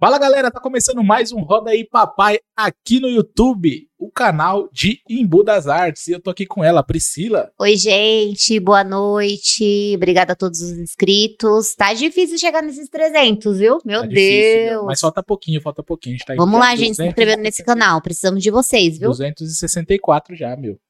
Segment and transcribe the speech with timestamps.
[0.00, 4.98] Fala galera, tá começando mais um Roda aí Papai aqui no YouTube, o canal de
[5.06, 6.08] Imbu das Artes.
[6.08, 7.52] E eu tô aqui com ela, Priscila.
[7.58, 9.92] Oi, gente, boa noite.
[9.94, 11.74] Obrigada a todos os inscritos.
[11.74, 13.78] Tá difícil chegar nesses 300, viu?
[13.84, 14.86] Meu Tá difícil, Deus.
[14.86, 16.14] Mas falta pouquinho, falta pouquinho.
[16.14, 18.00] A gente tá Vamos lá, gente, se 200, inscrevendo nesse canal.
[18.00, 19.10] Precisamos de vocês, viu?
[19.10, 20.80] 264 já, meu.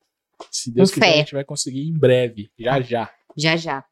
[0.52, 1.14] Se Deus Com quiser, fé.
[1.14, 3.10] a gente vai conseguir em breve, já já.
[3.36, 3.84] Já, já.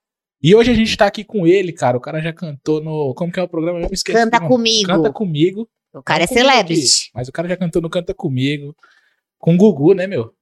[0.43, 1.97] E hoje a gente tá aqui com ele, cara.
[1.97, 3.13] O cara já cantou no.
[3.15, 3.81] Como que é o programa?
[3.81, 4.17] Eu me esqueci.
[4.17, 4.87] Canta comigo.
[4.87, 5.69] Canta comigo.
[5.93, 6.81] O cara é Canta comigo celebrity.
[6.83, 7.11] aqui.
[7.15, 8.75] Mas o cara já cantou no Canta Comigo.
[9.39, 10.33] Com o Gugu, né, meu?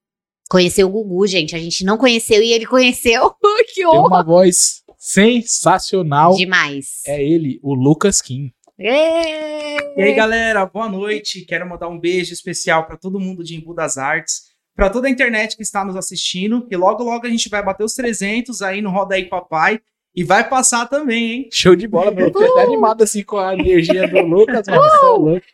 [0.50, 1.54] Conheceu o Gugu, gente.
[1.56, 3.30] A gente não conheceu e ele conheceu.
[3.68, 4.08] que Tem honra.
[4.08, 6.34] uma voz sensacional.
[6.34, 7.02] Demais.
[7.06, 8.50] É ele, o Lucas Kim.
[8.78, 9.76] Ê!
[9.96, 11.44] E aí, galera, boa noite.
[11.46, 14.45] Quero mandar um beijo especial para todo mundo de Embu das Artes,
[14.76, 16.66] para toda a internet que está nos assistindo.
[16.70, 19.80] E logo, logo a gente vai bater os 300 aí no Roda aí Papai.
[20.14, 21.48] E vai passar também, hein?
[21.52, 22.26] Show de bola, meu.
[22.26, 24.82] Eu tô até animado assim com a energia do Lucas, mano.
[24.82, 25.46] Você é louco.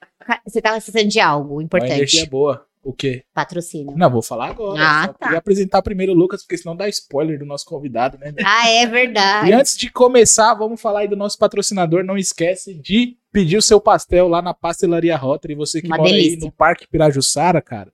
[0.46, 2.30] Você tava precisando de algo Uma energia importante.
[2.30, 2.66] boa.
[2.84, 3.22] O quê?
[3.32, 3.96] Patrocínio.
[3.96, 4.80] Não, vou falar agora.
[4.84, 5.18] Ah, Só tá.
[5.26, 8.32] queria apresentar primeiro o Lucas, porque senão dá spoiler do nosso convidado, né?
[8.44, 9.52] Ah, é E verdade.
[9.52, 12.02] antes de começar, vamos falar aí do nosso patrocinador.
[12.04, 15.54] Não esquece de pedir o seu pastel lá na Pastelaria Rotary.
[15.54, 16.40] Você que Uma mora aí delícia.
[16.46, 17.92] no Parque Pirajussara, cara,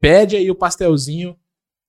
[0.00, 1.36] pede aí o pastelzinho,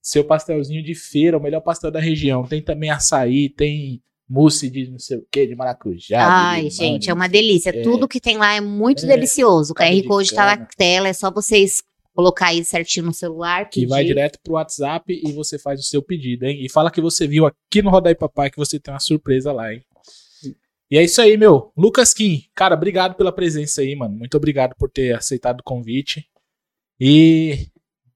[0.02, 2.43] seu pastelzinho de feira, o melhor pastel da região.
[2.45, 5.97] Tem também açaí, tem mousse de não sei o que, de maracujá.
[5.99, 7.69] de Ai, limão, gente, de é uma delícia.
[7.71, 7.81] É.
[7.81, 9.73] Tudo que tem lá é muito É, delicioso.
[9.73, 11.81] O QR de Code tá na tela, é só vocês
[12.13, 13.66] colocar aí certinho no celular.
[13.69, 13.88] que pedir.
[13.88, 16.63] vai direto pro WhatsApp e você faz o seu pedido, hein?
[16.63, 19.73] E fala que você viu aqui no Rodai Papai que você tem uma surpresa lá,
[19.73, 19.81] hein?
[20.91, 21.71] E é isso aí, meu.
[21.77, 24.16] Lucas Kim, cara, obrigado pela presença aí, mano.
[24.17, 26.25] Muito obrigado por ter aceitado o convite.
[26.99, 27.67] E.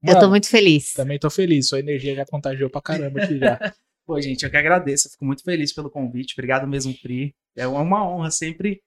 [0.03, 0.93] Eu tô mano, muito feliz.
[0.93, 1.69] Também tô feliz.
[1.69, 3.57] Sua energia já contagiou pra caramba aqui já.
[4.05, 5.07] Pô, gente, eu que agradeço.
[5.07, 6.33] Eu fico muito feliz pelo convite.
[6.33, 7.33] Obrigado mesmo, Pri.
[7.55, 8.81] É uma honra sempre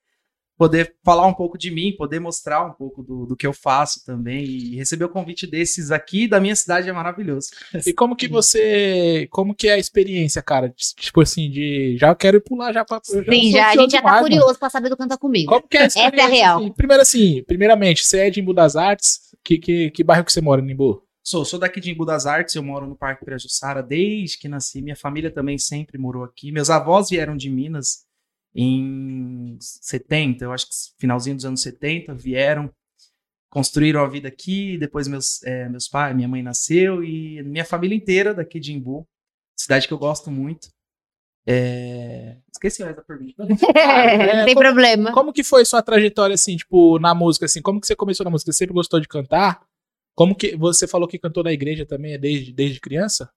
[0.56, 4.04] poder falar um pouco de mim, poder mostrar um pouco do, do que eu faço
[4.04, 4.44] também.
[4.44, 7.48] E receber o convite desses aqui da minha cidade é maravilhoso.
[7.86, 9.28] E como que você.
[9.30, 10.72] Como que é a experiência, cara?
[10.76, 11.96] Tipo assim, de.
[11.98, 13.00] Já quero ir pular já pra.
[13.02, 14.22] Sim, já, a gente já tá mano.
[14.22, 15.52] curioso pra saber do Canta Comigo.
[15.52, 16.58] Como que é a Essa é a experiência, real.
[16.58, 16.72] assim?
[16.72, 19.20] Primeiro assim, primeiramente, você é de Embu das Artes.
[19.44, 21.05] Que, que, que bairro que você mora, Nimbu?
[21.26, 24.80] Sou, sou daqui de Embu das Artes, eu moro no Parque Pirajussara desde que nasci.
[24.80, 26.52] Minha família também sempre morou aqui.
[26.52, 28.04] Meus avós vieram de Minas
[28.54, 32.70] em 70, eu acho que finalzinho dos anos 70, vieram,
[33.50, 34.78] construíram a vida aqui.
[34.78, 39.04] Depois meus, é, meus pais, minha mãe nasceu e minha família inteira daqui de Embu,
[39.58, 40.68] cidade que eu gosto muito.
[41.44, 43.34] É, Esqueci mais da pergunta.
[43.50, 45.12] não tem como- problema.
[45.12, 47.60] Como que foi sua trajetória, assim, tipo, na música, assim?
[47.60, 48.52] Como que você começou na música?
[48.52, 49.65] Você sempre gostou de cantar?
[50.16, 53.30] Como que você falou que cantou na igreja também é desde, desde criança?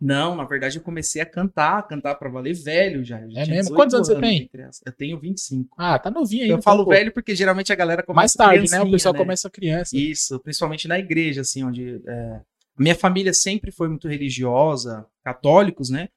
[0.00, 3.18] Não, na verdade eu comecei a cantar, cantar pra valer velho já.
[3.28, 3.70] Já É mesmo?
[3.70, 4.50] 18 Quantos anos você tem?
[4.84, 5.74] Eu tenho 25.
[5.78, 6.54] Ah, tá novinho ainda.
[6.54, 6.90] Eu falo então, pô.
[6.90, 8.80] velho porque geralmente a galera começa Mais tarde, né?
[8.82, 9.20] O pessoal né?
[9.20, 9.96] começa criança.
[9.96, 12.40] Isso, principalmente na igreja, assim, onde é,
[12.78, 16.08] minha família sempre foi muito religiosa, católicos, né?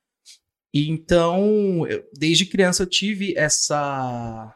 [0.74, 4.54] E então, eu- desde criança eu tive essa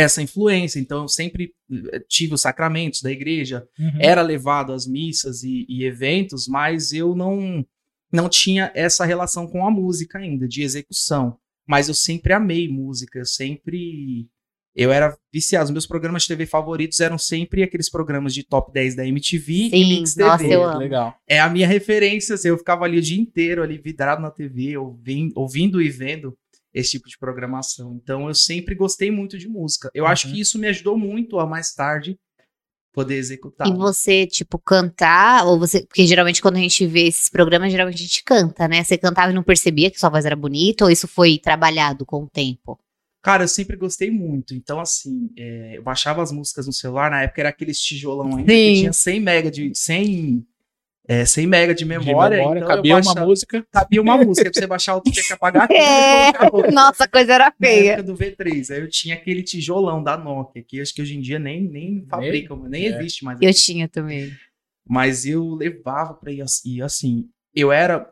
[0.00, 0.78] essa influência.
[0.80, 1.52] Então, eu sempre
[1.92, 3.98] eh, tive os sacramentos da igreja, Uhum.
[4.00, 7.64] era levado às missas e, e eventos, mas eu não
[8.12, 11.36] não tinha essa relação com a música ainda, de execução.
[11.64, 14.26] Mas eu sempre amei música, eu sempre.
[14.74, 15.66] Eu era viciado.
[15.66, 19.52] Os meus programas de TV favoritos eram sempre aqueles programas de top 10 da MTV
[19.52, 20.28] e Sim, Mix TV.
[20.28, 20.78] nossa, eu amo.
[20.78, 21.14] Legal.
[21.28, 22.34] É a minha referência.
[22.34, 26.36] assim, eu ficava ali o dia inteiro, ali vidrado na TV, ouvindo, ouvindo e vendo
[26.72, 27.98] esse tipo de programação.
[28.02, 29.90] Então eu sempre gostei muito de música.
[29.94, 30.34] Eu acho Uhum.
[30.34, 32.16] que isso me ajudou muito a mais tarde
[32.92, 33.68] poder executar.
[33.68, 35.86] E você, tipo, cantar, ou você.
[35.86, 38.82] Porque geralmente quando a gente vê esses programas, geralmente a gente canta, né?
[38.82, 42.24] Você cantava e não percebia que sua voz era bonita, ou isso foi trabalhado com
[42.24, 42.78] o tempo?
[43.22, 44.54] Cara, eu sempre gostei muito.
[44.54, 47.10] Então, assim, é, eu baixava as músicas no celular.
[47.10, 48.80] Na época era aqueles tijolão ainda que Sim.
[48.80, 50.44] tinha 100 mega de, 100,
[51.12, 52.36] é, 100 mega de De memória.
[52.40, 53.66] então eu cabia uma baixava- música.
[53.72, 54.50] Cabia uma música.
[54.50, 55.80] Pra você baixar outra, tinha que apagar aquilo
[56.66, 56.70] É.
[56.70, 57.92] Nossa, a coisa era Na feia.
[57.94, 58.70] época do V3.
[58.74, 62.06] Aí eu tinha aquele tijolão da Nokia, que acho que hoje em dia nem, nem
[62.08, 62.96] fabricam, nem, é.
[62.98, 63.40] existe mais.
[63.42, 63.58] Eu aqui.
[63.58, 64.30] tinha também.
[64.88, 68.08] Mas eu levava pra ir assim, assim, eu era.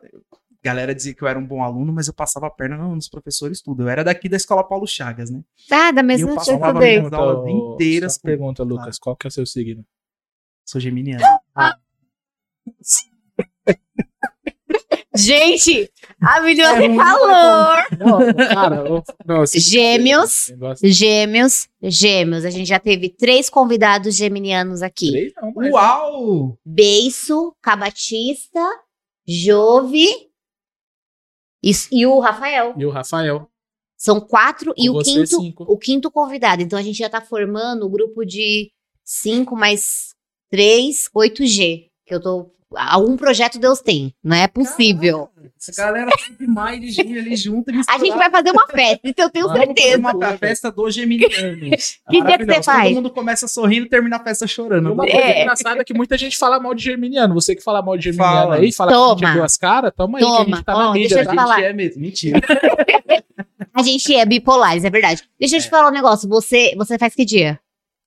[0.61, 3.61] Galera dizia que eu era um bom aluno, mas eu passava a perna nos professores
[3.61, 3.83] tudo.
[3.83, 5.41] Eu era daqui da escola Paulo Chagas, né?
[5.71, 6.99] Ah, da eu mesma passava coisa uma dei.
[6.99, 9.85] as aulas inteiras só com- pergunta, Lucas, qual que é o seu signo?
[10.65, 11.23] Sou geminiano.
[15.15, 17.77] Gente, a menina É muito calor.
[17.97, 20.51] Não, cara, ô, não, esse- Gêmeos.
[20.83, 22.45] Gêmeos, gêmeos.
[22.45, 25.11] A gente já teve três convidados geminianos aqui.
[25.11, 26.57] Três não, mas- Uau!
[26.63, 28.61] Beiço, Cabatista,
[29.27, 30.05] Jove
[31.63, 32.75] e, e o Rafael.
[32.77, 33.49] E o Rafael.
[33.97, 35.63] São quatro e o quinto, cinco.
[35.67, 36.61] o quinto convidado.
[36.61, 38.71] Então a gente já tá formando o grupo de
[39.03, 40.15] cinco mais
[40.49, 41.89] três, 8G.
[42.05, 42.51] Que eu tô.
[42.75, 44.13] Algum projeto Deus tem.
[44.23, 45.29] Não é possível.
[45.59, 48.99] Essa galera de maio de junho ali junto e A gente vai fazer uma festa,
[49.03, 49.97] isso eu tenho Vamos certeza.
[49.97, 51.57] Uma festa do Geminiano.
[52.09, 52.83] Que dia que você faz?
[52.89, 54.93] Todo mundo começa sorrindo e termina a festa chorando.
[54.93, 55.11] Uma É.
[55.11, 57.33] coisa engraçada é que muita gente fala mal de Germiniano.
[57.33, 58.55] Você que fala mal de Germiniano Fala.
[58.57, 59.31] aí, fala que a gente Toma.
[59.31, 60.55] é duas caras, tamo aí, que a Toma.
[60.57, 61.07] gente tá na Ó, mídia.
[61.17, 61.31] deixa eu né?
[61.31, 61.61] te falar.
[61.63, 62.39] é mesmo, mentira.
[63.73, 65.23] A gente é bipolar, isso é verdade.
[65.39, 66.27] Deixa eu te falar um negócio.
[66.29, 67.59] Você, você faz que dia?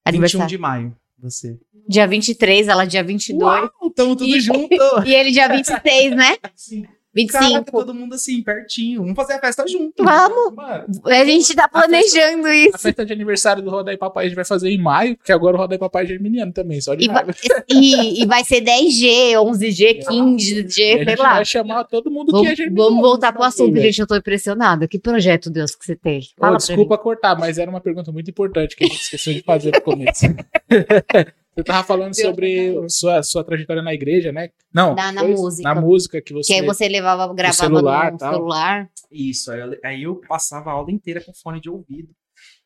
[0.07, 0.47] 21 Aniversário.
[0.49, 1.57] de maio, você.
[1.89, 3.43] Dia 23, ela dia 22.
[3.43, 4.69] Uau, tamo tudo E- junto.
[5.07, 6.37] E ele dia 26, né?
[6.55, 6.85] Sim.
[7.15, 7.45] 25.
[7.53, 9.03] Caraca, todo mundo assim, pertinho.
[9.03, 10.03] Vamos fazer a festa junto.
[10.03, 10.55] Vamos.
[10.55, 12.79] Mano, A gente tá planejando a isso.
[12.79, 15.59] festa de aniversário do Rodai Papai a gente vai fazer em maio, porque agora o
[15.61, 17.23] Rodai Papai é Germiniano também, só de E, vai,
[17.71, 21.35] e- e vai ser 10G, 11G, E 15G, a sei gente lá.
[21.35, 22.89] vai chamar todo mundo que Vamos, é Germiniano.
[22.89, 23.85] vamos voltar pro assunto, velho?
[23.85, 24.01] gente.
[24.01, 24.89] Eu tô impressionada.
[24.89, 26.23] Que projeto, Deus, que você tem?
[26.39, 29.43] Fala pra desculpa cortar, mas era uma pergunta muito importante que a gente esqueceu de
[29.43, 30.25] fazer no começo.
[31.55, 34.49] Você tava falando sobre sua, sua trajetória na igreja, né?
[34.73, 34.95] Não.
[34.95, 35.63] Na- na música.
[35.63, 36.55] Na música que você.
[36.55, 38.33] Que aí você levava, gravava celular, no tal.
[38.33, 38.91] celular.
[39.11, 42.09] Isso, aí eu, aí eu passava a aula inteira com fone de ouvido.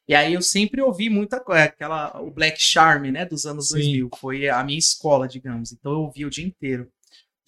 [0.09, 3.75] E aí eu sempre ouvi muita coisa, aquela, o Black Charm, né, dos anos Sim.
[3.75, 5.73] 2000, foi a minha escola, digamos.
[5.73, 6.89] Então eu ouvia o dia inteiro.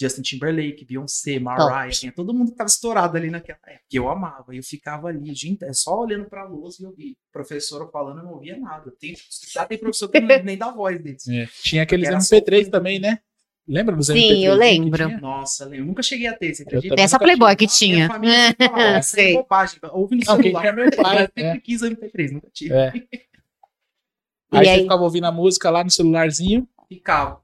[0.00, 3.84] Justin Timberlake, Beyoncé, Mariah, tinha todo mundo que tava estourado ali naquela época.
[3.88, 4.54] Que eu amava.
[4.54, 7.14] E eu ficava ali dia inteiro, só olhando pra luz e eu ouvia.
[7.32, 8.92] Professora falando, eu não ouvia nada.
[9.00, 9.14] Tem,
[9.52, 11.26] já tem professor que não nem dá voz deles.
[11.28, 13.18] É, Tinha aqueles Era MP3 só- também, né?
[13.66, 14.44] Lembra dos Sim, MP3?
[14.44, 15.20] eu que lembro.
[15.20, 16.94] Nossa, eu nunca cheguei a ter, você Eu acredita?
[16.98, 18.08] Essa Playboy que Minha tinha.
[18.08, 19.34] família sempre falava, "Isso é Sei.
[19.34, 20.60] bobagem, ouve no celular.
[20.62, 21.16] tinha meu pai.
[21.16, 21.58] Eu sempre é.
[21.60, 22.72] quis MP3, nunca tive.
[22.74, 22.92] É.
[24.50, 24.82] E Aí, você aí?
[24.84, 26.66] ficava ouvindo a música lá no celularzinho.
[26.88, 27.42] Ficava.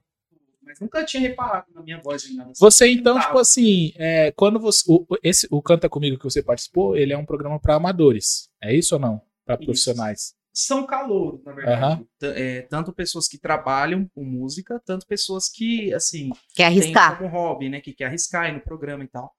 [0.75, 2.51] Mas nunca tinha reparado na minha voz nada.
[2.51, 2.61] assim.
[2.61, 4.83] Você, então, tipo assim, é, quando você.
[4.89, 8.49] O, esse, o Canta Comigo que você participou, ele é um programa para amadores.
[8.63, 9.21] É isso ou não?
[9.45, 9.65] Para Isso.
[9.65, 10.35] profissionais.
[10.57, 12.07] São calouros, na verdade.
[12.19, 17.19] T- é, tanto pessoas que trabalham com música, tanto pessoas que, assim, Quer arriscar.
[17.19, 17.81] tem como hobby, né?
[17.81, 19.33] Que quer arriscar ir no programa e tal.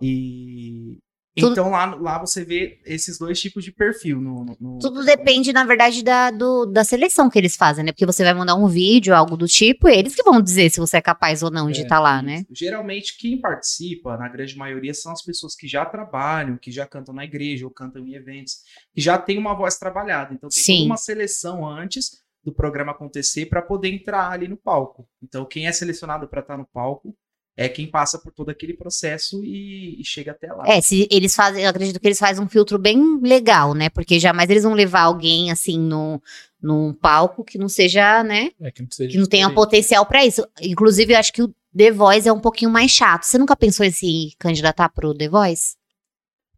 [0.00, 0.98] E.
[1.34, 4.44] Tudo- Então lá, lá você vê esses dois tipos de perfil no.
[4.60, 7.90] no- Tudo depende, na verdade, da, do- da seleção que eles fazem, né?
[7.92, 10.78] Porque você vai mandar um vídeo, algo do tipo, e eles que vão dizer se
[10.78, 12.44] você é capaz ou não de É, estar lá, né?
[12.50, 17.14] Geralmente, quem participa, na grande maioria, são as pessoas que já trabalham, que já cantam
[17.14, 18.56] na igreja ou cantam em eventos,
[18.94, 20.34] que já tem uma voz trabalhada.
[20.34, 20.84] Então, tem Sim.
[20.86, 25.08] uma seleção antes do programa acontecer para poder entrar ali no palco.
[25.22, 27.16] Então, quem é selecionado para estar no palco
[27.56, 30.64] é quem passa por todo aquele processo e, e chega até lá.
[30.66, 33.88] É, se eles fazem, eu acredito que eles fazem um filtro bem legal, né?
[33.90, 36.20] Porque jamais eles vão levar alguém assim no,
[36.60, 38.50] num palco que não seja, né?
[38.60, 40.46] É, que não, seja Que não tenha potencial pra isso.
[40.60, 43.24] Inclusive, eu acho que o The Voice é um pouquinho mais chato.
[43.24, 45.76] Você nunca pensou em se candidatar pro The Voice?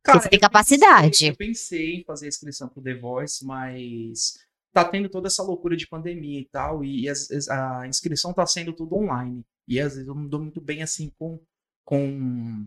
[0.02, 1.08] Cara, você tem capacidade.
[1.08, 4.35] Pensei, eu pensei em fazer a inscrição pro The Voice, mas
[4.73, 8.73] tá tendo toda essa loucura de pandemia e tal, e as- a inscrição tá sendo
[8.73, 9.43] tudo online.
[9.67, 11.41] E às vezes eu não dou muito bem assim com,
[11.85, 12.67] com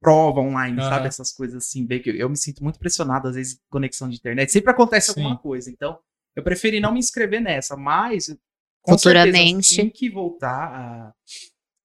[0.00, 0.88] prova online, Aham.
[0.90, 1.08] sabe?
[1.08, 4.16] Essas coisas assim, bem que eu, eu me sinto muito pressionado, às vezes, conexão de
[4.16, 4.50] internet.
[4.52, 5.20] Sempre acontece Sim.
[5.22, 5.70] alguma coisa.
[5.70, 5.98] Então,
[6.34, 8.36] eu preferi não me inscrever nessa, mas
[8.82, 9.64] com Futuramente.
[9.64, 11.14] certeza, assim que voltar a,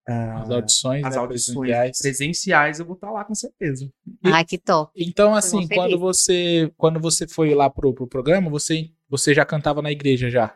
[0.08, 1.98] a- As audições, as né, audições presenciais.
[2.00, 3.86] presenciais, eu vou estar lá com certeza.
[4.24, 4.92] E- Ai, que top.
[4.96, 5.75] Então, assim, feliz.
[5.78, 10.30] quando você, quando você foi lá pro, pro programa, você, você já cantava na igreja
[10.30, 10.56] já?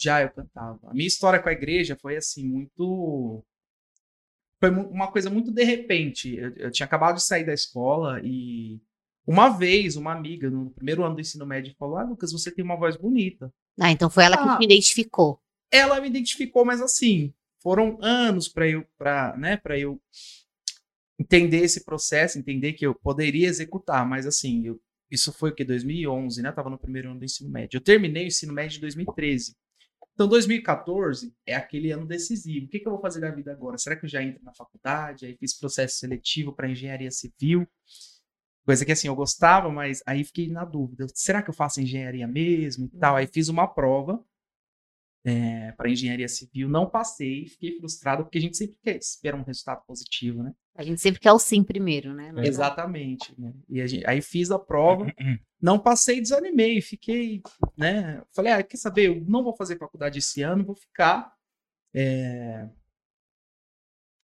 [0.00, 0.78] Já eu cantava.
[0.90, 3.44] A minha história com a igreja foi assim, muito.
[4.60, 6.36] Foi uma coisa muito de repente.
[6.36, 8.80] Eu, eu tinha acabado de sair da escola e
[9.26, 12.64] uma vez uma amiga, no primeiro ano do ensino médio, falou: Ah, Lucas, você tem
[12.64, 13.52] uma voz bonita.
[13.80, 14.56] Ah, então foi ela que Ah.
[14.58, 15.40] te identificou.
[15.70, 17.32] Ela me identificou, mas assim,
[17.62, 18.84] foram anos para eu,
[19.36, 20.00] né, eu
[21.18, 24.80] entender esse processo, entender que eu poderia executar, mas assim, eu-
[25.10, 26.48] isso foi o que 2011, né?
[26.48, 27.76] Eu tava no primeiro ano do ensino médio.
[27.76, 29.54] Eu terminei o ensino médio em 2013.
[30.18, 32.66] Então, 2014 é aquele ano decisivo.
[32.66, 33.78] O que, que eu vou fazer da vida agora?
[33.78, 35.24] Será que eu já entro na faculdade?
[35.24, 37.64] Aí fiz processo seletivo para engenharia civil.
[38.66, 41.06] Coisa que assim, eu gostava, mas aí fiquei na dúvida.
[41.14, 43.14] Será que eu faço engenharia mesmo e tal?
[43.14, 44.20] Aí fiz uma prova
[45.76, 49.82] para engenharia civil, não passei, fiquei frustrado, porque a gente sempre quer, espera um resultado
[49.86, 50.52] positivo, né?
[50.74, 52.32] A gente sempre quer o sim primeiro, né?
[52.46, 53.34] Exatamente.
[53.38, 53.52] né?
[53.68, 55.12] E a gente- aí fiz a prova,
[55.60, 57.42] não passei, desanimei, fiquei,
[57.76, 58.22] né?
[58.34, 59.08] Falei, ah, quer saber?
[59.08, 61.32] Eu não vou fazer faculdade esse ano, vou ficar.
[61.94, 62.68] é.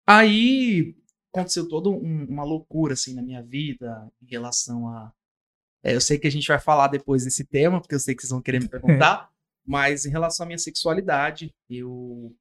[0.07, 0.97] Aí
[1.33, 5.13] aconteceu toda um- uma loucura assim na minha vida em relação a.
[5.85, 8.23] é, eu sei que a gente vai falar depois desse tema, porque eu sei que
[8.23, 8.69] vocês vão querer me
[9.09, 9.32] perguntar,
[9.65, 12.35] mas em relação à minha sexualidade, eu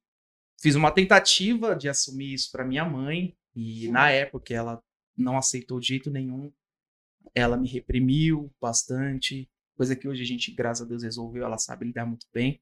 [0.60, 4.82] fiz uma tentativa de assumir isso para minha mãe, e na época ela
[5.16, 6.52] não aceitou de jeito nenhum.
[7.34, 11.86] ela me reprimiu bastante, coisa que hoje a gente, graças a Deus, resolveu, ela sabe
[11.86, 12.60] lidar muito bem.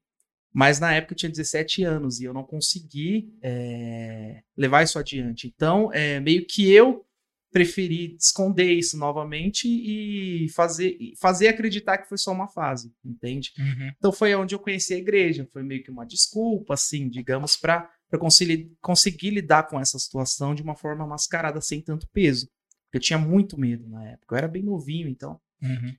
[0.53, 5.47] Mas na época eu tinha 17 anos e eu não consegui é, levar isso adiante.
[5.47, 7.05] Então, é, meio que eu
[7.51, 13.51] preferi esconder isso novamente e fazer, fazer acreditar que foi só uma fase, entende?
[13.59, 13.91] Uhum.
[13.97, 15.47] Então foi onde eu conheci a igreja.
[15.51, 20.63] Foi meio que uma desculpa, assim, digamos, para conseguir, conseguir lidar com essa situação de
[20.63, 22.49] uma forma mascarada, sem tanto peso.
[22.93, 24.33] Eu tinha muito medo na época.
[24.33, 25.39] Eu era bem novinho, então.
[25.61, 25.95] Uhum.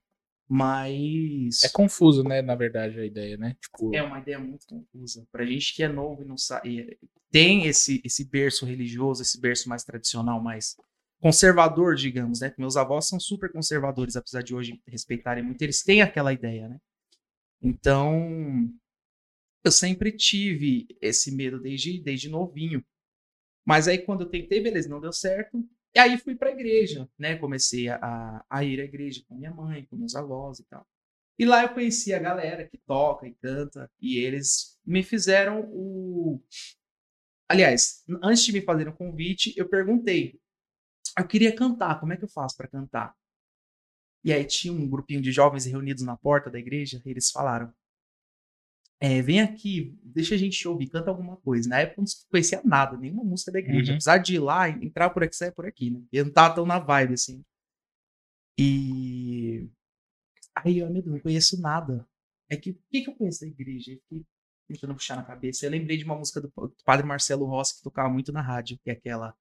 [0.48, 1.62] Mas.
[1.64, 3.56] É confuso, né, na verdade, a ideia, né?
[3.60, 5.26] Tipo, É uma ideia muito confusa.
[5.30, 6.98] Pra gente que é novo e não sabe.
[7.30, 10.76] Tem esse, esse berço religioso, esse berço mais tradicional, mais
[11.22, 12.52] conservador, digamos, né?
[12.58, 16.78] Meus avós são super conservadores, apesar de hoje respeitarem muito, eles têm aquela ideia, né?
[17.62, 18.68] Então,
[19.64, 22.84] eu sempre tive esse medo desde, desde novinho.
[23.64, 25.64] Mas aí quando eu tentei, beleza, não deu certo.
[25.94, 27.36] E aí fui pra igreja, né?
[27.36, 30.84] Comecei a, a ir à igreja com minha mãe, com meus avós e tal.
[31.38, 36.42] E lá eu conheci a galera que toca e canta, e eles me fizeram o.
[37.48, 40.41] Aliás, antes de me fazerem o convite, eu perguntei.
[41.18, 43.14] Eu queria cantar, como é que eu faço para cantar?
[44.24, 47.72] E aí tinha um grupinho de jovens reunidos na porta da igreja, e eles falaram:
[49.02, 51.68] é, vem aqui, deixa a gente ouvir, canta alguma coisa.
[51.68, 53.90] Na época eu não conhecia nada, nenhuma música da igreja.
[53.90, 53.96] Uhum.
[53.96, 56.00] Apesar de ir lá, entrar por aqui, sair por aqui, né?
[56.12, 57.44] Eu não tava tão na vibe, assim.
[58.56, 59.68] E.
[60.54, 62.06] Aí eu, meu Deus, não conheço nada.
[62.48, 63.90] É que, o que, que eu conheço da igreja?
[63.90, 64.24] Eu fiquei
[64.68, 65.66] tentando puxar na cabeça.
[65.66, 66.52] Eu lembrei de uma música do
[66.84, 69.34] padre Marcelo Rossi que tocava muito na rádio, que é aquela.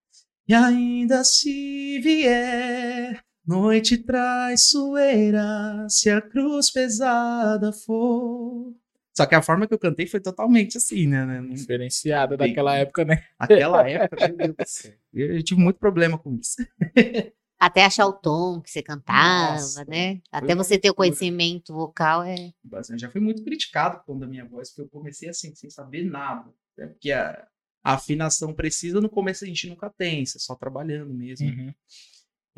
[0.51, 8.75] E ainda se vier noite traiçoeira, se a cruz pesada for.
[9.15, 11.25] Só que a forma que eu cantei foi totalmente assim, né?
[11.25, 11.53] né?
[11.53, 13.23] Diferenciada Bem- daquela época, né?
[13.39, 14.93] Aquela época, meu Deus do céu.
[15.13, 16.57] Eu, tive muito problema com isso.
[17.57, 20.19] Até achar o tom que você cantava, Nossa, né?
[20.29, 22.51] Até você ter o conhecimento vocal é.
[22.97, 26.51] Já fui muito criticado quando a minha voz, porque eu comecei assim, sem saber nada.
[26.77, 26.87] né?
[26.87, 27.47] Porque a,
[27.83, 31.47] a afinação precisa, no começo a gente nunca tem, você só trabalhando mesmo.
[31.47, 31.73] Uhum.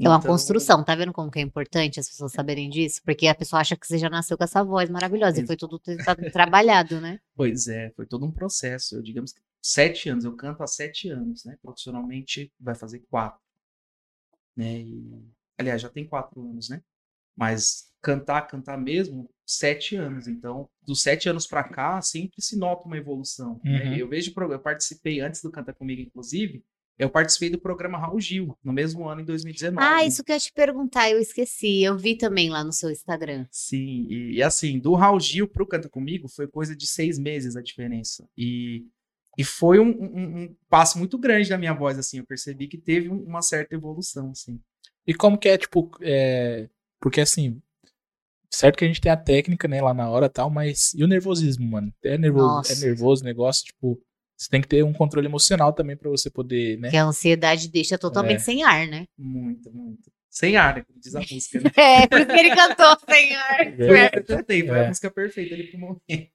[0.04, 3.02] É uma Então, construção, tá vendo como que é importante as pessoas saberem disso?
[3.04, 5.80] Porque a pessoa acha que você já nasceu com essa voz maravilhosa e foi tudo
[5.80, 7.20] tra- trabalhado, né?
[7.36, 8.96] Pois é, foi todo um processo.
[8.96, 11.58] Eu, digamos que sete anos, eu canto há sete anos, né?
[11.62, 13.40] Profissionalmente vai fazer quatro.
[14.56, 14.82] Né?
[14.82, 16.84] E, aliás, já tem quatro anos, né?
[17.36, 20.28] Mas cantar, cantar mesmo, sete anos.
[20.28, 23.60] Então, dos sete anos pra cá, sempre se nota uma evolução.
[23.64, 23.86] né?
[23.86, 23.96] Uhum.
[23.96, 26.64] Eu vejo, eu participei antes do Canta Comigo, inclusive,
[27.00, 29.84] eu participei do programa Raul Gil, no mesmo ano, em 2019.
[29.84, 31.82] Ah, isso que eu ia te perguntar, eu esqueci.
[31.82, 33.48] Eu vi também lá no seu Instagram.
[33.50, 37.56] Sim, e, e assim, do Raul Gil pro Canta Comigo foi coisa de seis meses
[37.56, 38.28] a diferença.
[38.38, 38.86] E,
[39.38, 42.20] e foi um, um- um passo muito grande da minha voz, assim.
[42.20, 44.60] Eu percebi que teve um- uma certa evolução, assim.
[45.08, 46.70] E como que é, tipo, é...
[47.02, 47.60] porque assim,
[48.56, 51.04] certo que a gente tem a técnica, né, lá na hora e tal, mas e
[51.04, 51.94] o nervosismo, mano?
[52.04, 52.74] É nervoso, Nossa.
[52.74, 54.00] é nervoso o negócio, tipo,
[54.38, 56.90] você tem que ter um controle emocional também pra você poder, né?
[56.90, 58.40] Que a ansiedade deixa totalmente É.
[58.40, 59.06] sem ar, né?
[59.18, 60.12] Muito, muito.
[60.30, 61.72] Sem ar, né, como diz a música, né?
[61.76, 63.80] É, por isso que ele cantou sem ar.
[63.80, 64.86] Eu tentei, foi É.
[64.86, 66.32] a música perfeita ali pro momento.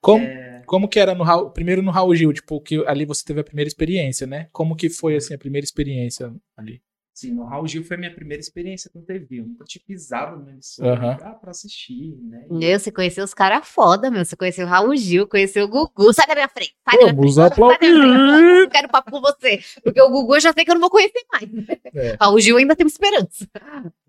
[0.00, 3.24] Como, É, como que era no Raul, primeiro no Raul Gil, tipo, que ali você
[3.24, 4.48] teve a primeira experiência, né?
[4.52, 6.82] Como que foi, assim, a primeira experiência ali?
[7.14, 9.40] Sim, no Raul Gil foi a minha primeira experiência com TV.
[9.40, 11.16] Eu nunca tinha pisado numa emissora Aham.
[11.16, 12.46] pra, pra assistir, né?
[12.50, 14.24] Meu, você conheceu os caras foda, meu.
[14.24, 16.12] Você conheceu o Raul Gil, conheceu o Gugu.
[16.12, 17.72] Sai da minha frente, sai da Vamos da minha frente.
[17.72, 18.60] aplaudir!
[18.62, 19.60] Não quero papo com você.
[19.82, 21.48] Porque o Gugu eu já sei que eu não vou conhecer mais.
[21.94, 22.16] É.
[22.20, 23.48] Raul Gil ainda tem esperança.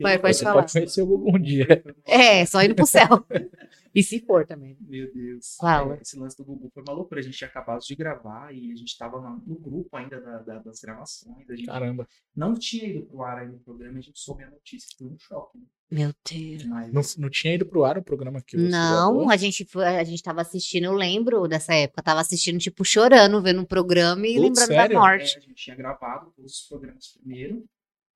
[0.01, 0.61] Vai, pode Você falar.
[0.63, 1.83] pode conhecer o Gugu um dia.
[2.05, 3.07] É, só indo pro céu.
[3.95, 4.77] E se for também.
[4.81, 5.55] Meu Deus.
[5.57, 5.95] Fala.
[5.95, 7.21] É, esse lance do Gugu foi uma loucura.
[7.21, 10.39] A gente tinha acabado de gravar e a gente tava na- no grupo ainda da-
[10.39, 11.49] da- das gravações.
[11.49, 12.05] A gente Caramba.
[12.35, 14.89] não tinha ido pro ar ainda o programa, a gente soube a notícia.
[14.97, 15.57] Foi um choque.
[15.57, 15.65] Né?
[15.91, 16.65] Meu Deus.
[16.65, 19.85] Mas, Não, não tinha ido pro ar o programa que você Não, a gente, foi-
[19.85, 24.27] a gente tava assistindo, eu lembro dessa época, tava assistindo, tipo, chorando, vendo um programa
[24.27, 24.93] e Putz, lembrando sério?
[24.93, 25.37] da é, morte.
[25.37, 27.63] a gente tinha gravado todos os programas primeiro,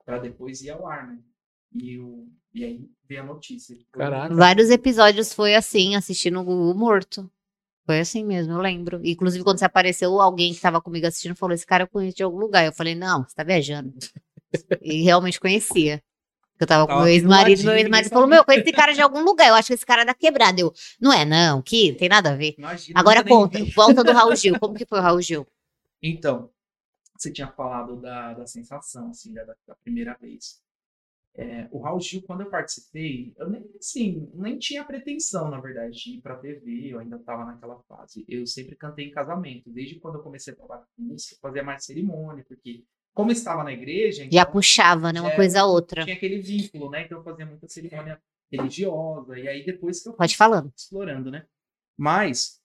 [0.03, 1.19] pra depois ir ao ar, né?
[1.75, 3.77] E, o, e aí veio a notícia.
[3.91, 4.33] Caraca.
[4.33, 7.29] Vários episódios foi assim, assistindo o Gugu morto.
[7.85, 9.01] Foi assim mesmo, eu lembro.
[9.03, 12.23] Inclusive, quando você apareceu, alguém que tava comigo assistindo falou: Esse cara eu conheço de
[12.23, 12.65] algum lugar.
[12.65, 13.93] Eu falei: Não, você tá viajando.
[14.81, 16.01] e realmente conhecia.
[16.59, 18.15] Eu tava com Tava meu aqui do ex-marido, meu ex-marido sabia.
[18.15, 19.47] falou: Meu, conheço esse cara de algum lugar.
[19.47, 20.59] Eu acho que esse cara é da quebrada.
[20.61, 22.53] Eu, não é, não, que tem nada a ver.
[22.57, 24.59] Imagina, Agora conta, volta do Raul Gil.
[24.59, 25.47] Como que foi o Raul Gil?
[26.01, 26.51] Então,
[27.17, 30.61] você tinha falado da, da sensação, assim, da, da primeira vez.
[31.35, 35.97] É, o Raul Gil, quando eu participei, eu nem, assim, nem tinha pretensão, na verdade,
[35.97, 38.25] de ir pra TV, eu ainda estava naquela fase.
[38.27, 41.85] Eu sempre cantei em casamento, desde quando eu comecei a trabalhar com música, fazia mais
[41.85, 42.83] cerimônia, porque
[43.13, 45.21] como estava na igreja, Já então, puxava, né?
[45.21, 46.03] Uma É, coisa a outra.
[46.03, 47.05] tinha aquele vínculo, né?
[47.05, 48.21] Então eu fazia muita cerimônia
[48.51, 49.37] religiosa.
[49.39, 50.71] E aí depois que eu Pode falando.
[50.75, 51.45] explorando, né?
[51.97, 52.61] Mas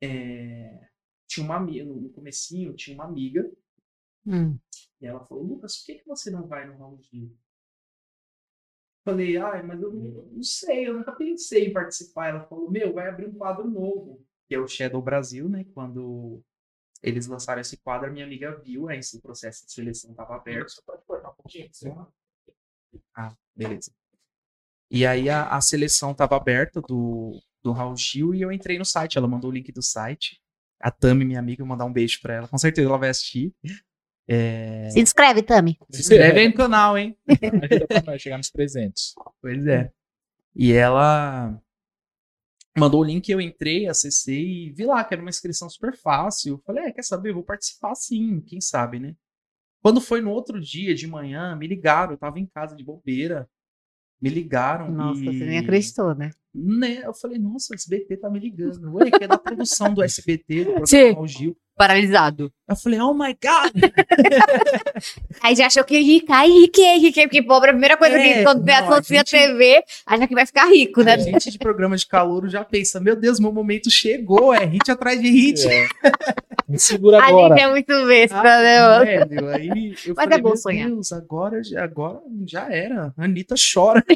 [0.00, 0.88] é,
[1.26, 3.48] tinha uma amiga, no comecinho, tinha uma amiga,
[4.26, 4.58] Hum.
[5.00, 7.36] e ela falou, Lucas, por que, que você não vai no Raul Gil?
[9.08, 12.28] Falei, ai, mas eu não, não sei, eu nunca pensei em participar.
[12.28, 15.64] Ela falou, meu, vai abrir um quadro novo, que é o Shadow Brasil, né?
[15.72, 16.42] Quando
[17.02, 20.68] eles lançaram esse quadro, a minha amiga viu, aí o processo de seleção estava aberto.
[20.68, 21.70] Você pode cortar um pouquinho?
[23.16, 23.90] Ah, beleza.
[24.90, 28.84] E aí a, a seleção estava aberta do, do Raul Gil e eu entrei no
[28.84, 29.16] site.
[29.16, 30.38] Ela mandou o link do site.
[30.80, 32.48] A Tami, minha amiga, eu mandar um beijo pra ela.
[32.48, 33.54] Com certeza ela vai assistir.
[34.28, 35.78] É, Se inscreve, Tami.
[35.90, 37.16] se inscreve aí no canal, hein?
[37.26, 39.14] Ajuda pra nós chegar nos presentes.
[39.40, 39.90] Pois é.
[40.54, 41.58] E ela
[42.76, 46.54] mandou o link, eu entrei, acessei e vi lá que era uma inscrição super fácil.
[46.54, 47.30] Eu falei, é, quer saber?
[47.30, 49.14] Eu vou participar sim, quem sabe, né?
[49.82, 53.48] Quando foi no outro dia de manhã, me ligaram, eu tava em casa de bobeira.
[54.20, 55.24] Me ligaram Nossa, e...
[55.24, 56.30] você nem acreditou, né?
[56.52, 57.06] Né?
[57.06, 58.92] Eu falei, nossa, o SBT tá me ligando.
[58.94, 61.26] Ué, que é da produção do SBT, do Sim.
[61.26, 61.56] Gil.
[61.76, 62.52] Paralisado.
[62.68, 63.72] Eu falei, oh my God!
[65.42, 66.34] Aí já achou que ia rica.
[66.34, 69.82] Ai, riquei, riquei, porque pobre, a primeira coisa É, que quando não, a gente- TV,
[70.06, 71.14] acha que vai ficar rico, né?
[71.14, 74.90] A gente de programa de calor já pensa, meu Deus, meu momento chegou, é hit
[74.90, 75.66] atrás de hit.
[75.66, 75.88] É.
[76.68, 77.54] Me segura A agora.
[77.56, 78.80] gente é muito besta, Ah, né?
[78.80, 79.04] mano?
[79.06, 80.88] velho, aí eu Mas é falei, bom meu sonhar.
[80.88, 83.14] Deus, agora, já- agora já era.
[83.16, 84.04] A Anitta chora.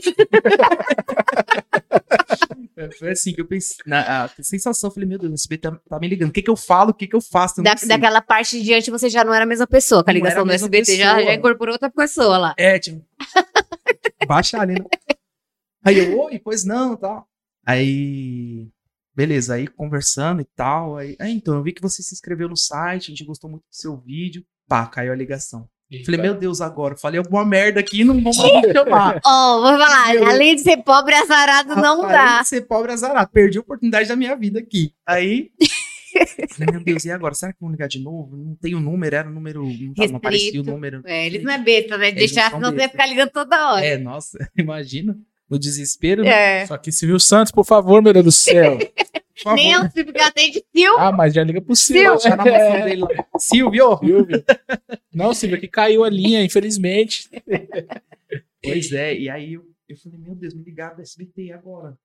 [2.98, 3.76] Foi assim que eu pensei.
[3.86, 6.30] Na, a sensação, eu falei, meu Deus, o SBT tá, tá me ligando.
[6.30, 6.90] O que que eu falo?
[6.90, 7.60] O que que eu faço?
[7.60, 10.02] Eu Da, daquela parte de diante você já não era a mesma pessoa.
[10.04, 11.26] Com a Não era ligação a do mesma SBT já, pessoa.
[11.30, 12.54] já incorporou outra pessoa lá.
[12.58, 13.04] É, tipo.
[14.26, 14.84] Baixa ali, né?
[15.84, 17.26] Aí eu, oi, pois não, tal.
[17.66, 18.68] Aí.
[19.14, 20.96] Beleza, aí conversando e tal.
[20.96, 23.62] Aí, ah, então, eu vi que você se inscreveu no site, a gente gostou muito
[23.62, 24.42] do seu vídeo.
[24.68, 25.68] Pá, caiu a ligação.
[26.06, 29.20] Falei, meu Deus, agora, falei alguma merda aqui, não vão mais me chamar.
[29.26, 32.40] Ó, vou falar, Meu- além de ser pobre, azarado não Além dá.
[32.40, 33.30] de ser pobre azarado.
[33.30, 34.94] Perdi a oportunidade da minha vida aqui.
[35.06, 35.50] Aí.
[36.50, 37.34] Falei, meu Deus, e agora?
[37.34, 38.36] Será que vão ligar de novo?
[38.36, 39.64] Não tem o número, era o número.
[39.64, 41.02] Não, tá- não aparecia o número.
[41.04, 42.12] É, eles não é besta, né?
[42.12, 43.84] Deixar, senão você ia ficar ligando toda hora.
[43.84, 45.16] É, nossa, imagina.
[45.50, 46.62] No desespero, né?
[46.62, 46.66] É.
[46.66, 48.78] Só que Silvio Santos, por favor, meu Deus do céu.
[49.34, 49.56] Por favor.
[49.56, 50.92] Nem eu se ficar atende Sil.
[50.98, 52.16] Ah, mas já liga pro Silvio.
[52.84, 53.08] Dele lá.
[53.38, 53.98] Silvio!
[53.98, 54.44] Silvio.
[55.12, 57.28] Não, Silvio, que caiu a linha, infelizmente.
[58.62, 61.96] Pois é, e aí eu, eu falei, meu Deus, me ligaram do SBT agora.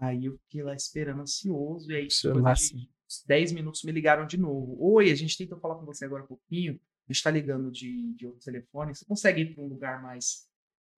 [0.00, 2.88] Aí eu fiquei lá esperando ansioso, e aí depois de sim.
[3.06, 4.76] uns 10 minutos me ligaram de novo.
[4.80, 8.14] Oi, a gente tentou falar com você agora um pouquinho, a gente tá ligando de,
[8.14, 10.46] de outro telefone, você consegue ir para um lugar mais...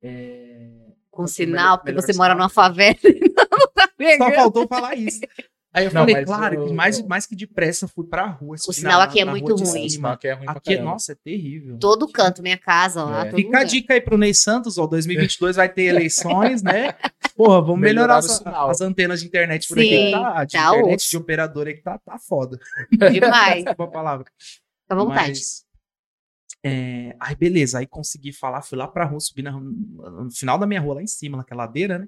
[0.03, 0.71] é,
[1.11, 2.37] Com melhor- sinal, porque melhor você mora sinal?
[2.39, 3.89] numa favela e não tá
[4.19, 5.21] Só faltou falar isso.
[5.75, 8.59] Aí eu Não, falei, claro, o- que mais, mais que depressa fui pra rua.
[8.59, 9.87] subi sinal na- aqui é muito ruim.
[9.87, 10.17] O cima.
[10.19, 10.91] que é ruim pra Aqui, caramba.
[10.91, 11.79] nossa, é terrível.
[11.79, 13.23] Todo canto, minha casa lá.
[13.23, 13.31] É.
[13.31, 13.65] todo Fica a lugar.
[13.65, 16.95] dica aí pro Ney Santos, ó, 2022 vai ter eleições, né?
[17.37, 20.05] Porra, vamos melhorar, Melhorar as, as antenas de internet por Sim, aqui.
[20.05, 21.11] que Tá, de tá internet osso.
[21.11, 22.59] de operador aí que tá, tá foda.
[23.11, 23.57] Demais.
[23.65, 24.27] Desculpa a palavra.
[24.39, 24.55] Fica
[24.91, 25.31] à vontade.
[25.31, 25.65] Mas,
[26.65, 30.67] é, aí beleza, aí consegui falar, fui lá pra rua, subi na, no final da
[30.67, 32.07] minha rua, lá em cima, naquela ladeira, né?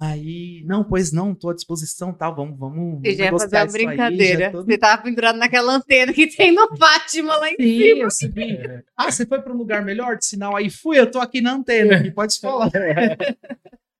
[0.00, 3.62] Aí, não, pois não, tô à disposição, tá, vamos, vamos, Eu já ia fazer uma
[3.62, 4.40] aí, brincadeira.
[4.46, 8.02] já tô- Você tava pendurado naquela antena que tem no Fátima lá em Sim, cima.
[8.02, 8.58] eu subi.
[8.96, 10.68] Ah, você foi pra um lugar melhor de sinal aí?
[10.68, 12.70] Fui, eu tô aqui na antena, aqui, pode falar.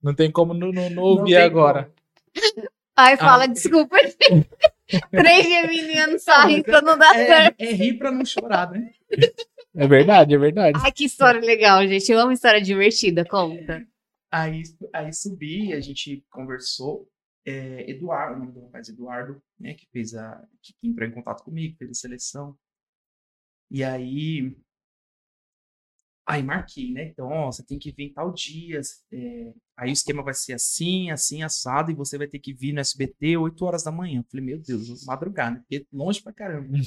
[0.04, 1.90] Não tem como não, não- não ouvir tem agora.
[2.96, 3.46] Aí fala, Ah.
[3.48, 3.96] desculpa.
[5.10, 7.58] Três geminianos saem, mas então não dá certo.
[7.58, 8.92] É, é rir pra não chorar, né?
[9.74, 10.78] É verdade, é verdade.
[10.84, 12.12] Ai, que história legal, gente.
[12.12, 13.84] Eu amo história divertida, conta.
[14.30, 14.62] Aí,
[14.92, 17.08] aí subi, a gente conversou.
[17.46, 20.42] É, Eduardo, o nome do rapaz Eduardo, né, que fez a.
[20.62, 22.54] que entrou em contato comigo, fez a seleção.
[23.70, 24.54] E aí.
[26.26, 27.04] Aí marquei, né?
[27.08, 28.80] Então, ó, você tem que vir tal dia.
[29.12, 32.72] é, aí o esquema vai ser assim, assim, assado, e você vai ter que vir
[32.72, 34.24] no SBT 8 horas da manhã.
[34.30, 35.58] Falei, meu Deus, madrugar, né?
[35.60, 36.78] Porque longe pra caramba.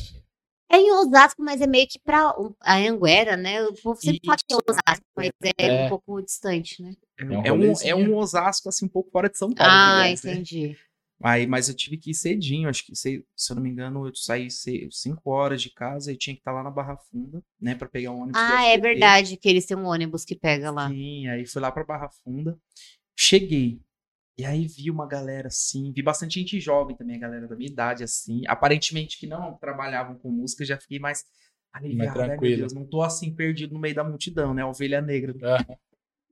[0.70, 3.64] É em Osasco, mas é meio que pra a Anguera, né?
[3.64, 5.86] O povo sempre fala que é Osasco, mas é, É.
[5.86, 6.94] um pouco distante, né?
[7.18, 9.72] É, um é um, é um Osasco, assim, um pouco fora de São Paulo.
[9.72, 10.12] Ah, né?
[10.12, 10.76] entendi.
[11.24, 14.08] Aí, mas eu tive que ir cedinho, acho que, se, se eu não me engano,
[14.08, 17.74] eu saí 5 horas de casa e tinha que estar lá na Barra Funda, né,
[17.74, 18.40] pra pegar um ônibus.
[18.40, 20.90] Ah, é verdade que eles têm um ônibus que pega lá.
[20.90, 22.56] Sim, aí fui lá pra Barra Funda,
[23.18, 23.80] cheguei,
[24.38, 27.72] e aí vi uma galera assim, vi bastante gente jovem também, a galera da minha
[27.72, 31.26] idade, assim, aparentemente que não trabalhavam com música, já fiquei mais
[31.74, 32.58] aliviado, né, meu tranquilo.
[32.60, 35.34] Deus, não tô assim perdido no meio da multidão, né, ovelha negra.
[35.42, 35.78] Aham.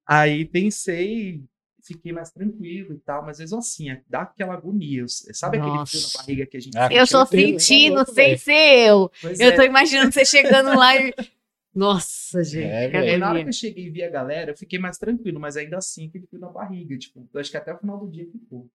[0.07, 1.43] Aí pensei,
[1.85, 5.05] fiquei mais tranquilo e tal, mas mesmo assim, é- dá aquela agonia.
[5.07, 6.17] Sabe aquele frio Nossa.
[6.17, 6.95] na barriga que a gente Ah, sente?
[6.95, 9.11] Eu tô certeza, sentindo louco, sem ser eu.
[9.21, 9.55] Pois Eu é.
[9.55, 11.13] tô imaginando você chegando lá e.
[11.75, 12.65] Nossa, gente.
[12.71, 13.11] É, velho.
[13.13, 15.57] Aí, na hora que eu cheguei e vi a galera, eu fiquei mais tranquilo, mas
[15.57, 18.25] ainda assim, aquele frio na barriga, tipo, eu acho que até o final do dia
[18.31, 18.69] ficou.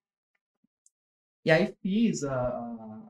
[1.45, 3.03] E aí fiz a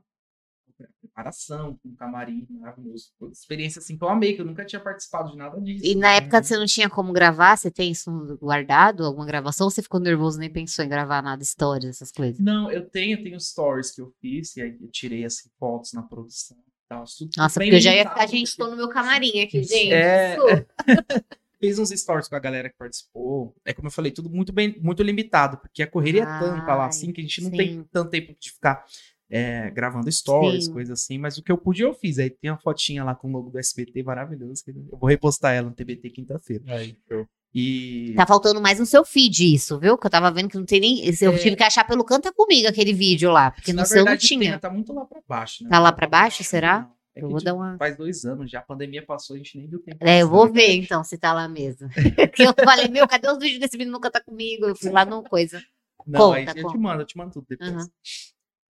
[1.13, 3.09] preparação com camarim maravilhoso.
[3.19, 5.85] Foi uma experiência assim que eu amei, que eu nunca tinha participado de nada disso.
[5.85, 6.43] E na época Uhum.
[6.43, 7.57] você não tinha como gravar?
[7.57, 8.09] Você tem isso
[8.41, 9.05] guardado?
[9.05, 9.65] Alguma gravação?
[9.67, 12.39] Ou você ficou nervoso nem pensou em gravar nada, histórias, essas coisas?
[12.39, 16.01] Não, eu tenho, tenho stories que eu fiz, e aí eu tirei assim, fotos na
[16.01, 16.57] produção.
[16.57, 17.03] e tal,
[17.37, 19.93] Nossa, porque eu já ia ficar, gente, tô no meu camarim aqui, gente.
[19.93, 20.37] É.
[21.61, 23.55] Fiz uns stories com a galera que participou.
[23.63, 26.83] É como eu falei, tudo muito bem, muito limitado, porque a correria é tanta lá
[26.85, 27.55] Ai, assim que a gente não sim.
[27.57, 28.83] tem tanto tempo de ficar
[29.31, 30.73] é, gravando stories, Sim.
[30.73, 32.19] coisas assim, mas o que eu pude eu fiz.
[32.19, 34.63] Aí tem uma fotinha lá com o logo do SBT maravilhoso.
[34.63, 36.63] que Eu vou repostar ela no TBT quinta-feira.
[36.67, 37.25] Aí, show.
[37.53, 39.97] E Tá faltando mais no seu feed isso, viu?
[39.97, 41.05] Que eu tava vendo que não tem nem.
[41.21, 41.37] Eu É.
[41.37, 44.27] tive que achar pelo Canta Comigo aquele vídeo lá, porque na no seu não verdade,
[44.27, 44.51] tinha.
[44.51, 45.69] tem, tá muito lá pra baixo, né?
[45.69, 46.89] Tá lá pra baixo, será?
[47.13, 47.77] É Eu que, vou tipo, dar uma.
[47.77, 49.97] Faz dois anos já, a pandemia passou, a gente nem viu tempo.
[49.99, 50.51] É, eu vou né?
[50.53, 51.89] ver então se tá lá mesmo.
[52.15, 54.65] Porque eu falei, meu, cadê os vídeos desse menino que tá comigo?
[54.67, 55.61] Eu fui lá no coisa.
[56.07, 57.69] Não, aí Conta, eu te mando, eu te mando tudo depois.
[57.69, 57.87] Aham.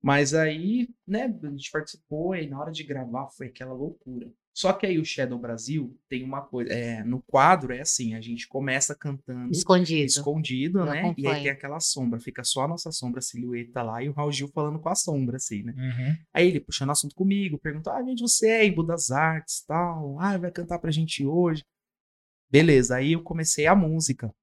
[0.01, 4.31] Mas aí, né, a gente participou e na hora de gravar foi aquela loucura.
[4.53, 8.21] Só que aí o Shadow Brasil tem uma coisa, é, no quadro é assim, a
[8.21, 10.05] gente começa cantando Escondido.
[10.05, 11.13] escondido, Eu né?
[11.17, 14.11] E aí tem aquela sombra, fica só a nossa sombra, a silhueta lá, e o
[14.11, 15.73] Raul Gil falando com a sombra, assim, né?
[15.77, 16.17] Uhum.
[16.33, 18.65] Aí ele puxando assunto comigo, perguntou, ah, onde você é?
[18.65, 20.19] Em Budas Artes, tal.
[20.19, 21.63] Ah, vai cantar pra gente hoje.
[22.49, 24.33] Beleza, aí eu comecei a música.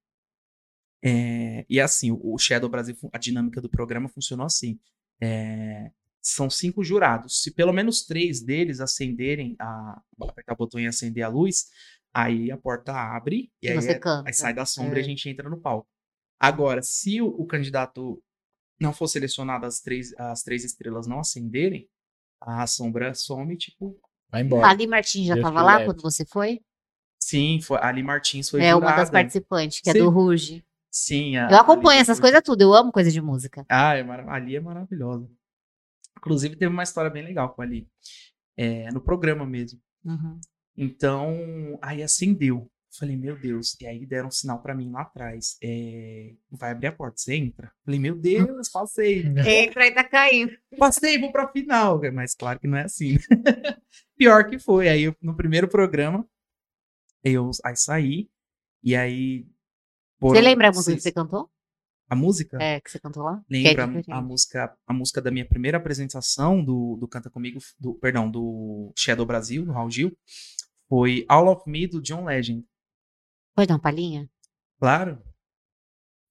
[1.04, 4.80] É, e assim, o Shadow Brasil, a dinâmica do programa funcionou assim.
[5.20, 7.42] É, são cinco jurados.
[7.42, 11.66] Se pelo menos três deles acenderem, a, apertar o botão e acender a luz,
[12.12, 14.28] aí a porta abre e E aí, você é- canta.
[14.28, 15.04] aí sai da sombra e É.
[15.04, 15.88] a gente entra no palco.
[16.40, 18.22] Agora, se o, o candidato
[18.80, 21.88] não for selecionado, as três, as três estrelas não acenderem,
[22.40, 23.98] a sombra some, tipo.
[24.30, 24.68] Vai embora.
[24.68, 25.84] Ali Martins já Deus tava te lá leve.
[25.86, 26.60] quando você foi?
[27.20, 28.96] Sim, foi, a Ali Martins foi é uma jurada.
[29.02, 29.98] das participantes, que é Sim.
[30.00, 30.64] do Ruge.
[30.98, 33.64] Sim, a, Eu acompanho essas coisas tudo, eu amo coisa de música.
[33.68, 35.30] Ah, é a Ali é maravilhosa.
[36.18, 37.88] Inclusive, teve uma história bem legal com a Ali.
[38.56, 39.80] É, no programa mesmo.
[40.04, 40.40] Uhum.
[40.76, 42.68] Então, aí acendeu.
[42.98, 43.76] Falei, meu Deus.
[43.80, 45.56] E aí deram um sinal pra mim lá atrás.
[45.62, 47.70] É, vai abrir a porta, você entra.
[47.84, 49.24] Falei, meu Deus, passei.
[49.46, 50.52] Entra e tá caindo.
[50.76, 52.00] Passei, vou pra final.
[52.12, 53.18] Mas claro que não é assim.
[54.18, 54.88] Pior que foi.
[54.88, 56.26] Aí, eu- no primeiro programa,
[57.22, 58.28] eu aí saí.
[58.82, 59.46] E aí.
[60.20, 61.50] Você lembra a música que você cantou?
[62.10, 62.56] A música?
[62.60, 63.42] É, que você cantou lá?
[63.48, 63.84] Que é Lembra
[64.16, 68.92] a- música, a música da minha primeira apresentação do, do Canta Comigo, do, perdão, do
[68.96, 70.16] Shadow Brasil, do Raul Gil,
[70.88, 72.64] foi All of Me, do John Legend.
[73.54, 74.28] Pode dar uma palhinha?
[74.80, 75.22] Claro.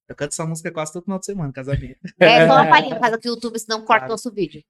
[0.08, 1.98] Eu canto essa música quase todo final de semana, casamento.
[2.18, 4.12] É, só uma palhinha, causa que o YouTube senão corta o Claro.
[4.14, 4.64] nosso vídeo.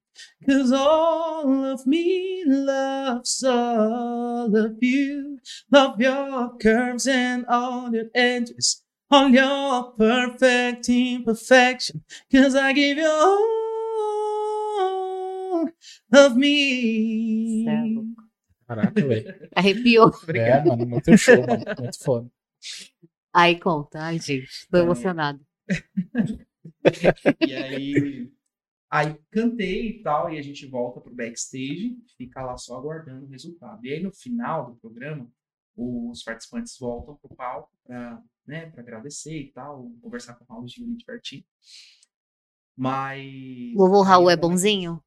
[0.45, 5.37] Cause all of me loves all of you.
[5.71, 8.83] Love your curves and all your edges.
[9.11, 12.01] All your perfect imperfection.
[12.31, 13.39] Cause I give you all
[16.13, 17.65] of me.
[17.67, 17.83] É.
[18.67, 19.49] Caraca, velho.
[19.55, 20.11] Arrepiou.
[20.27, 21.63] É, mano, muito show, mano.
[21.79, 22.29] Muito foda.
[23.33, 23.99] Aí conta.
[23.99, 24.81] Ai, gente, tô É.
[24.81, 25.39] emocionada.
[27.41, 28.31] E aí,
[28.91, 33.29] aí cantei e tal, e a gente volta pro backstage, fica lá só aguardando o
[33.29, 33.83] resultado.
[33.85, 35.27] E aí no final do programa,
[35.75, 40.65] os participantes voltam pro palco pra, né, pra agradecer e tal, conversar com o Raul
[41.05, 41.43] pertinho.
[42.75, 43.21] Mas.
[43.75, 45.01] Vovô Raul é bonzinho?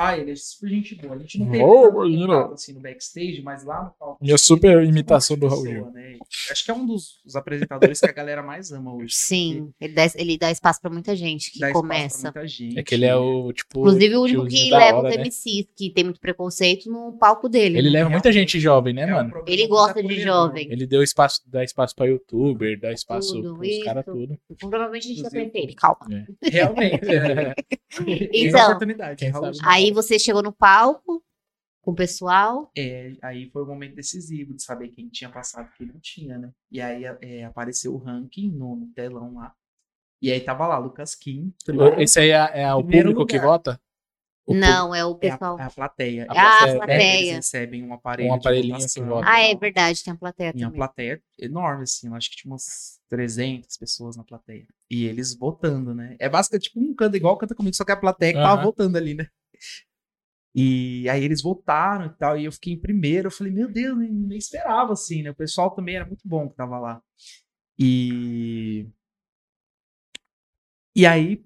[0.00, 1.16] Ah, ele é super gente boa.
[1.16, 4.18] A gente não teve Ô, tanto assim no backstage, mas lá no palco.
[4.22, 6.16] Minha super é imitação do Raul pessoa, né?
[6.52, 9.02] Acho que é um dos, apresentadores que a galera mais ama hoje.
[9.02, 9.08] né?
[9.10, 12.22] Sim, ele dá, ele dá espaço pra muita gente que Dá espaço pra começa.
[12.22, 12.78] muita gente.
[12.78, 13.80] É que ele é o, tipo.
[13.80, 15.22] Inclusive o único que leva hora, os né?
[15.24, 17.78] MCs, que tem muito preconceito no palco dele.
[17.78, 17.98] Ele né?
[17.98, 19.30] leva muita gente jovem, né, É um mano?
[19.30, 20.68] programa Ele gosta de jovem.
[20.70, 24.38] Ele deu espaço, dá espaço pra youtuber, dá espaço Tudo, pros caras tudo.
[24.48, 26.06] Então, provavelmente a gente vai Inclusive, conhecer ele, calma.
[26.40, 27.08] Realmente.
[27.12, 27.54] É.
[28.30, 29.24] Então, oportunidade.
[29.24, 29.32] Gil.
[29.88, 31.24] Aí você chegou no palco
[31.82, 32.70] com o pessoal.
[32.76, 36.36] É, aí foi o momento decisivo de saber quem tinha passado e quem não tinha,
[36.36, 36.52] né?
[36.70, 39.54] E aí é, apareceu o ranking no, no telão lá.
[40.20, 41.54] E aí tava lá, Lucas Kim.
[41.64, 43.46] primeiro- Esse aí é, é o público que lugar.
[43.46, 43.80] vota?
[44.44, 45.58] O Não, é o é, a, pessoal.
[45.58, 46.26] é a plateia.
[46.28, 47.18] A É, Ah, a plateia, né, plateia.
[47.20, 48.28] Eles recebem um aparelho.
[48.30, 50.76] Um aparelhinho que e Ah, é verdade, tem a plateia E uma também.
[50.76, 52.08] plateia enorme, assim.
[52.08, 54.66] Eu acho que tinha umas 300 pessoas na plateia.
[54.90, 56.14] E eles votando, né?
[56.18, 58.98] É basicamente tipo um canta igual canta comigo, só que a plateia que tava votando
[58.98, 59.26] ali, né?
[60.54, 63.28] E aí eles votaram e tal, e eu fiquei em primeiro.
[63.28, 65.30] Eu falei, meu Deus, nem, nem esperava, assim, né?
[65.30, 67.02] O pessoal também era muito bom que tava lá.
[67.78, 68.88] E
[70.94, 71.44] E aí,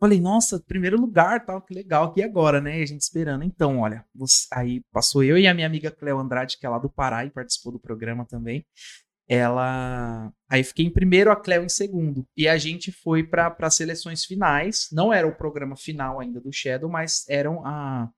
[0.00, 2.80] falei, nossa, primeiro lugar, tal, que legal, aqui agora, né?
[2.80, 3.44] E a gente esperando.
[3.44, 6.78] Então, olha, você- aí passou eu e a minha amiga Cleo Andrade, que é lá
[6.78, 8.66] do Pará e participou do programa também.
[9.28, 10.32] Ela.
[10.50, 12.26] Aí fiquei em primeiro, a Cleo em segundo.
[12.36, 14.88] E a gente foi para as seleções finais.
[14.90, 18.10] Não era o programa final ainda do Shadow, mas eram a,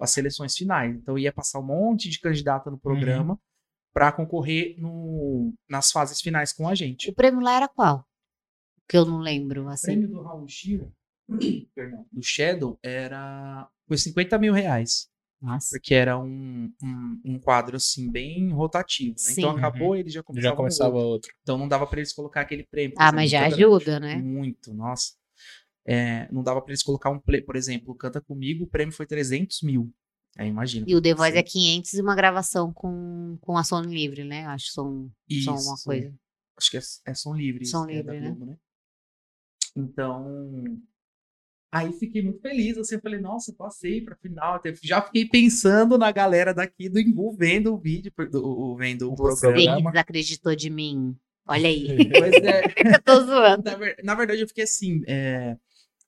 [0.00, 0.94] as seleções finais.
[0.94, 3.38] Então ia passar um monte de candidata no programa
[3.92, 7.10] para concorrer no, nas fases finais com a gente.
[7.10, 8.06] O prêmio lá era qual?
[8.88, 9.86] Que eu não lembro, O assim.
[9.86, 10.92] prêmio do Raul Gil,
[11.74, 13.68] perdão, do Shadow, era.
[13.86, 15.08] Foi 50 mil reais.
[15.42, 15.70] Nossa.
[15.72, 19.16] Porque era um, um, um quadro, assim, bem rotativo.
[19.26, 19.32] né?
[19.32, 20.52] Então acabou, ele já começava.
[20.52, 21.08] Já começava outro.
[21.08, 21.32] outro.
[21.42, 22.94] Então não dava pra eles colocar aquele prêmio.
[22.96, 24.14] Ah, mas já ajuda, né?
[24.16, 25.14] Muito, nossa.
[25.84, 29.04] É, não dava pra eles colocar um play, por exemplo, Canta Comigo, o prêmio foi
[29.04, 29.92] 300 mil.
[30.38, 30.86] Aí imagina.
[30.88, 34.46] E o The Voice é 500 e uma gravação com, com a Sony Livre, né?
[34.46, 35.10] Acho que são,
[35.44, 35.84] são uma Isso.
[35.84, 36.14] coisa.
[36.56, 37.66] Acho que é, é som livre.
[37.66, 38.28] Som é da livre, né?
[38.28, 38.56] Globo, né?
[39.76, 40.80] Então.
[41.72, 44.60] Aí fiquei muito feliz, assim, eu falei, nossa, passei pra final.
[44.82, 49.36] Já fiquei pensando na galera daqui do Imbu vendo o vídeo, do, vendo o Você
[49.36, 49.78] Você programa.
[49.78, 51.16] que desacreditou de mim.
[51.48, 51.88] Olha aí.
[51.90, 53.62] É, eu tô zoando.
[53.64, 55.56] na, na verdade, eu fiquei assim, é,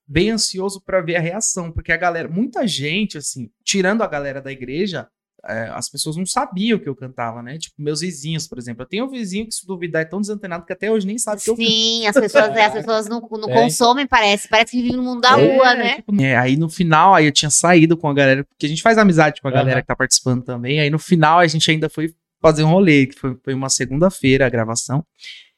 [0.06, 4.42] bem ansioso pra ver a reação, porque a galera, muita gente, assim, tirando a galera
[4.42, 5.08] da igreja,
[5.46, 7.58] é, as pessoas não sabiam que eu cantava, né?
[7.58, 8.82] Tipo, meus vizinhos, por exemplo.
[8.82, 11.42] Eu tenho um vizinho que, se duvidar, é tão desantenado que até hoje nem sabe
[11.42, 14.48] que eu Sim, as pessoas, as pessoas não, não É, consomem, parece.
[14.48, 15.96] Parece que vivem no mundo da É, rua, né?
[15.96, 18.82] tipo, é, aí no final, aí eu tinha saído com a galera, porque a gente
[18.82, 20.80] faz amizade com a galera que tá participando também.
[20.80, 24.46] Aí no final a gente ainda foi fazer um rolê, que foi, foi uma segunda-feira
[24.46, 25.04] a gravação.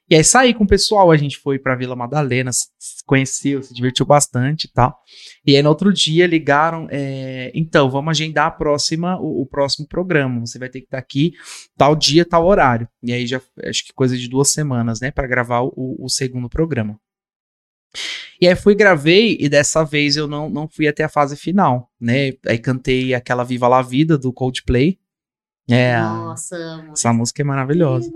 [0.09, 2.69] E aí saí com o pessoal, a gente foi pra Vila Madalena, se
[3.05, 4.97] conheceu, se divertiu bastante e tal.
[5.45, 9.87] E aí no outro dia ligaram, é, então, vamos agendar a próxima, o, o próximo
[9.87, 10.40] programa.
[10.47, 11.33] Você vai ter que estar aqui
[11.77, 12.88] tal dia, tal horário.
[13.03, 16.49] E aí já, acho que coisa de duas semanas, né, Pra gravar o, o segundo
[16.49, 16.99] programa.
[18.40, 21.90] E aí fui, gravei, e dessa vez eu não, não fui até a fase final,
[21.99, 22.33] né?
[22.47, 24.99] Aí cantei aquela Viva La Vida do Coldplay.
[25.69, 28.12] É, Nossa, essa música é maravilhosa.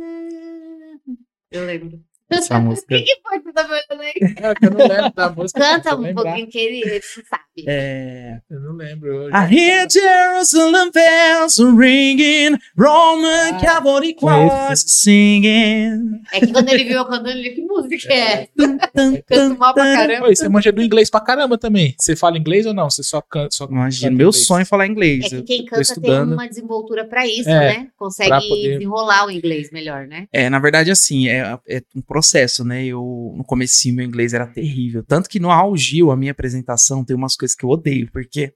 [1.50, 2.00] Eu lembro.
[2.30, 2.96] Essa O música.
[2.96, 4.12] que, que foi que tu tá falando aí?
[4.36, 5.60] É, que eu não lembro da música.
[5.60, 6.22] Canta um lembrar.
[6.24, 7.44] pouquinho que ele, ele sabe.
[7.66, 8.38] É.
[8.50, 9.08] Eu não lembro.
[9.24, 14.56] Eu I já- hear Jerusalem bells ringing, Roman Ah, cavalry conheço.
[14.56, 16.20] choirs singing.
[16.32, 18.48] É que quando ele viu eu cantando, ele que música é?
[19.26, 20.26] Canto mal pra caramba.
[20.28, 21.94] Oi, você manja do inglês pra caramba também.
[21.98, 22.88] Você fala inglês ou não?
[22.90, 23.50] Você só canta.
[23.52, 24.46] Só Imagina, meu inglês?
[24.46, 25.24] sonho é falar inglês.
[25.26, 27.86] É que quem canta tem uma desenvoltura pra isso, É, né?
[27.98, 30.26] Consegue poder- desenrolar o inglês melhor, né?
[30.32, 32.84] É, na verdade, assim, é, é um processo, né?
[32.84, 35.04] Eu, no comecinho, meu inglês era terrível.
[35.06, 38.54] Tanto que no Gil, a minha apresentação, tem umas coisas que eu odeio, porque...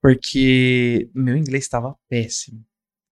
[0.00, 2.62] Porque meu inglês estava péssimo.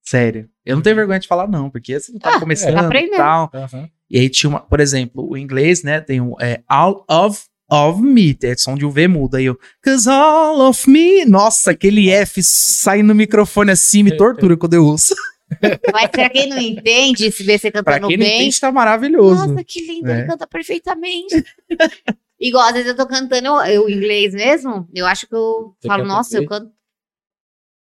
[0.02, 0.48] Sério.
[0.64, 3.50] Eu não tenho vergonha de falar, não, porque assim, tava Ah, começando tá e tal.
[3.54, 3.88] Aham.
[4.10, 6.00] E aí tinha uma, por exemplo, o inglês, né?
[6.00, 9.36] Tem um é, all of of me, é som de um V mudo.
[9.36, 11.24] Aí eu, cause all of me.
[11.24, 15.14] Nossa, aquele F sai no microfone assim, me tortura quando eu ouço.
[15.92, 18.70] Mas pra quem não entende, se vê você Pra cantando quem não bem, entende, tá
[18.72, 19.46] maravilhoso.
[19.46, 20.18] nossa, que lindo, É.
[20.18, 21.42] ele canta perfeitamente.
[22.42, 25.86] Igual, às vezes eu tô cantando eu, eu inglês mesmo, eu acho que eu Você
[25.86, 26.72] falo, nossa, eu canto.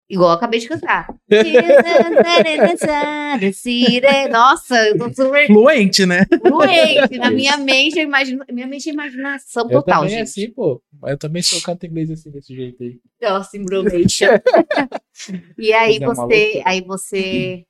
[0.08, 1.12] Igual eu acabei de cantar.
[4.30, 6.26] Nossa, eu tô super Fluente, né?
[6.46, 7.18] fluente.
[7.18, 10.22] Na minha mente, eu imagino, minha mente é imaginação Eu total, também gente.
[10.22, 10.82] assim, pô.
[11.06, 13.00] Eu também sou canto inglês assim, desse jeito aí.
[13.20, 14.28] Nossa, embromation.
[15.58, 17.64] e aí Mas é você, aí você.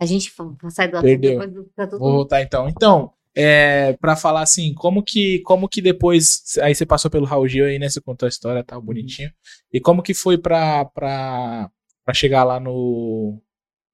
[0.00, 0.32] A gente
[0.70, 1.98] sai do assunto depois do fica tudo.
[1.98, 2.66] Vou voltar então.
[2.68, 6.42] Então, é, pra falar assim, como que, como que depois.
[6.62, 7.88] Aí você passou pelo Raul Gil aí, né?
[7.88, 9.30] Você contou a história, tal, bonitinho.
[9.72, 11.70] E como que foi pra, pra,
[12.04, 13.40] pra chegar lá no,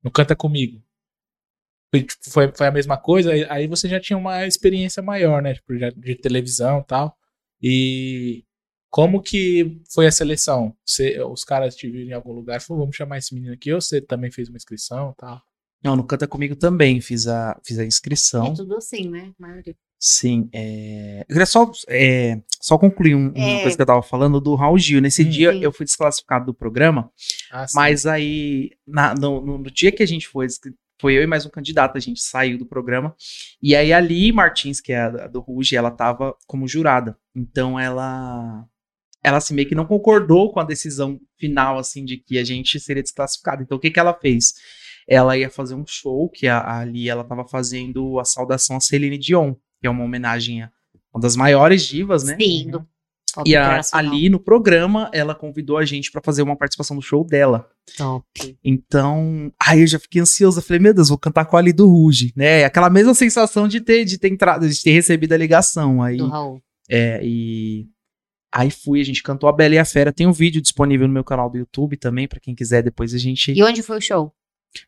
[0.05, 0.83] no Canta Comigo?
[2.31, 3.31] Foi, foi, a mesma coisa?
[3.51, 5.55] Aí- você já tinha uma experiência maior, né?
[5.55, 7.17] Tipo, de televisão e tal.
[7.63, 8.45] E
[8.91, 10.77] como que foi a seleção?
[10.85, 13.73] Você, os caras te viram em algum lugar e falaram, vamos chamar esse menino aqui,
[13.73, 15.43] ou você também fez uma inscrição e tal?
[15.83, 18.53] Não, no Canta Comigo também fiz a, fiz a É inscrição.
[18.55, 19.33] tudo assim, né?
[19.39, 19.75] Maioria.
[20.01, 21.21] Sim, é...
[21.23, 23.63] Eu queria só, é, só concluir um- uma É.
[23.63, 25.01] coisa que eu tava falando do Raul Gil.
[25.01, 25.29] Nesse Hum.
[25.29, 25.61] dia Sim.
[25.61, 27.11] eu fui desclassificado do programa,
[27.51, 27.77] Ah, sim.
[27.77, 30.47] mas aí na- no, no- no dia que a gente foi,
[31.01, 33.15] foi eu e mais um candidato, a gente saiu do programa.
[33.61, 37.17] E aí a Ali Martins, que é a, a do Ruge, ela tava como jurada.
[37.35, 38.65] Então ela
[39.23, 42.79] ela assim meio que não concordou com a decisão final assim de que a gente
[42.79, 43.63] seria desclassificado.
[43.65, 44.55] Então o que que ela fez?
[45.09, 49.17] Ela ia fazer um show que a, Ali ela tava fazendo a saudação a Celine
[49.19, 50.71] Dion, que é uma homenagem a
[51.15, 52.37] uma das maiores divas, né?
[52.39, 52.87] Sim, do
[53.35, 57.03] Pop E a- ali no programa, ela convidou a gente pra fazer uma participação no
[57.03, 57.69] show dela.
[57.97, 58.25] Top.
[58.65, 60.59] Então, aí eu já fiquei ansioso.
[60.59, 62.65] Eu falei, meu Deus, vou cantar com a Ali do Ruge, né?
[62.65, 66.03] Aquela mesma sensação de ter, de ter entrado, de ter recebido a ligação.
[66.03, 66.61] Aí, Do Raul.
[66.91, 67.87] é, e
[68.53, 70.13] aí fui, a gente cantou a Bela e a Fera.
[70.13, 72.83] Tem um vídeo disponível no meu canal do YouTube também, pra quem quiser.
[72.83, 74.33] Depois a gente E onde foi o show?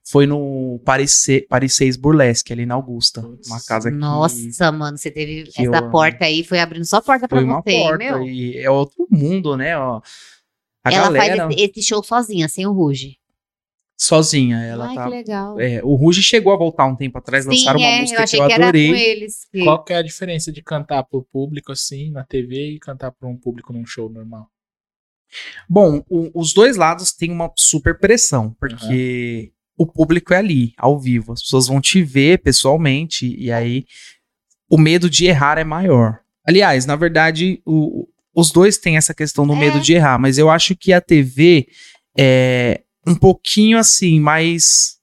[0.04, 1.26] Foi no Paris
[1.70, 3.22] 6 Burlesque, ali na Augusta.
[3.22, 3.48] Putz.
[3.48, 7.00] Uma casa que Nossa, mano, você teve que essa eu- porta aí, foi abrindo só
[7.00, 7.98] porta pra foi uma você, porta.
[7.98, 8.22] meu.
[8.26, 9.76] E é outro mundo, né?
[9.78, 10.00] Ó,
[10.84, 13.18] a ela galera faz esse, esse show sozinha, sem o Ruge.
[13.98, 15.04] sozinha, ela Ai, tá.
[15.04, 15.60] que legal.
[15.60, 18.24] É, o Ruge chegou a voltar um tempo atrás, Sim, lançaram uma é, música eu
[18.24, 18.88] achei que eu que era adorei.
[18.88, 19.44] com eles.
[19.52, 23.12] que- Qual que é a diferença de cantar pro público assim, na TV, e cantar
[23.12, 24.48] pra um público num show normal?
[25.68, 30.98] Bom, o- os dois lados têm uma super pressão, porque o público é ali, ao
[31.00, 31.32] vivo.
[31.32, 33.84] As pessoas vão te ver pessoalmente, e aí
[34.70, 36.18] o medo de errar é maior.
[36.46, 39.58] Aliás, na verdade, o- os dois têm essa questão do É.
[39.58, 41.66] medo de errar, mas eu acho que a TV
[42.18, 44.98] é um pouquinho assim, mais.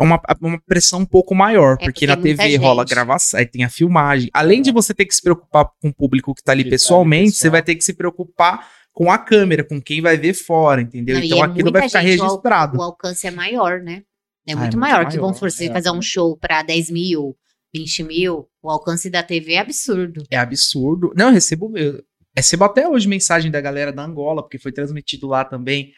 [0.00, 3.64] Uma, uma pressão um pouco maior, É, porque porque na TV rola gravação, aí tem
[3.64, 4.30] a filmagem.
[4.32, 6.74] Além de você ter que se preocupar com o público que tá ali Que tá
[6.74, 7.52] ali pessoalmente, você pessoal.
[7.52, 11.14] vai ter que se preocupar com a câmera, com quem vai ver fora, entendeu?
[11.14, 12.78] Não, então é aquilo vai ficar gente, registrado.
[12.78, 14.02] O alcance é maior, né?
[14.44, 16.36] É Ah, é muito muito maior, que maior, vamos supor, você é, fazer um show
[16.36, 17.36] pra 10 mil,
[17.72, 20.24] 20 mil, o alcance da TV é absurdo.
[20.28, 21.12] É absurdo.
[21.16, 22.02] Não, eu recebo, eu
[22.36, 25.92] recebo até hoje mensagem da galera da Angola, porque foi transmitido lá também.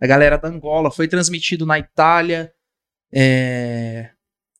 [0.00, 2.52] Da galera da Angola, foi transmitido na Itália,
[3.12, 4.10] é,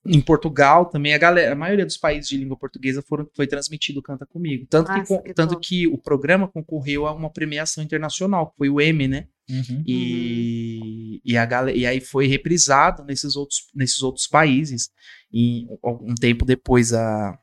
[0.08, 1.14] em Portugal também.
[1.14, 4.66] A, galera, a maioria dos países de língua portuguesa foram, foi transmitido Canta Comigo.
[4.68, 8.56] Tanto, que, Nossa, con- que tanto que o programa concorreu a uma premiação internacional, que
[8.56, 9.26] foi o M, né?
[9.48, 9.82] Uhum.
[9.86, 14.90] E, e, a gale- e aí foi reprisado nesses outros, nesses outros países.
[15.32, 17.38] E um tempo depois a,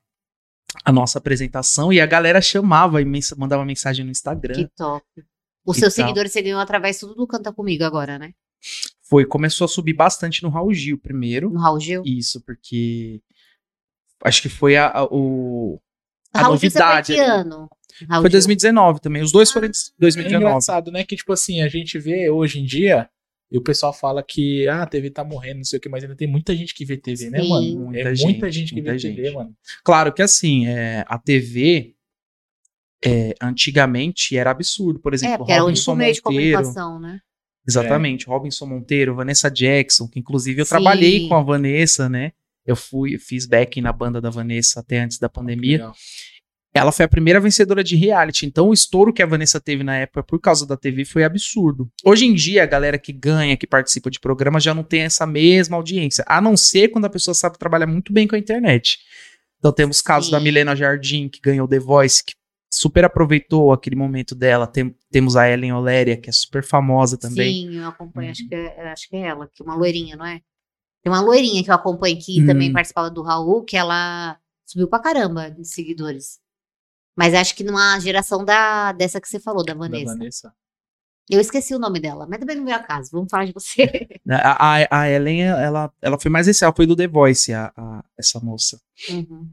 [0.84, 4.54] a nossa apresentação, e a galera chamava e mensa- mandava mensagem no Instagram.
[4.56, 5.06] Que top.
[5.66, 6.06] Os seus tal.
[6.06, 8.32] seguidores você ganhou através tudo do Canta Comigo agora, né?
[9.14, 11.50] Foi, começou a subir bastante no Raul Gil primeiro.
[11.52, 12.02] No Raul Gil.
[12.06, 13.22] Isso, porque
[14.24, 15.80] acho que foi a, a- o,
[16.34, 17.12] a Raul Gil, foi novidade.
[17.14, 17.22] ali.
[17.22, 17.70] ano?
[18.10, 18.38] Raul Foi Gil.
[18.40, 19.22] 2019 também.
[19.22, 20.44] Os dois foram em É 2019.
[20.46, 21.04] engraçado, né?
[21.04, 23.08] Que, tipo assim, a gente vê hoje em dia,
[23.52, 26.04] e o pessoal fala que ah, a TV tá morrendo, não sei o que, mas
[26.04, 27.50] ainda tem muita gente que vê TV, né, Sim.
[27.50, 27.80] mano?
[27.86, 29.36] Muita é gente, muita gente que muita vê TV, gente.
[29.36, 29.56] mano.
[29.84, 31.94] Claro que assim, é, a TV
[33.06, 35.00] é, antigamente era absurdo.
[35.00, 37.20] Por É, exemplo, porque era o Robinson único meio de comunicação, né?
[37.68, 40.70] Exatamente, Robinson Monteiro, Vanessa Jackson, que inclusive eu Sim.
[40.70, 42.32] trabalhei com a Vanessa, né?
[42.66, 45.78] Eu fui, fiz backing na banda da Vanessa até antes da pandemia.
[45.78, 45.96] Legal.
[46.76, 49.96] Ela foi a primeira vencedora de reality, então o estouro que a Vanessa teve na
[49.96, 51.88] época por causa da TV foi absurdo.
[52.04, 55.28] Hoje em dia, a galera que ganha, que participa de programas já não tem essa
[55.28, 58.98] mesma audiência, a não ser quando a pessoa sabe trabalhar muito bem com a internet.
[59.60, 60.46] Então temos casos da Sim.
[60.46, 62.34] Milena Jardim, que ganhou The Voice, que
[62.76, 64.66] super aproveitou aquele momento dela.
[64.66, 67.54] Tem- temos a Ellen Oléria, que é super famosa também.
[67.70, 68.32] Sim, eu acompanho, Uhum.
[68.32, 70.42] acho, que é, acho que é ela, que é uma loirinha, não é?
[71.04, 72.48] Tem uma loirinha que eu acompanho que Hum.
[72.48, 76.40] também participava do Raul, que ela subiu pra caramba de seguidores.
[77.16, 80.14] Mas acho que numa geração da, dessa que você falou, da Da Vanessa.
[80.14, 80.54] Vanessa.
[81.30, 83.10] Eu esqueci o nome dela, mas também não veio a caso.
[83.12, 84.08] Vamos falar de você.
[84.30, 87.72] A, a, a Ellen, ela, ela foi mais esse, ela foi do The Voice, a,
[87.78, 88.82] a- essa moça.
[89.10, 89.50] Uhum.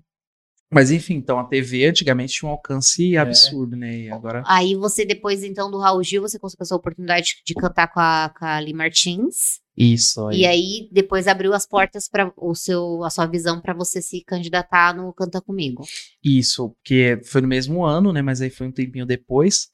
[0.73, 3.19] Mas enfim, então a TV antigamente tinha um alcance É.
[3.19, 4.03] absurdo, né?
[4.03, 4.45] E agora.
[4.47, 8.33] Aí você, depois então do Raul Gil, você conseguiu essa oportunidade de cantar com a,
[8.39, 9.59] com a Ali Martins.
[9.77, 10.41] Isso aí.
[10.41, 14.23] E aí depois abriu as portas para o seu, a sua visão para você se
[14.25, 15.85] candidatar no Canta Comigo.
[16.23, 18.23] Isso, porque foi no mesmo ano, né?
[18.23, 19.69] Mas aí foi um tempinho depois.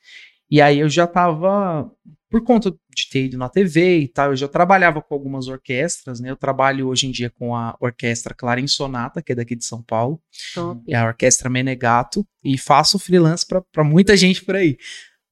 [0.51, 1.91] E aí eu já tava,
[2.31, 6.21] por conta de ter ido na TV e tal, eu já trabalhava com algumas orquestras,
[6.21, 6.31] né?
[6.31, 9.83] Eu trabalho hoje em dia com a Orquestra Clarim Sonata, que é daqui de São
[9.83, 10.21] Paulo,
[10.55, 10.81] Top.
[10.89, 14.79] é a Orquestra Menegato, e faço freelance para muita gente por aí.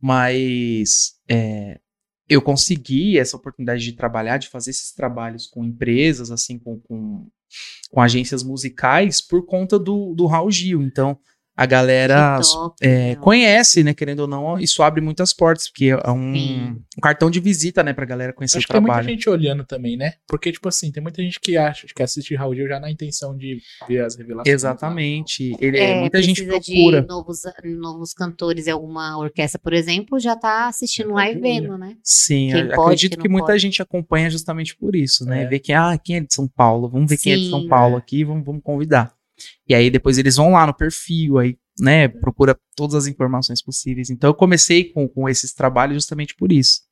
[0.01, 1.79] Mas é,
[2.29, 7.29] eu consegui essa oportunidade de trabalhar, de fazer esses trabalhos com empresas, assim, com, com,
[7.91, 10.83] com agências musicais, por conta do, do Raul Gil.
[10.83, 11.19] Então,
[11.57, 15.87] a galera Que top, é, conhece, né, querendo ou não, isso abre muitas portas, porque
[15.87, 16.77] é um, Sim.
[16.99, 19.09] um cartão de visita, né, pra galera conhecer Acho o que tem muita trabalho.
[19.15, 20.15] gente olhando também, né?
[20.27, 23.37] Porque, tipo assim, tem muita gente que acha, que assiste Raul Gil já na intenção
[23.37, 24.53] de ver as revelações.
[24.53, 25.57] Exatamente.
[25.61, 27.03] Ele, é, muita gente procura.
[27.03, 31.39] de novos, novos cantores em alguma orquestra, por exemplo, já tá assistindo lá tá e
[31.39, 31.97] vendo, né?
[32.03, 33.59] Sim, Quem eu pode, acredito quem que não muita pode.
[33.63, 35.45] gente acompanha justamente por isso, né?
[35.45, 35.47] É.
[35.47, 36.89] Ver que, ah, quem é de São Paulo?
[36.89, 37.69] Vamos ver quem é de São Sim.
[37.69, 37.99] Paulo É.
[37.99, 39.14] aqui, vamos, vamos convidar.
[39.69, 44.11] E aí depois eles vão lá no perfil, aí, né, procura todas as informações possíveis.
[44.11, 46.83] Então eu comecei com, com esses trabalhos justamente por isso.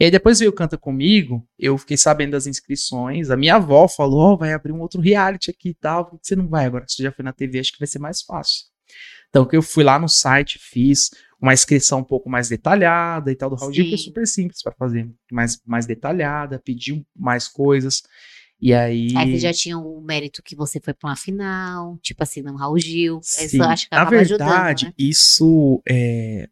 [0.00, 3.86] E aí depois veio o Canta Comigo, eu fiquei sabendo das inscrições, a minha avó
[3.86, 6.64] falou, ó, vai abrir um outro reality aqui e tal, por que você não vai
[6.64, 6.84] agora?
[6.88, 8.66] Você já foi na TV, acho que vai ser mais fácil.
[9.28, 11.10] Então que eu fui lá no site, fiz,
[11.42, 13.50] uma inscrição um pouco mais detalhada e tal.
[13.50, 14.04] Do Raul Gil foi Sim.
[14.04, 18.02] super simples para fazer, mais, mais detalhada, pediu mais coisas.
[18.64, 19.08] E aí.
[19.16, 22.54] Aí você já tinha o mérito que você foi pra uma final, tipo assim, no
[22.54, 23.18] Raul Gil.
[23.20, 23.46] Sim.
[23.46, 24.94] Isso acho que Na verdade, ajudando, né?
[24.96, 26.48] isso é,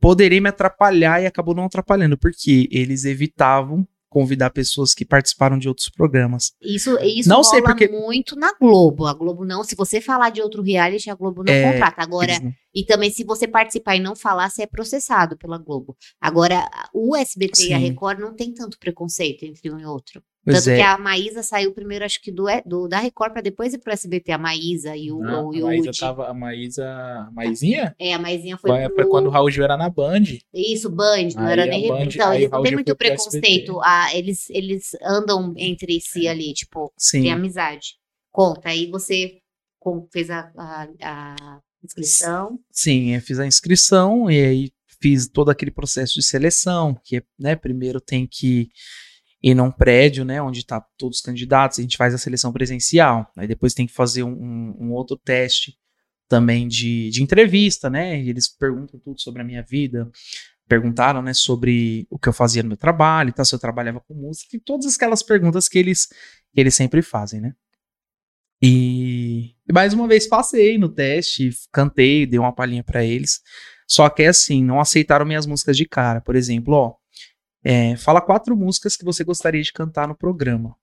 [0.00, 5.68] poderia me atrapalhar e acabou não atrapalhando, porque eles evitavam convidar pessoas que participaram de
[5.68, 6.52] outros programas.
[6.62, 9.06] Isso, isso Não sei porque- muito na Globo.
[9.06, 12.00] A Globo não, se você falar de outro reality, a Globo não É, contrata.
[12.02, 15.96] Agora, não- e também se você participar e não falar, você é processado pela Globo.
[16.20, 17.86] Agora, o SBT e a Sim.
[17.88, 20.22] Record não tem tanto preconceito entre um e outro.
[20.44, 20.76] Pois Tanto é.
[20.76, 23.92] que a Maísa saiu primeiro, acho que do, do- da Record pra depois ir pro
[23.92, 24.30] SBT.
[24.32, 26.28] A Maísa e o, Não, o, e a Maísa tava.
[26.28, 26.84] A Maísa.
[26.86, 27.94] A Maisinha?
[27.98, 29.08] É, a Maisinha foi Foi pro...
[29.08, 30.22] quando o Raul Gil era na Band.
[30.52, 31.88] Isso, Band, não Aí era a nem.
[31.88, 33.80] Band- então, eles não Gil muito preconceito.
[33.82, 37.22] Ah, eles, eles andam entre si ali, tipo, Sim.
[37.22, 37.94] tem amizade.
[38.30, 39.38] Conta, aí você
[40.12, 42.58] fez a, a, a inscrição.
[42.70, 44.70] Sim, eu fiz a inscrição e aí
[45.00, 48.68] fiz todo aquele processo de seleção, que né, primeiro tem que
[49.50, 53.30] ir num prédio, né, onde tá todos os candidatos, a gente faz a seleção presencial,
[53.36, 55.76] aí depois tem que fazer um, um- outro teste
[56.28, 60.10] também de, de entrevista, né, e eles perguntam tudo sobre a minha vida,
[60.66, 64.00] perguntaram, né, sobre o que eu fazia no meu trabalho, e tal, se eu trabalhava
[64.00, 67.52] com música, e todas aquelas perguntas que eles, que eles sempre fazem, né.
[68.62, 73.40] E, e mais uma vez passei no teste, cantei, dei uma palhinha pra eles.
[73.86, 76.22] Só que assim, não aceitaram minhas músicas de cara.
[76.22, 76.94] Por exemplo, ó,
[77.64, 80.76] é, fala quatro músicas que você gostaria de cantar no programa.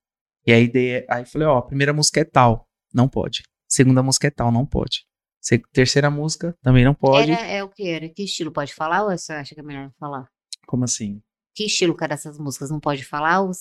[0.46, 3.44] E aí, dei, aí falei, ó, a primeira música é tal, não pode.
[3.68, 5.06] Segunda música é tal, não pode.
[5.40, 7.32] Se- terceira música também não pode.
[7.32, 8.10] Era, é o que era?
[8.10, 10.28] Que estilo pode falar ou você acha que é melhor não falar?
[10.68, 11.22] Como assim?
[11.54, 12.72] Que estilo era essas músicas?
[12.72, 13.42] Não pode falar?
[13.42, 13.52] Ou...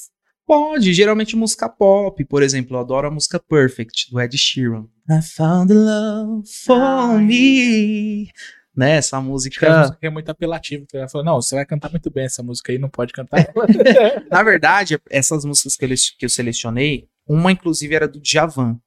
[0.46, 4.88] Pode, geralmente música pop, por exemplo, eu adoro a música Perfect, do Ed Sheeran.
[5.08, 7.22] I found love for Ai.
[7.24, 8.30] me.
[8.76, 9.78] Né, essa Acho que a música.
[9.80, 10.86] música é muito apelativa.
[10.94, 13.44] Ela falou, não, você vai cantar muito bem essa música aí, não pode cantar.
[14.30, 18.78] Na verdade, essas músicas que eu, que eu selecionei, uma inclusive era do Djavan.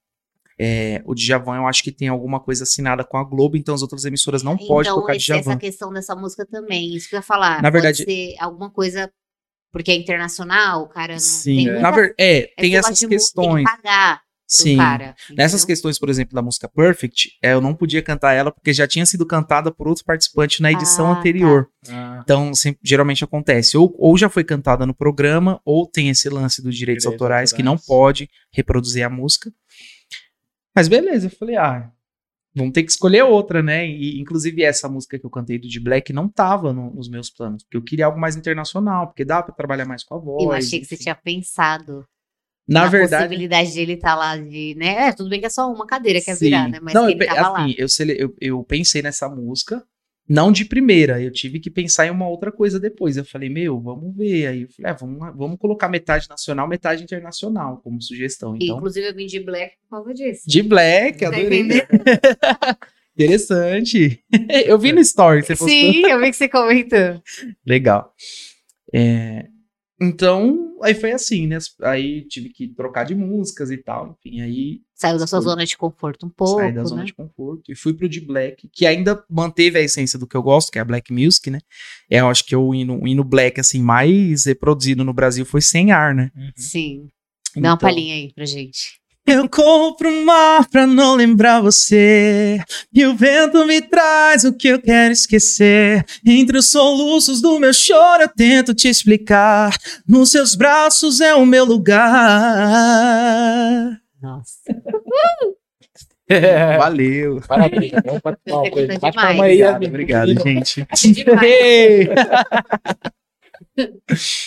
[0.58, 3.82] É, o Djavan eu acho que tem alguma coisa assinada com a Globo, então as
[3.82, 5.52] outras emissoras não podem então, tocar esse- Djavan.
[5.52, 7.56] essa questão dessa música também, isso que eu ia falar.
[7.62, 9.12] Na pode verdade- ser alguma coisa,
[9.72, 11.74] porque é internacional, o cara não Sim, tem é.
[11.82, 13.66] muita- é, é tem essas questões.
[13.66, 14.22] Tem que pagar
[14.58, 14.78] Sim.
[14.78, 15.16] cara.
[15.32, 18.88] Nessas questões, por exemplo, da música Perfect, é, eu não podia cantar ela porque já
[18.88, 21.20] tinha sido cantada por outro participante na edição Ah, tá.
[21.20, 21.70] anterior.
[21.89, 26.30] Ah, Então, sempre- geralmente acontece, ou, ou já foi cantada no programa, ou tem esse
[26.30, 29.51] lance dos direitos, Direitos autorais, que não pode reproduzir a música.
[30.76, 31.89] Mas beleza, eu falei, ah,
[32.56, 33.88] vamos ter que escolher outra, né?
[33.88, 37.30] E, inclusive, essa música que eu cantei do de Black não tava no- nos meus
[37.30, 40.43] planos, porque eu queria algo mais internacional, porque dá pra trabalhar mais com a voz.
[40.43, 42.06] Eu achei que você tinha pensado
[42.68, 45.07] Na na verdade, possibilidade de ele estar lá de, né?
[45.07, 46.45] É, tudo bem que é só uma cadeira que é Sim.
[46.45, 46.80] virar, né?
[46.82, 47.64] Mas não, eu, ele pe- tava lá.
[47.66, 49.84] assim, eu, sele- eu, eu pensei nessa música,
[50.30, 53.18] não de primeira, eu tive que pensar em uma outra coisa depois.
[53.18, 54.47] Eu falei, meu, vamos ver.
[54.47, 58.55] Aí eu falei, é, vamos, vamos colocar metade nacional, metade internacional como sugestão.
[58.55, 60.43] Então, Inclusive, eu vim de black por causa disso.
[60.47, 61.68] de Black, Tá adorei.
[63.16, 64.24] Interessante.
[64.66, 65.70] eu vi no story que você postou.
[65.70, 67.22] Sim, eu vi que você comentou.
[67.66, 68.14] Legal.
[68.93, 69.45] É,
[70.02, 71.58] então, aí foi assim, né?
[71.82, 74.18] Aí tive que trocar de músicas e tal.
[74.20, 75.50] Enfim, aí Saiu da sua Foi.
[75.52, 77.08] zona de conforto um pouco, saí da zona né?
[77.08, 80.41] de conforto e fui pro de Black, que ainda manteve a essência do que eu
[80.41, 81.60] gosto, que é a Black Music, né?
[82.10, 85.62] É, eu acho que o hino, o hino Black, assim, mais reproduzido no Brasil foi
[85.62, 86.32] Sem Ar, né?
[86.36, 86.52] uhum.
[86.56, 87.08] Sim.
[87.56, 89.00] Dá uma Então, palhinha aí pra gente.
[89.26, 92.60] Eu corro pro mar pra não lembrar você.
[92.94, 96.06] E o vento me traz o que eu quero esquecer.
[96.26, 99.74] Entre os soluços do meu choro eu tento te explicar.
[100.08, 102.12] Nos seus braços é o meu lugar.
[104.22, 104.60] Nossa.
[106.80, 107.42] Valeu.
[107.48, 107.92] Parabéns.
[108.06, 108.70] Vamos bater palma.
[108.70, 109.16] Tá Bate demais.
[109.16, 110.86] palma aí, Obrigado, obrigado, gente.
[111.14, 112.08] Demais.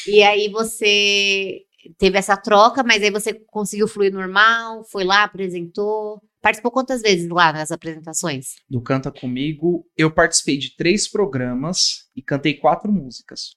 [0.07, 1.63] E aí você
[1.99, 6.21] teve essa troca, mas aí você conseguiu fluir normal, foi lá, apresentou.
[6.41, 8.55] Participou quantas vezes lá nas apresentações?
[8.71, 13.57] do Canta Comigo, eu participei de três programas e cantei quatro músicas.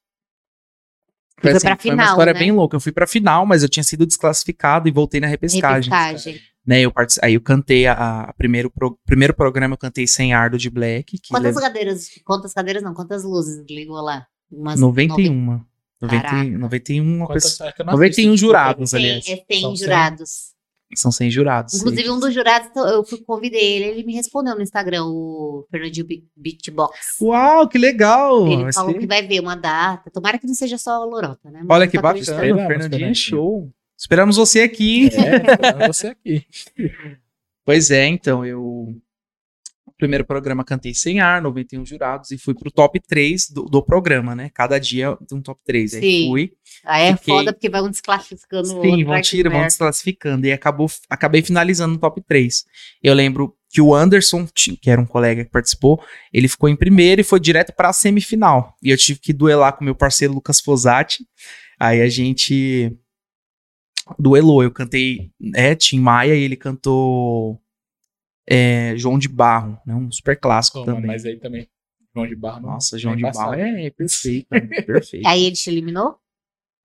[1.41, 2.39] Foi pra Foi uma final, história né?
[2.39, 2.75] bem louca.
[2.75, 5.89] Eu fui pra final, mas eu tinha sido desclassificado e voltei na repescagem.
[5.91, 6.39] Repescagem.
[6.65, 10.33] Né, eu partici- Aí eu cantei a, a primeiro, pro- primeiro programa, eu cantei Sem
[10.33, 11.17] Ardo de Black.
[11.29, 14.27] Quantas leva- cadeiras, quantas cadeiras não, quantas luzes ligou lá?
[14.51, 15.33] Umas 91.
[15.33, 15.65] 90,
[16.07, 16.43] Caraca.
[16.43, 18.45] 91, uma Quantas- pessoa- acho que eu não 91 assisto.
[18.45, 19.27] jurados, aliás.
[19.27, 19.85] é, tem São cem.
[19.85, 20.49] jurados.
[20.95, 21.73] São 100 jurados.
[21.75, 26.07] Inclusive, um dos jurados, eu fui, convidei ele, ele me respondeu no Instagram, o Fernandinho
[26.07, 27.17] Be- Beatbox.
[27.21, 28.47] Uau, que legal!
[28.47, 30.09] Ele Vai falou ser- que vai ver uma data.
[30.09, 31.59] Tomara que não seja só a Lorota, né?
[31.63, 32.21] Mas Olha que tô bacana.
[32.21, 33.15] Esperamos, Fernandinho é Fernandinho.
[33.15, 33.71] show.
[33.95, 35.09] Esperamos você aqui.
[35.13, 36.45] É, esperando você aqui.
[37.65, 38.95] Pois é, então, eu
[39.99, 44.33] Primeiro programa cantei sem ar, 91 jurados, e fui pro top 3 do, do programa,
[44.33, 44.49] né?
[44.53, 45.95] Cada dia um top 3.
[45.95, 46.27] Aí Sim.
[46.29, 46.51] fui.
[46.85, 50.47] Aí é Fiquei- foda porque um desclassificando o Sim, vão ai, que tira, vão desclassificando.
[50.47, 52.63] E acabou, acabei finalizando no top 3.
[53.03, 54.47] Eu lembro que o Anderson,
[54.81, 56.01] que era um colega que participou,
[56.33, 58.77] ele ficou em primeiro e foi direto pra semifinal.
[58.81, 61.25] E eu tive que duelar com meu parceiro Lucas Fosati.
[61.77, 62.97] Aí a gente
[64.17, 64.63] duelou.
[64.63, 67.61] Eu cantei é, Tim Maia e ele cantou
[68.49, 69.93] é, João de Barro, né?
[69.93, 71.05] Um super clássico Pô, também.
[71.05, 71.69] mas aí também.
[72.15, 72.61] João de Barro.
[72.61, 73.51] não- Nossa, João é de embaçado.
[73.51, 74.59] Barro é, é perfeito, né?
[74.83, 75.27] perfeito.
[75.27, 76.17] Aí ele te eliminou?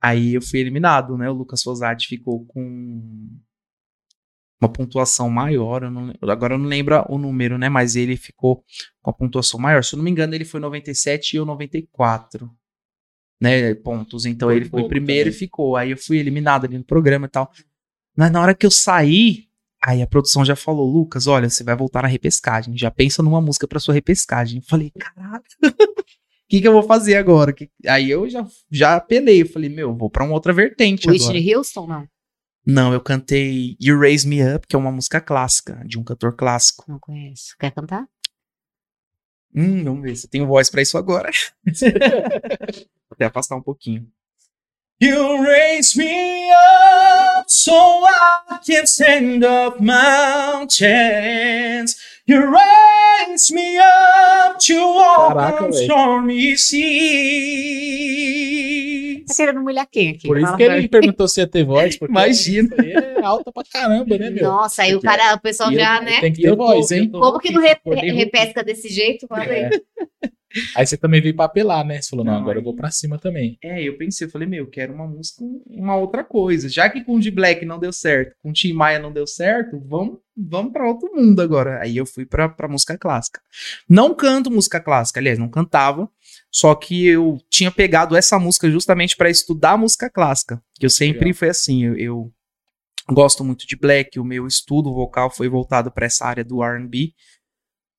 [0.03, 1.31] Aí eu fui eliminado, né?
[1.31, 3.31] O Lucas Fosati ficou com
[4.61, 5.83] uma pontuação maior.
[5.83, 7.69] eu não agora eu não lembro o número, né?
[7.69, 8.63] Mas ele ficou
[9.03, 9.83] com a pontuação maior.
[9.83, 12.51] Se eu não me engano, ele foi 97 e eu 94.
[13.41, 14.25] Né, pontos.
[14.27, 15.37] Então Foi ele foi primeiro também.
[15.37, 15.77] e ficou.
[15.77, 17.51] Aí eu fui eliminado ali no programa e tal.
[18.17, 19.49] Mas na hora que eu saí,
[19.85, 22.77] aí a produção já falou: Lucas, olha, você vai voltar na repescagem.
[22.77, 24.59] Já pensa numa música pra sua repescagem.
[24.59, 25.43] Eu falei: caralho.
[26.45, 27.55] O que, que eu vou fazer agora?
[27.55, 29.41] Que- Aí eu já, já apelei.
[29.43, 31.33] Eu falei, meu, vou pra uma outra vertente agora.
[31.33, 32.07] Whitney Houston, não?
[32.67, 36.37] Não, eu cantei You Raise Me Up, que é uma música clássica, de um cantor
[36.37, 36.85] clássico.
[36.87, 37.57] Não conheço.
[37.59, 38.07] Quer cantar?
[39.55, 41.31] Hum, vamos ver se eu tenho voz pra isso agora.
[41.65, 41.73] Vou
[43.13, 44.07] até afastar um pouquinho.
[45.01, 50.77] You raise me up so I can stand up mountains.
[52.27, 56.85] You raise me up to walk Caraca, on stormy seas.
[59.27, 60.27] Tá querendo humilhar quem aqui?
[60.29, 61.97] Por isso que ele perguntou se ia ter voz.
[61.99, 62.75] Porque Imagina.
[62.79, 64.45] é alta pra caramba, né, meu?
[64.45, 66.21] Nossa, aí o cara, o pessoal já, né?
[66.21, 67.11] Tem que ter voz, hein?
[67.11, 67.79] Como que não re-
[68.13, 69.27] repesca desse jeito?
[69.27, 69.65] Fala aí.
[69.65, 69.71] É.
[70.77, 72.01] Aí você também veio pra apelar, né?
[72.01, 73.59] Você falou, não, Não, agora eu aí- vou pra cima também.
[73.63, 76.69] É, eu pensei, eu falei, meu, eu quero uma música, uma outra coisa.
[76.69, 79.27] Já que com o de Black não deu certo, com o Tim Maia não deu
[79.27, 81.81] certo, vamos, vamos para outro mundo agora.
[81.83, 83.41] Aí eu fui pra, pra música clássica.
[83.89, 86.09] Não canto música clássica, aliás, não cantava,
[86.51, 90.63] só que eu tinha pegado essa música justamente para estudar música clássica.
[90.79, 91.35] Que eu sempre Legal.
[91.35, 92.33] foi assim, eu, eu
[93.11, 97.13] gosto muito de Black, o meu estudo vocal foi voltado para essa área do R&B.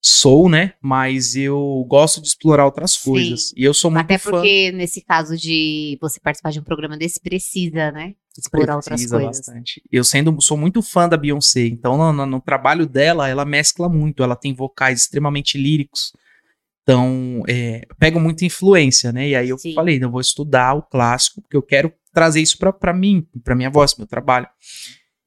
[0.07, 0.73] Sou, né?
[0.79, 3.09] Mas eu gosto de explorar outras Sim.
[3.09, 3.51] coisas.
[3.57, 4.29] E eu sou muito Até fã.
[4.29, 8.13] porque nesse caso de você participar de um programa desse, precisa, né?
[8.37, 9.37] Explorar outras Precisa coisas.
[9.47, 9.81] bastante.
[9.91, 13.89] Eu sendo, sou muito fã da Beyoncé, então no, no- no trabalho dela, ela mescla
[13.89, 16.13] muito, ela tem vocais extremamente líricos.
[16.83, 19.29] Então, é, pego muita influência, né?
[19.29, 19.73] E aí eu Sim.
[19.73, 23.71] falei, eu vou estudar o clássico, porque eu quero trazer isso pra mim, pra minha
[23.71, 24.47] voz, meu trabalho.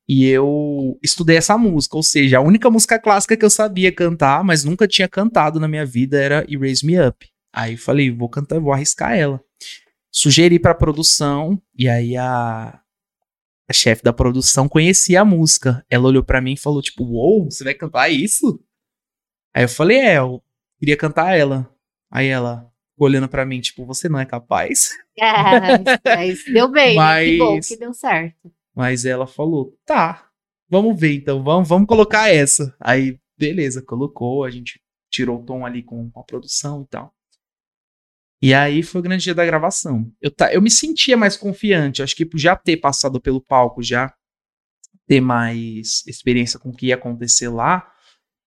[0.08, 4.42] E eu estudei essa música, ou seja, a única música clássica que eu sabia cantar,
[4.42, 7.28] mas nunca tinha cantado na minha vida era Raise Me Up.
[7.52, 9.38] Aí eu falei, vou cantar, vou arriscar ela.
[10.10, 12.80] Sugeri pra produção, e aí a,
[13.68, 15.84] a chefe da produção conhecia a música.
[15.90, 18.58] Ela olhou pra mim e falou, tipo, uou, você vai cantar isso?
[19.54, 20.42] Aí eu falei, é, eu
[20.78, 21.70] queria cantar ela.
[22.10, 24.90] Aí ela olhando pra mim, tipo, você não é capaz.
[25.20, 27.24] É, mas deu bem, né?
[27.24, 28.52] Que bom Mas- que deu certo.
[28.78, 30.30] Mas ela falou, tá,
[30.70, 32.76] vamos ver então, vamos, vamos colocar essa.
[32.80, 37.12] Aí, beleza, colocou, a gente tirou o tom ali com, a produção e tal.
[38.40, 40.10] E aí foi o grande dia da gravação.
[40.20, 43.82] Eu, ta- eu me sentia mais confiante, acho que por já ter passado pelo palco,
[43.82, 44.14] já
[45.06, 47.90] ter mais experiência com o que ia acontecer lá,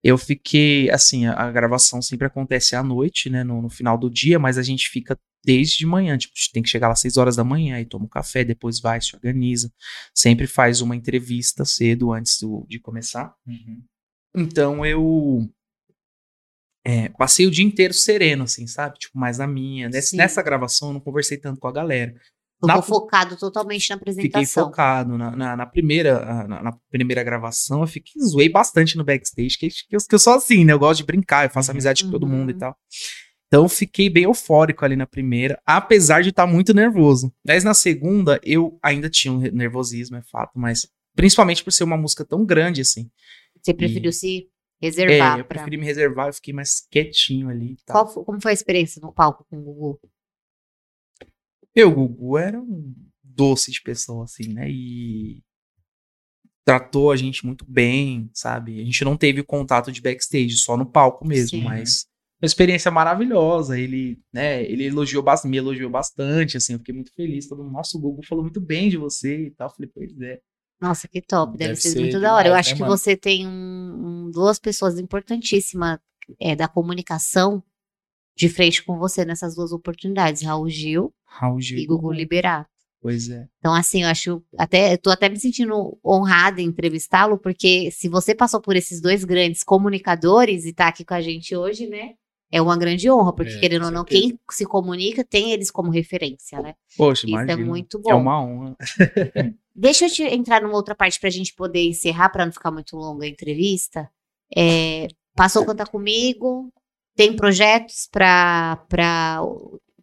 [0.04, 4.10] eu fiquei, assim, a, a gravação sempre acontece à noite, né, no, no final do
[4.10, 7.18] dia, mas a gente fica desde de manhã, tipo, tem que chegar lá às 6
[7.18, 9.72] horas da manhã, aí toma um café, depois vai, se organiza,
[10.14, 13.34] sempre faz uma entrevista cedo antes do- de começar.
[14.36, 15.50] Então eu
[16.86, 18.98] é, passei o dia inteiro sereno, assim, sabe?
[18.98, 19.88] Tipo, mais na minha.
[19.90, 22.12] Nessa, nessa gravação eu não conversei tanto com a galera.
[22.56, 24.66] Ficou Na- focado totalmente na Fiquei apresentação.
[24.66, 25.18] focado.
[25.18, 29.68] Na, na, na primeira, na, na primeira gravação, eu fiquei zoei bastante no backstage, que,
[29.70, 30.74] que, eu, que eu sou assim, né?
[30.74, 31.74] Eu gosto de brincar, eu faço Uhum.
[31.74, 32.60] amizade com todo mundo e Uhum.
[32.60, 32.78] tal.
[33.54, 37.34] Então fiquei bem eufórico ali na primeira, apesar de estar muito nervoso.
[37.46, 40.88] Mas na segunda, eu ainda tinha um nervosismo, é fato, mas
[41.18, 43.12] principalmente por ser uma música tão grande assim.
[43.62, 44.48] Você preferiu se
[44.82, 45.56] É, reservar eu pra...
[45.56, 47.74] preferi me reservar, eu fiquei mais quietinho ali.
[47.74, 48.06] e tal.
[48.08, 50.00] Qual como foi a experiência no palco com o Gugu?
[51.76, 54.70] Meu, o Gugu era um doce de pessoa, assim, né?
[54.70, 55.44] E
[56.64, 58.82] tratou a gente muito bem, sabe?
[58.82, 61.64] A gente não teve o contato de backstage, só no palco mesmo, Sim.
[61.66, 62.08] mas
[62.42, 63.78] uma experiência maravilhosa.
[63.80, 67.48] Ele, né, ele elogiou me elogiou bastante, assim, eu fiquei muito feliz.
[67.48, 69.68] Todo mundo, nossa, o Gugu falou muito bem de você e tal.
[69.68, 70.40] Eu falei, pois é.
[70.82, 71.56] Nossa, que top.
[71.58, 72.48] Deve, Deve ser, ser muito da hora.
[72.48, 72.98] Eu acho né, que mano?
[72.98, 76.00] você tem um- um- duas pessoas importantíssimas
[76.40, 77.64] é, da comunicação
[78.36, 80.42] de frente com você nessas duas oportunidades.
[80.42, 81.78] Raul Gil Raul Gil.
[81.78, 82.70] e Gugu Liberato.
[83.02, 83.48] Pois é.
[83.60, 88.08] Então, assim, eu acho até, eu tô até me sentindo honrada em entrevistá-lo, porque se
[88.08, 92.14] você passou por esses dois grandes comunicadores e tá aqui com a gente hoje, né?
[92.52, 95.90] É uma grande honra, porque É, querendo ou não, quem se comunica tem eles como
[95.90, 96.76] referência, né?
[96.98, 97.66] Poxa, Isso é imagina.
[97.66, 98.12] muito bom.
[98.12, 98.76] É uma honra.
[99.74, 102.98] Deixa eu te entrar numa outra parte pra gente poder encerrar, pra não ficar muito
[102.98, 104.10] longa a entrevista.
[104.54, 106.70] É, passou a contar comigo,
[107.16, 108.86] tem projetos pra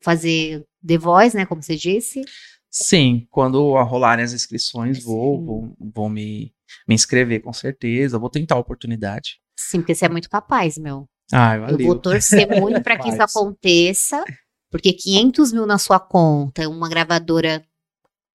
[0.01, 1.45] fazer The Voice, né?
[1.45, 2.23] Como você disse.
[2.71, 6.55] Sim, quando rolarem as inscrições, vou, vou, vou me,
[6.87, 8.19] me inscrever com certeza.
[8.19, 9.39] Vou tentar a oportunidade.
[9.59, 11.07] Sim, porque você é muito capaz, meu.
[11.33, 11.87] Ai, Eu valeu.
[11.87, 14.25] vou torcer muito para que isso aconteça,
[14.71, 17.65] porque 500 mil na sua conta, uma gravadora,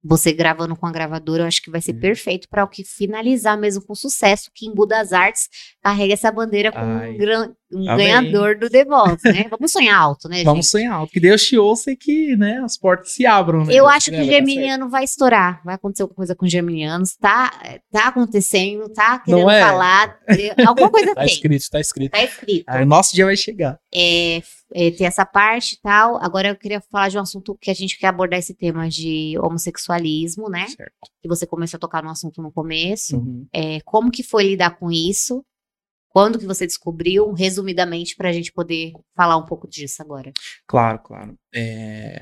[0.04, 2.00] você gravando com a gravadora, eu acho que vai ser Uhum.
[2.02, 4.52] perfeito para o que finalizar mesmo com sucesso.
[4.54, 5.48] Que Embu das Artes
[5.82, 8.08] carrega essa bandeira com um, gran- um Amém.
[8.08, 9.46] ganhador do The Voice, né?
[9.50, 10.72] Vamos sonhar alto, né, Vamos gente?
[10.72, 11.12] sonhar alto.
[11.12, 13.66] Que Deus te ouça e que né, as portas se abram.
[13.66, 13.74] Né?
[13.74, 15.62] Eu acho que né, o dar Geminiano vai estourar.
[15.64, 17.16] Vai acontecer alguma coisa com os Geminianos.
[17.16, 17.52] Tá,
[17.92, 19.62] tá acontecendo, tá querendo é?
[19.62, 20.18] falar.
[20.68, 21.34] Alguma coisa Tá tem.
[21.34, 22.12] escrito, tá escrito.
[22.12, 22.66] Tá escrito.
[22.68, 23.78] Aí o nosso dia vai chegar.
[23.94, 24.42] é,
[24.74, 26.18] é, ter essa parte e tal.
[26.24, 29.38] Agora eu queria falar de um assunto que a gente quer abordar esse tema de
[29.40, 30.68] homossexualismo, né?
[30.68, 30.94] Certo.
[31.22, 33.18] Que você começou a tocar no assunto no começo.
[33.18, 33.46] Uhum.
[33.54, 35.44] É, como que foi lidar com isso?
[36.14, 37.34] Quando que você descobriu?
[37.34, 40.32] Resumidamente, pra gente poder falar um pouco disso agora.
[40.68, 41.38] Claro, claro.
[41.54, 42.22] É,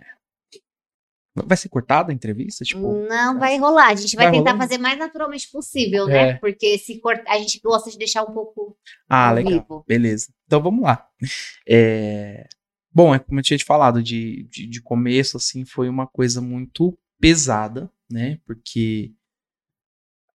[1.34, 2.64] Vai ser cortada a entrevista?
[2.66, 3.88] Tipo, Não vai rolar.
[3.88, 4.68] A gente vai, Vai tentar rolando?
[4.68, 6.30] fazer mais naturalmente possível, né?
[6.32, 6.34] É.
[6.36, 7.22] Porque se cort...
[7.26, 8.78] a gente gosta de deixar um pouco
[9.08, 9.54] ah, legal.
[9.54, 9.86] vivo.
[9.88, 10.34] Beleza.
[10.46, 11.08] Então vamos lá.
[11.68, 12.48] É,
[12.94, 16.42] Bom, é como eu tinha te falado, de, de, de começo, assim, foi uma coisa
[16.42, 18.38] muito pesada, né?
[18.46, 19.14] Porque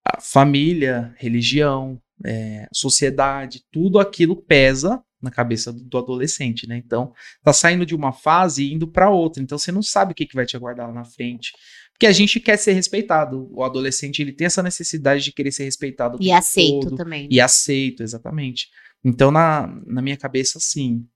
[0.02, 6.77] a família, religião, é, sociedade, tudo aquilo pesa na cabeça do, do adolescente, né?
[6.77, 7.12] Então,
[7.43, 9.43] tá saindo de uma fase e indo para outra.
[9.43, 11.53] Então, você não sabe o que, que vai te aguardar lá na frente.
[11.93, 13.49] Porque a gente quer ser respeitado.
[13.51, 16.19] O adolescente, ele tem essa necessidade de querer ser respeitado.
[16.21, 16.97] E aceito todo.
[16.97, 17.29] também.
[17.31, 18.69] E aceito, exatamente.
[19.05, 21.07] Então, na, na minha cabeça, sim.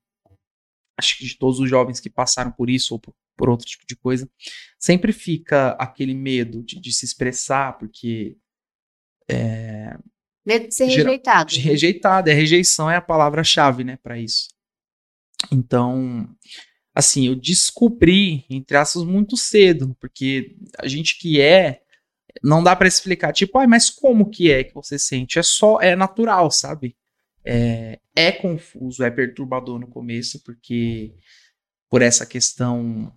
[0.97, 3.85] Acho que de todos os jovens que passaram por isso ou por, por outro tipo
[3.87, 4.29] de coisa,
[4.79, 8.37] sempre fica aquele medo de, de se expressar, porque
[10.45, 11.49] Medo de ser Geral- rejeitado.
[11.51, 14.47] de rejeitado, é rejeição é a palavra-chave, né, para isso.
[15.51, 16.27] Então,
[16.93, 21.81] assim, eu descobri, entre aspas, muito cedo, porque a gente que é,
[22.43, 25.37] não dá para explicar, tipo, ai, mas como que é que você sente?
[25.39, 26.95] É só, é natural, sabe?
[27.43, 31.13] É, é confuso, é perturbador no começo, porque
[31.89, 33.11] por essa questão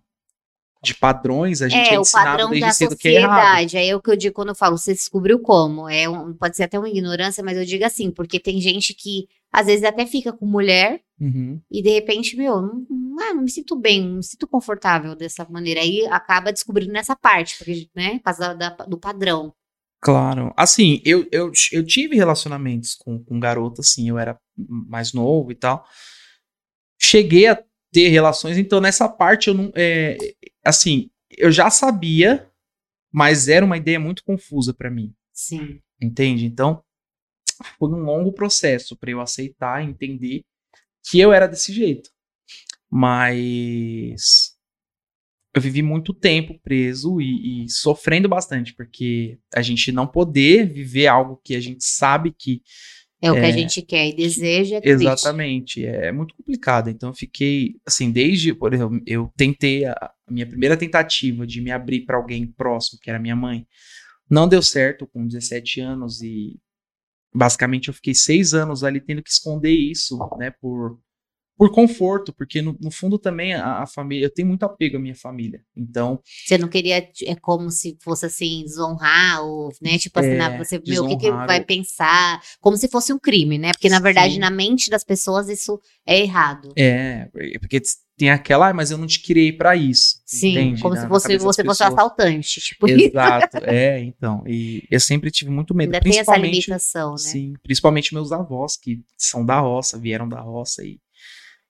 [0.85, 3.41] de padrões, a gente é, É, o ensinado padrão desde da cedo que é errado.
[3.41, 3.76] sociedade.
[3.78, 5.89] Aí é o que eu digo quando eu falo, você descobriu como.
[5.89, 9.26] É um- pode ser até uma ignorância, mas eu digo assim, porque tem gente que
[9.53, 11.61] às vezes até fica com mulher Uhum.
[11.70, 15.14] e de repente, meu, não, não, ah, não me sinto bem, não me sinto confortável
[15.14, 15.80] dessa maneira.
[15.80, 19.53] Aí acaba descobrindo nessa parte, porque, né, por causa da- do padrão.
[20.01, 20.53] Claro.
[20.57, 25.55] Assim, eu, eu, eu tive relacionamentos com, com garotas, assim, eu era mais novo e
[25.55, 25.85] tal.
[27.01, 27.62] Cheguei a
[27.93, 29.72] ter relações, então nessa parte eu não.
[29.74, 30.16] é,
[30.64, 32.48] assim, eu já sabia,
[33.12, 35.80] mas era uma ideia muito confusa pra mim, Sim.
[36.00, 36.46] entende?
[36.46, 36.82] Então,
[37.78, 40.44] foi um longo processo pra eu aceitar, entender
[41.08, 42.10] que eu era desse jeito.
[42.90, 44.54] Mas
[45.54, 51.06] eu vivi muito tempo preso e, e sofrendo bastante, porque a gente não poder viver
[51.06, 52.62] algo que a gente sabe que
[53.22, 53.52] É o que a É.
[53.52, 54.76] gente quer e deseja.
[54.82, 54.88] É.
[54.88, 56.90] Exatamente, é muito complicado.
[56.90, 61.60] Então eu fiquei, assim, desde, por exemplo, eu tentei a, a minha primeira tentativa de
[61.60, 63.66] me abrir para alguém próximo, que era minha mãe,
[64.28, 66.58] não deu certo com 17 anos e
[67.34, 70.98] basicamente eu fiquei seis anos ali tendo que esconder isso, né, por
[71.56, 75.00] por conforto, porque no, no fundo também a, a família, eu tenho muito apego à
[75.00, 75.62] minha família.
[75.76, 79.96] Então, Você não queria, é como se fosse assim, desonrar, ou, né?
[79.98, 82.42] Tipo assim, É, você, meu, o que, que vai pensar?
[82.60, 83.70] Como se fosse um crime, né?
[83.72, 84.40] Porque, na verdade, Sim.
[84.40, 86.72] na mente das pessoas, isso é errado.
[86.76, 87.28] é,
[87.60, 87.80] porque
[88.16, 90.20] tem aquela, ah, mas eu não te criei para isso.
[90.24, 90.80] Sim, entende?
[90.82, 92.60] como Na- se na cabeça das você fosse um assaltante.
[92.60, 93.06] Tipo, isso.
[93.08, 94.44] Exato, é, então.
[94.46, 96.54] E eu sempre tive muito medo, ainda tem essa principalmente.
[96.66, 97.16] limitação, né?
[97.18, 101.00] Sim, principalmente meus avós, que são da roça, vieram da roça e,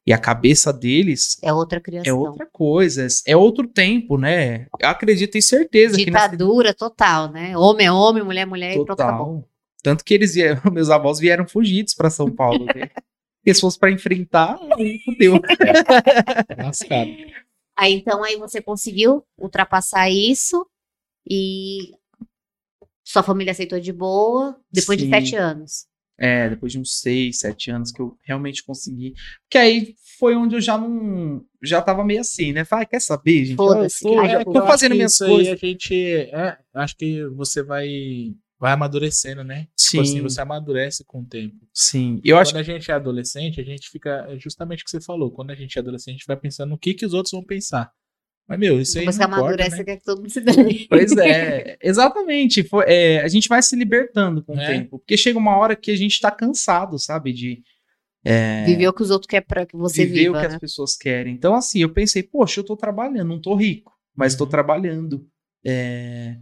[0.07, 2.11] e a cabeça deles É outra criação.
[2.11, 4.67] é outra coisa, é outro tempo, né?
[4.79, 7.57] Eu acredito, tenho certeza que nessa Ditadura total, né?
[7.57, 9.27] Homem é homem, mulher é mulher, e pronto, acabou.
[9.27, 9.49] total.
[9.83, 12.91] Tanto que eles vieram, meus avós vieram fugidos para São Paulo, né?
[13.53, 15.35] Fosse para enfrentar, aí fudeu.
[16.57, 17.11] Lascado.
[17.77, 20.67] Aí então aí você conseguiu ultrapassar isso
[21.29, 21.93] e
[23.05, 25.11] sua família aceitou de boa depois de Sim.
[25.11, 25.87] sete anos.
[26.17, 29.15] É, depois de uns seis, sete anos que eu realmente consegui.
[29.43, 31.45] Porque aí foi onde eu já não.
[31.63, 32.65] Já tava meio assim, né?
[32.65, 33.59] Falei, quer saber, gente?
[33.59, 35.53] Eu tô, é, tô fazendo minhas isso aí coisas.
[35.53, 35.95] a gente.
[36.33, 37.89] É, acho que você vai.
[38.59, 39.67] Vai amadurecendo, né?
[39.77, 41.57] Sim, Tipo assim, você amadurece com o tempo.
[41.73, 42.21] sim.
[42.25, 44.27] Eu acho Quando a gente é adolescente, a gente fica.
[44.29, 45.31] É justamente o que você falou.
[45.31, 47.43] Quando a gente é adolescente, a gente vai pensando no que, que os outros vão
[47.45, 47.91] pensar.
[48.49, 49.03] Mas, meu, isso aí.
[49.05, 49.85] Depois que amadurece, né?
[49.85, 50.87] quer que todo mundo se dane.
[50.89, 52.63] Pois é, exatamente.
[52.63, 54.67] Foi, é, a gente vai se libertando com o É.
[54.67, 54.99] tempo.
[54.99, 57.33] Porque chega uma hora que a gente tá cansado, sabe?
[57.33, 57.63] De
[58.25, 60.55] é, Viver o que os outros querem pra que você viver viva, o que né?
[60.55, 61.35] as pessoas querem.
[61.35, 64.51] Então, assim, eu pensei, poxa, eu tô trabalhando, não tô rico, mas tô Uhum.
[64.51, 65.27] trabalhando.
[65.67, 66.37] É,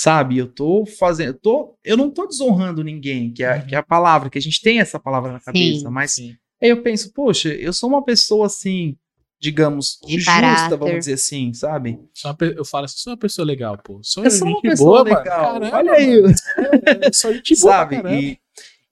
[0.00, 1.28] sabe, eu tô fazendo.
[1.28, 3.66] Eu, tô, eu não tô desonrando ninguém, que é, Uhum.
[3.66, 6.36] que é a palavra, que a gente tem essa palavra na cabeça, Sim, mas Sim.
[6.62, 8.96] aí eu penso, poxa, eu sou uma pessoa assim,
[9.40, 10.76] digamos, De justa, caráter.
[10.76, 11.98] vamos dizer assim, sabe?
[12.56, 14.00] Eu falo assim, sou uma pessoa legal, pô.
[14.02, 15.54] Sou Eu sou uma pessoa boa, legal.
[15.54, 15.70] mano.
[15.70, 16.34] Caramba, Olha aí, mano.
[17.02, 17.96] É, eu sou gente boa, sabe?
[18.14, 18.38] E,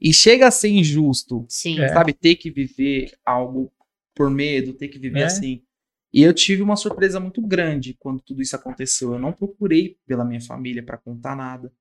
[0.00, 1.80] e chega a ser injusto, Sim.
[1.80, 1.88] É.
[1.88, 2.12] sabe?
[2.12, 3.72] Ter que viver algo
[4.14, 5.24] por medo, ter que viver É.
[5.24, 5.62] assim.
[6.12, 9.12] E eu tive uma surpresa muito grande quando tudo isso aconteceu.
[9.12, 11.72] Eu não procurei pela minha família para contar nada,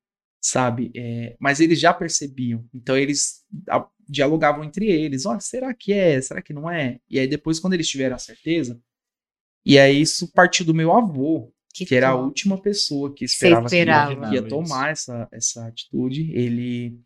[0.41, 0.91] sabe?
[0.95, 2.67] É, mas eles já percebiam.
[2.73, 5.25] Então eles a- dialogavam entre eles.
[5.25, 6.19] Olha, será que é?
[6.21, 6.99] Será que não é?
[7.09, 8.79] E aí depois, quando eles tiveram a certeza,
[9.65, 13.75] e aí isso partiu do meu avô, que era a última pessoa que esperava, que
[13.75, 14.29] ia- esperava.
[14.29, 16.31] que ia tomar essa, essa atitude.
[16.33, 16.99] Ele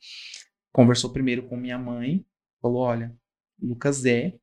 [0.72, 2.26] conversou primeiro com minha mãe,
[2.61, 3.15] falou: olha,
[3.61, 4.34] Lucas é,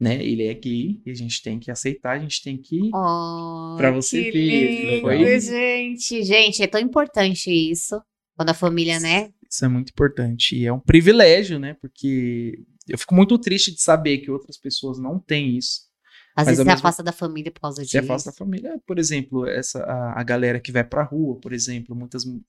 [0.00, 0.24] né?
[0.24, 2.90] Ele é gay, e a gente tem que aceitar, a gente tem que.
[2.94, 6.22] Oh, Pra você que ver, lindo, foi- gente.
[6.24, 8.00] Gente, é tão importante isso.
[8.36, 9.30] Quando a família, né?
[9.50, 10.56] Isso é muito importante.
[10.56, 11.74] E é um privilégio, né?
[11.80, 15.88] Porque eu fico muito triste de saber que outras pessoas não têm isso.
[16.36, 17.90] Às vezes você mesmo- afasta da família por causa disso.
[17.90, 18.78] Você afasta a família.
[18.86, 22.40] Por exemplo, essa, a, a galera que vai pra rua, por exemplo, muitas mu-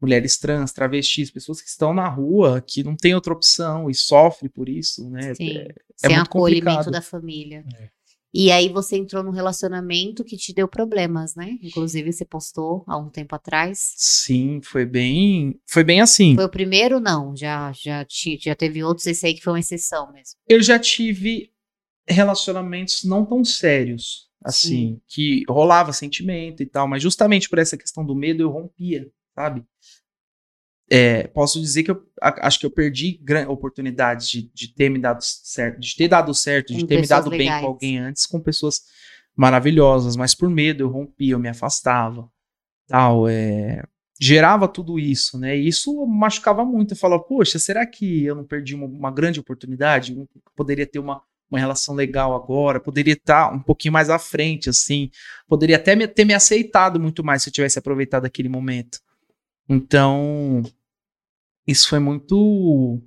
[0.00, 4.48] mulheres trans, travestis, pessoas que estão na rua, que não tem outra opção e sofre
[4.48, 5.34] por isso, né?
[5.34, 6.90] Sim, É- sem muito acolhimento complicado.
[6.92, 7.64] da família.
[7.80, 7.88] É.
[8.36, 11.56] E aí você entrou num relacionamento que te deu problemas, né?
[11.62, 13.94] Inclusive você postou há um tempo atrás.
[13.96, 16.34] Sim, foi bem, foi bem assim.
[16.34, 17.34] Foi o primeiro, não?
[17.36, 20.34] Já, já, ti- já teve outros, esse aí que foi uma exceção mesmo.
[20.48, 21.52] Eu já tive
[22.08, 28.04] relacionamentos não tão sérios, assim, que rolava sentimento e tal, mas justamente por essa questão
[28.04, 29.64] do medo eu rompia, sabe?
[30.90, 33.18] É, posso dizer que eu a- acho que eu perdi
[33.48, 37.06] oportunidades de, de ter me dado certo, de ter dado certo, de Com ter me
[37.06, 37.60] dado bem legais.
[37.62, 38.82] com alguém antes, com pessoas
[39.36, 42.28] maravilhosas, mas por medo eu rompia, eu me afastava,
[42.88, 43.82] tal, é,
[44.20, 45.56] gerava tudo isso, né?
[45.56, 46.92] E isso machucava muito.
[46.94, 50.14] Eu falava, poxa, será que eu não perdi uma, uma grande oportunidade?
[50.16, 54.68] Eu poderia ter uma, uma relação legal agora, poderia estar um pouquinho mais à frente,
[54.70, 55.10] assim,
[55.48, 58.98] poderia até me- ter me aceitado muito mais se eu tivesse aproveitado aquele momento.
[59.68, 60.62] Então,
[61.66, 63.00] isso foi muito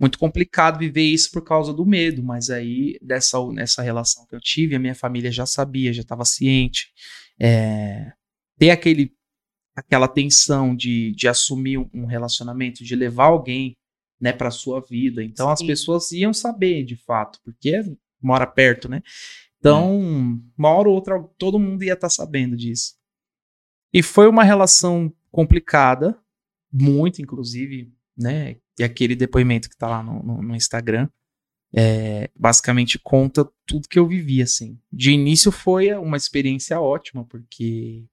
[0.00, 4.40] muito complicado viver isso por causa do medo, mas aí dessa nessa relação que eu
[4.40, 6.88] tive, a minha família já sabia, já estava ciente.
[7.40, 8.12] É,
[8.58, 9.12] ter aquele
[9.76, 13.76] aquela tensão de, de assumir um- relacionamento, de levar alguém
[14.20, 15.22] né, para sua vida.
[15.24, 15.66] Então as Sim.
[15.68, 17.82] pessoas iam saber de fato, porque
[18.22, 19.02] mora perto, né?
[19.58, 22.94] Então, uma hora ou outra, todo mundo ia estar sabendo disso.
[23.92, 26.18] E foi uma relação complicada,
[26.72, 28.56] muito, inclusive, né?
[28.78, 31.08] E aquele depoimento que tá lá no, no- no Instagram,
[31.74, 34.78] é, basicamente conta tudo que eu vivi, assim.
[34.92, 38.04] De início foi uma experiência ótima, porque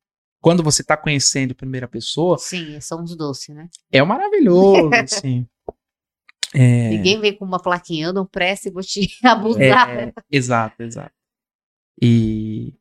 [0.41, 3.69] quando você tá conhecendo a primeira pessoa, Sim, são os doces, né?
[3.91, 5.47] é maravilhoso, assim.
[6.53, 8.25] É, Ninguém vem com uma plaquinha, eu não
[8.69, 9.89] e vou te abusar.
[9.99, 11.13] É, exato, exato.
[12.01, 12.73] E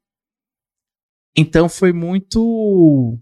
[1.36, 3.18] então foi muito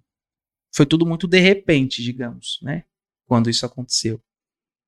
[0.74, 2.84] foi tudo muito de repente, digamos, né?
[3.26, 4.20] Quando isso aconteceu.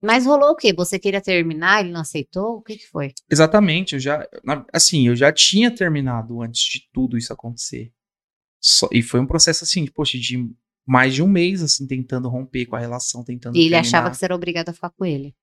[0.03, 0.72] Mas rolou o quê?
[0.74, 2.57] Você queria terminar, ele não aceitou?
[2.57, 3.12] O que, que foi?
[3.30, 4.26] Exatamente, eu já
[4.72, 7.91] assim, eu já tinha terminado antes de tudo isso acontecer.
[8.61, 10.51] Só- e foi um processo assim, poxa, de
[10.87, 13.80] mais de um mês assim tentando romper com a relação, tentando E ele terminar.
[13.80, 15.35] achava que você era obrigado a ficar com ele.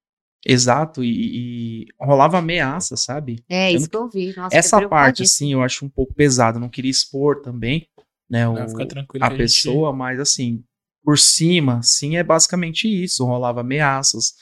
[0.46, 3.44] Exato, e, e rolava ameaça, sabe?
[3.50, 4.36] É, Eu isso não- que eu vi.
[4.36, 6.58] Nossa, Essa parte, assim, eu acho um pouco pesado.
[6.58, 7.88] Eu não queria expor também,
[8.32, 10.64] né, o, Não, fica tranquilo a a gente- pessoa, mas assim,
[11.04, 13.26] por cima, sim, é basicamente isso.
[13.26, 14.36] Rolava ameaças,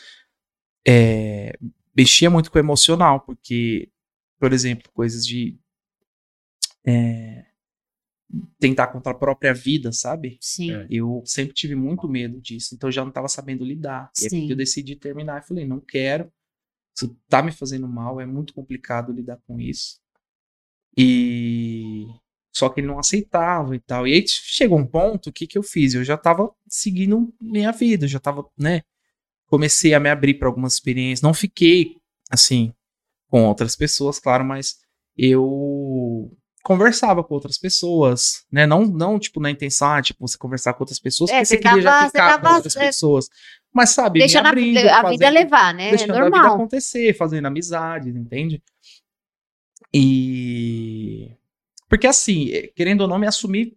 [0.88, 1.58] é,
[1.98, 3.90] mexia muito com o emocional, porque,
[4.40, 5.58] por exemplo, coisas de
[6.86, 7.46] é,
[8.60, 10.38] tentar contra a própria vida, sabe?
[10.40, 10.72] Sim.
[10.72, 10.88] É.
[10.90, 14.12] Eu sempre tive muito medo disso, então eu já não estava sabendo lidar.
[14.22, 14.50] E aí Sim.
[14.52, 16.32] eu decidi terminar e falei, não quero,
[16.96, 20.00] isso tá me fazendo mal, é muito complicado lidar com isso.
[20.98, 22.06] E
[22.52, 24.08] só que ele não aceitava e tal.
[24.08, 25.94] E aí chegou um ponto, o que que eu fiz?
[25.94, 28.82] Eu já tava seguindo minha vida, já tava, né,
[29.48, 31.22] comecei a me abrir para algumas experiências.
[31.22, 31.96] Não fiquei,
[32.32, 32.74] assim,
[33.28, 34.78] com outras pessoas, claro, mas
[35.18, 36.32] eu
[36.64, 38.68] conversava com outras pessoas, né?
[38.68, 41.58] Não, não tipo, na intenção, ah, tipo, você conversar com outras pessoas, É, porque você,
[41.58, 43.30] queria já tava- ficar você com tava, outras é, pessoas.
[43.74, 45.88] Mas, sabe, Deixando a, abrindo, a fazendo- vida levar, né?
[45.88, 46.56] É deixando a vida normal.
[46.56, 48.62] acontecer, fazendo amizades, entende?
[49.94, 51.32] E
[51.90, 53.74] porque assim, eh, querendo ou não, me assumir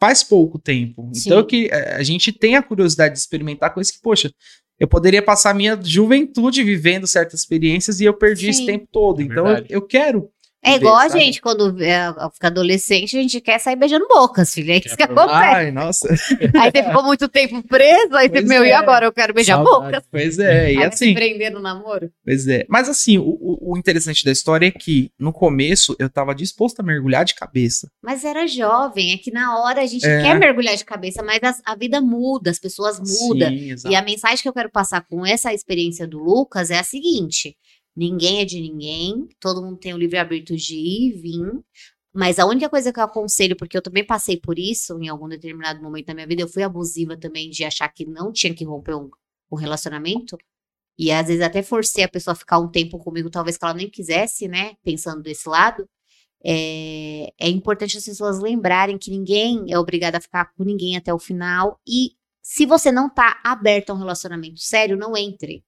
[0.00, 1.10] faz pouco tempo.
[1.12, 1.28] Sim.
[1.28, 4.32] Então que eh, a gente tem a curiosidade de experimentar coisas que, poxa,
[4.78, 8.66] eu poderia passar minha juventude vivendo certas experiências e eu perdi esse Sim.
[8.66, 9.20] tempo todo.
[9.20, 10.30] É Então eu, eu quero.
[10.62, 14.72] É igual a gente, quando é, fica adolescente, a gente quer sair beijando bocas, filho.
[14.72, 15.32] É isso que acontece.
[15.32, 16.08] Ai, nossa.
[16.60, 18.74] Aí você ficou muito tempo preso, aí você, Pois meu, e é.
[18.74, 19.06] agora?
[19.06, 19.92] Eu quero beijar Saudade.
[19.92, 20.04] bocas.
[20.10, 22.10] Pois é, Aí e se assim, prender no namoro.
[22.24, 22.66] pois é.
[22.68, 26.82] Mas assim, o, o- interessante da história é que no começo eu tava disposto a
[26.82, 27.88] mergulhar de cabeça.
[28.02, 30.22] Mas era jovem, é que na hora a gente É.
[30.22, 33.48] quer mergulhar de cabeça, mas as- a, vida muda, as pessoas mudam.
[33.48, 33.92] Sim, exato.
[33.92, 37.56] E a mensagem que eu quero passar com essa experiência do Lucas é a seguinte:
[37.96, 41.64] ninguém é de ninguém, todo mundo tem o livre-arbítrio de ir e vir.
[42.12, 45.28] Mas a única coisa que eu aconselho, porque eu também passei por isso em algum
[45.28, 48.64] determinado momento da minha vida, eu fui abusiva também de achar que não tinha que
[48.64, 49.10] romper um,
[49.52, 50.36] um relacionamento.
[50.98, 53.74] E às vezes até forcei a pessoa a ficar um tempo comigo, talvez que ela
[53.74, 54.74] nem quisesse, né?
[54.82, 55.88] Pensando desse lado.
[56.44, 61.12] É, é importante as pessoas lembrarem que ninguém é obrigado a ficar com ninguém até
[61.14, 61.80] o final.
[61.86, 62.12] E
[62.42, 65.64] se você não tá aberto a um relacionamento sério, não entre.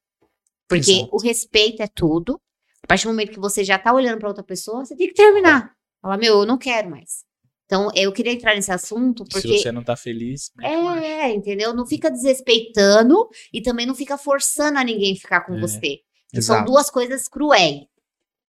[0.71, 1.09] Porque Exato.
[1.13, 2.41] o respeito é tudo.
[2.83, 5.15] A partir do momento que você já tá olhando pra outra pessoa, você tem que
[5.15, 5.73] terminar.
[6.01, 7.25] Falar, meu, eu não quero mais.
[7.67, 9.59] Então, eu queria entrar nesse assunto Se porque.
[9.59, 11.05] você não tá feliz, marcha.
[11.05, 11.75] É, entendeu?
[11.75, 15.99] Não fica desrespeitando e também não fica forçando a ninguém ficar com É, você.
[16.33, 17.83] Que são duas coisas cruéis.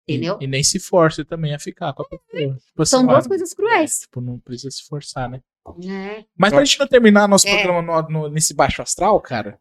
[0.07, 0.37] E- Entendeu?
[0.41, 2.55] E, nem se force também a ficar com a pessoa.
[2.55, 3.99] Tipo São assim, duas ah, coisas cruéis.
[3.99, 5.41] Tipo, não precisa se forçar, né?
[5.87, 6.25] É.
[6.35, 7.61] Mas pra gente não terminar nosso É.
[7.61, 9.59] programa no- no- nesse baixo astral, cara,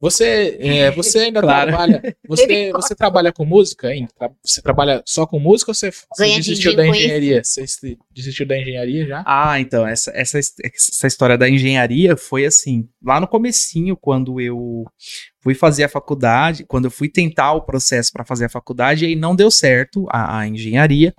[0.00, 1.68] você, é, você ainda Claro.
[1.70, 2.16] trabalha.
[2.26, 4.08] Você, você trabalha com música ainda?
[4.42, 7.44] Você trabalha só com música ou você, você Ganha desistiu da engenharia?
[7.44, 7.64] Você
[8.14, 9.22] desistiu da engenharia já?
[9.26, 14.84] Ah, então, essa, essa, essa história da engenharia foi assim, lá no comecinho, quando eu
[15.42, 19.14] fui fazer a faculdade, quando eu fui tentar o processo para fazer a faculdade, aí
[19.16, 21.14] não deu certo a, a engenharia.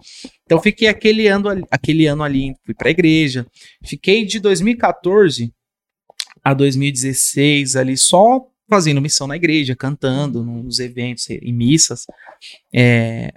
[0.45, 3.45] Então fiquei aquele ano, ali- aquele ano ali, fui para a igreja.
[3.83, 5.51] Fiquei de 2014
[6.43, 12.05] a 2016 ali só fazendo missão na igreja, cantando nos eventos, em missas.
[12.73, 13.33] É,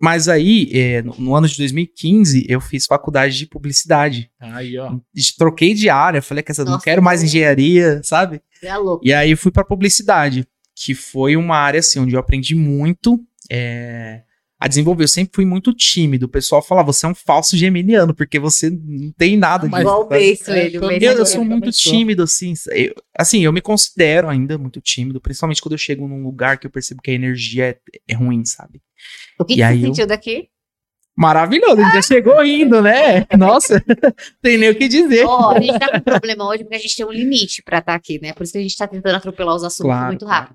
[0.00, 4.30] mas aí, é, no, no ano de 2015, eu fiz faculdade de publicidade.
[4.38, 4.96] Aí, ó.
[5.36, 8.40] Troquei de área, falei que essa não quero mais engenharia, sabe?
[8.62, 9.04] É louco.
[9.04, 10.46] E aí fui para publicidade,
[10.76, 14.22] que foi uma área assim onde eu aprendi muito é,
[14.64, 15.02] a desenvolver.
[15.04, 16.26] Eu sempre fui muito tímido.
[16.26, 19.82] O pessoal fala, você é um falso geminiano, porque você não tem nada Mas- disso.
[19.82, 20.18] Igual o sabe?
[20.18, 20.76] beijo, É, ele.
[20.76, 21.26] Eu, mundo eu dele.
[21.26, 22.54] sou muito tímido, assim.
[22.70, 26.66] Eu- assim, eu me considero ainda muito tímido, principalmente quando eu chego num lugar que
[26.66, 27.76] eu percebo que a energia é,
[28.08, 28.80] é ruim, sabe?
[29.38, 30.48] O que, E que aí você eu- sentiu daqui?
[31.14, 33.26] Maravilhoso, ele já chegou indo, né?
[33.36, 33.82] Nossa,
[34.40, 35.26] tem nem o que dizer.
[35.26, 37.78] Ó, a gente tá com um problema hoje porque a gente tem um limite pra
[37.78, 38.32] estar aqui, né?
[38.32, 40.54] Por isso que a gente tá tentando atropelar os assuntos Claro, muito claro.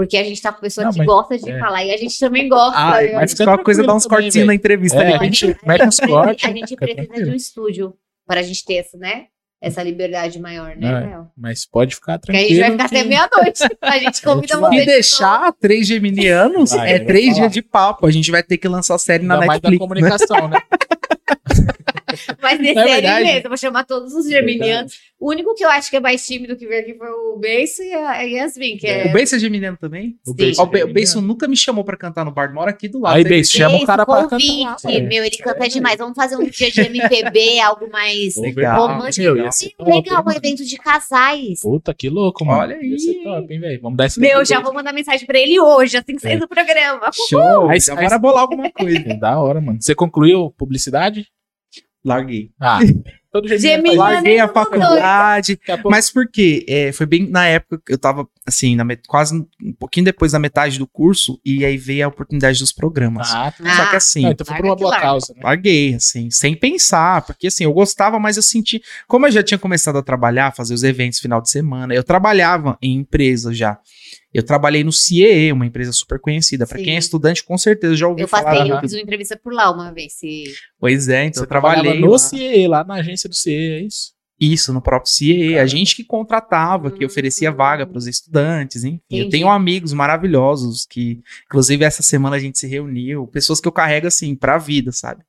[0.00, 1.58] Porque a gente tá com pessoa Não, que mas- gosta de é.
[1.58, 2.78] falar e a gente também gosta.
[3.02, 3.12] Né?
[3.12, 5.14] mas qualquer coisa dá tranquilo uns cortinhos na entrevista É, ali.
[5.14, 6.44] a gente mete uns cortes.
[6.48, 7.32] a gente precisa de tranquilo.
[7.32, 7.94] um estúdio
[8.26, 9.24] para a gente ter essa, né?
[9.62, 11.00] Essa liberdade maior, né, É.
[11.10, 11.28] Léo?
[11.36, 12.56] Mas pode ficar Porque aí a tranquilo.
[12.56, 13.76] gente vai ficar até que- meia-noite.
[13.82, 14.70] A gente convida vai.
[14.70, 14.78] você.
[14.78, 18.06] Se de deixar três geminianos, Vai, é três dias de papo.
[18.06, 19.78] A gente vai ter que lançar a série na Ainda mais da Netflix.
[19.86, 20.56] comunicação, né?
[22.42, 23.24] Mas nesse é é verdade?
[23.24, 23.40] mesmo.
[23.44, 24.94] Eu vou chamar todos os geminianos.
[25.18, 27.82] O único que eu acho que é mais tímido que veio aqui foi o Beiço
[27.82, 29.06] e a Yasmin, que é.
[29.06, 30.16] O Beijo é geminiano também?
[30.26, 30.36] O Sim.
[30.36, 32.88] Beijo Ó, o Be- o é nunca me chamou pra cantar no bar, mora aqui
[32.88, 33.14] do lado.
[33.16, 33.48] Aí, acredita?
[33.58, 34.92] chama o cara pra convite, cantar.
[34.92, 35.00] É.
[35.00, 35.98] meu, ele canta demais.
[35.98, 38.86] Vamos fazer um dia de MPB, algo mais Legal.
[38.88, 39.22] romântico.
[39.22, 41.60] Meu, ia Legal, hein, um evento de casais.
[41.60, 42.60] Puta, que louco, mano.
[42.60, 43.22] Olha Ia ser aí.
[43.22, 43.80] top, hein, velho?
[43.82, 46.38] Vamos dar esse Meu, já vou mandar mensagem pra ele hoje, assim que sair É.
[46.38, 47.10] do programa.
[47.28, 47.68] Show!
[47.68, 49.14] Aí- já aí- bora bolar alguma coisa.
[49.20, 49.78] Da hora, mano.
[49.80, 51.19] Você concluiu publicidade?
[52.04, 52.50] Larguei.
[52.58, 52.78] Ah,
[53.30, 55.56] todo Geminiano Larguei a faculdade.
[55.66, 56.64] Pouco- Mas por quê?
[56.68, 60.32] É, foi bem na época que eu tava, assim, na met- quase um pouquinho depois
[60.32, 63.30] da metade do curso, e aí veio a oportunidade dos programas.
[63.32, 63.76] Ah, tá.
[63.76, 65.40] Só que Ah, assim, Ah, então foi por uma boa causa, né?
[65.44, 69.58] larguei, assim, sem pensar, porque assim, eu gostava, mas eu senti, como eu já tinha
[69.58, 73.78] começado a trabalhar, fazer os eventos final de semana, eu trabalhava em empresa já.
[74.32, 76.66] Eu trabalhei no CIE, uma empresa super conhecida.
[76.66, 76.84] Pra Sim.
[76.84, 78.44] quem é estudante, com certeza já ouviu Eu falar.
[78.56, 80.12] passei, eu fiz uma entrevista por lá uma vez.
[80.12, 80.44] Se...
[80.78, 82.18] Pois é, então Você eu trabalhei no lá.
[82.18, 84.12] CIE, lá na agência do CIE, é isso?
[84.42, 85.58] Isso, no próprio CIE.
[85.58, 87.56] A gente que contratava, que oferecia Hum.
[87.56, 89.00] vaga para os estudantes, enfim.
[89.10, 89.30] Eu Entendi.
[89.32, 93.26] tenho amigos maravilhosos que, inclusive, essa semana a gente se reuniu.
[93.26, 95.22] Pessoas que eu carrego, assim, pra vida, sabe?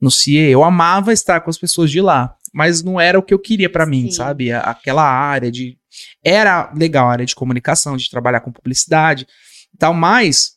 [0.00, 0.38] No CIE.
[0.50, 3.70] Eu amava estar com as pessoas de lá, mas não era o que eu queria
[3.70, 4.10] pra mim, Sim.
[4.12, 4.50] sabe?
[4.50, 5.77] A- Aquela área de
[6.24, 9.26] Era legal a área de comunicação, de trabalhar com publicidade
[9.74, 10.56] e tal, mas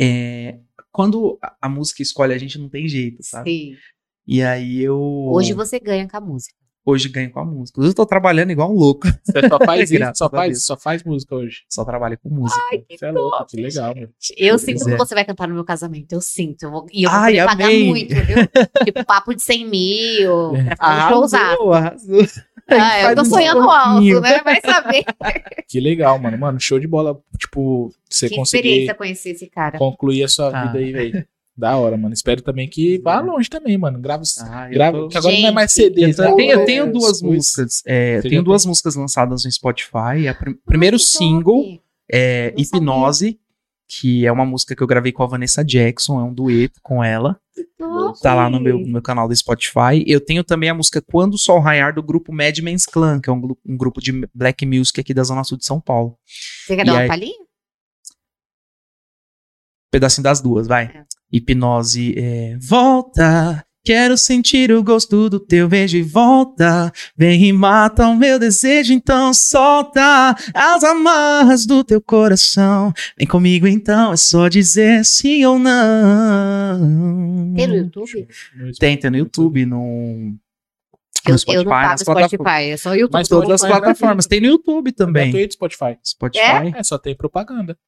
[0.00, 0.58] é,
[0.92, 3.50] quando a- a música escolhe a gente, não tem jeito, sabe?
[3.50, 3.76] Sim.
[4.26, 4.98] E aí eu.
[5.32, 6.54] Hoje você ganha com a música.
[6.88, 7.80] hoje ganho com a música.
[7.80, 9.08] Eu tô trabalhando igual um louco.
[9.24, 11.62] Você só faz isso, Graças só faz, só faz música hoje.
[11.68, 12.60] Só trabalho com música.
[12.88, 14.08] Você é louco, que legal, meu.
[14.36, 14.96] Eu sinto Pois que é.
[14.96, 16.12] você vai cantar no meu casamento.
[16.12, 16.62] Eu sinto.
[16.62, 18.36] Eu vou, e eu vou Ai, pagar muito, viu?
[18.84, 20.52] tipo, papo de 100 mil.
[20.78, 21.44] Pra showzado.
[21.44, 22.22] Arrasou, arrasou.
[22.78, 24.40] Ah, eu tô um sonhando alto, né?
[24.42, 25.04] Vai saber.
[25.68, 26.38] Que legal, mano.
[26.38, 27.18] Mano, show de bola.
[27.38, 29.78] Tipo, você que conseguir experiência conhecer esse cara.
[29.78, 30.66] concluir a sua Ah.
[30.66, 31.26] vida aí, velho.
[31.56, 32.12] Da hora, mano.
[32.12, 33.98] Espero também que vá longe também, mano.
[33.98, 36.04] Grava, Ah, grava tô- que agora não é mais Gente, CD.
[36.04, 36.34] Eu, né?
[36.36, 37.22] tenho, eu É, tenho duas coisas.
[37.22, 37.82] músicas.
[37.86, 40.28] é, tenho duas músicas lançadas no Spotify.
[40.28, 41.16] A prim- primeiro Que top.
[41.16, 41.80] single
[42.12, 43.38] é Hipnose,
[43.88, 47.02] que é uma música que eu gravei com a Vanessa Jackson, é um dueto com
[47.02, 47.38] ela.
[47.78, 48.20] Top.
[48.20, 50.04] Tá lá no meu, no meu canal do Spotify.
[50.06, 53.32] Eu tenho também a música Quando o Sol Raiar, do grupo Madman's Clan, que é
[53.32, 56.18] um, um grupo de black music aqui da Zona Sul de São Paulo.
[56.66, 57.46] Você quer E dar uma aí- palhinha?
[59.90, 60.84] pedacinho das duas, vai.
[60.86, 61.04] É.
[61.32, 63.64] Hipnose é volta.
[63.86, 66.92] Quero sentir o gosto do teu beijo e volta.
[67.16, 72.92] Vem e mata o meu desejo, então solta as amarras do teu coração.
[73.16, 77.54] Vem comigo então, é só dizer sim ou não.
[77.54, 78.26] Tem no YouTube?
[78.76, 80.34] Tem, tem no YouTube, no,
[81.24, 82.30] Eu, no Spotify, eu não tava no plataformas.
[82.32, 83.12] Spotify, é só YouTube.
[83.12, 84.26] Mas Todas as é plataformas.
[84.26, 85.30] Tem no YouTube É também.
[85.30, 85.96] gratuito Spotify.
[86.04, 86.72] Spotify.
[86.74, 87.78] É, só tem propaganda.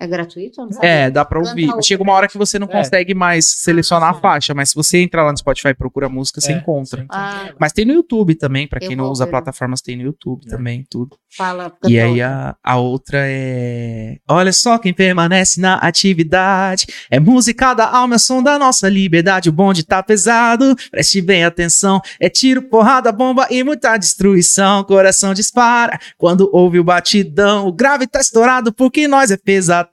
[0.00, 0.60] É gratuito?
[0.60, 0.88] Não sabia.
[0.88, 1.66] É, dá pra ouvir.
[1.66, 1.82] outra.
[1.82, 2.70] Chega uma hora que você não É.
[2.70, 4.20] consegue mais selecionar Ah, a sim.
[4.20, 7.00] faixa, mas se você entrar lá no Spotify e procura música, você É, encontra.
[7.02, 7.50] sim, Ah.
[7.58, 9.30] Mas tem no YouTube também, pra Eu quem não usa ver.
[9.32, 10.50] plataformas, tem no YouTube É.
[10.50, 11.16] também, tudo.
[11.36, 11.72] Fala.
[11.86, 14.16] E aí a, a outra é.
[14.28, 16.86] Olha só quem permanece na atividade.
[17.10, 19.48] É música da alma, é som da nossa liberdade.
[19.48, 22.00] O bonde tá pesado, preste bem atenção.
[22.20, 24.82] É tiro, porrada, bomba e muita destruição.
[24.84, 27.66] Coração dispara quando ouve o batidão.
[27.66, 29.36] O grave tá estourado porque nós é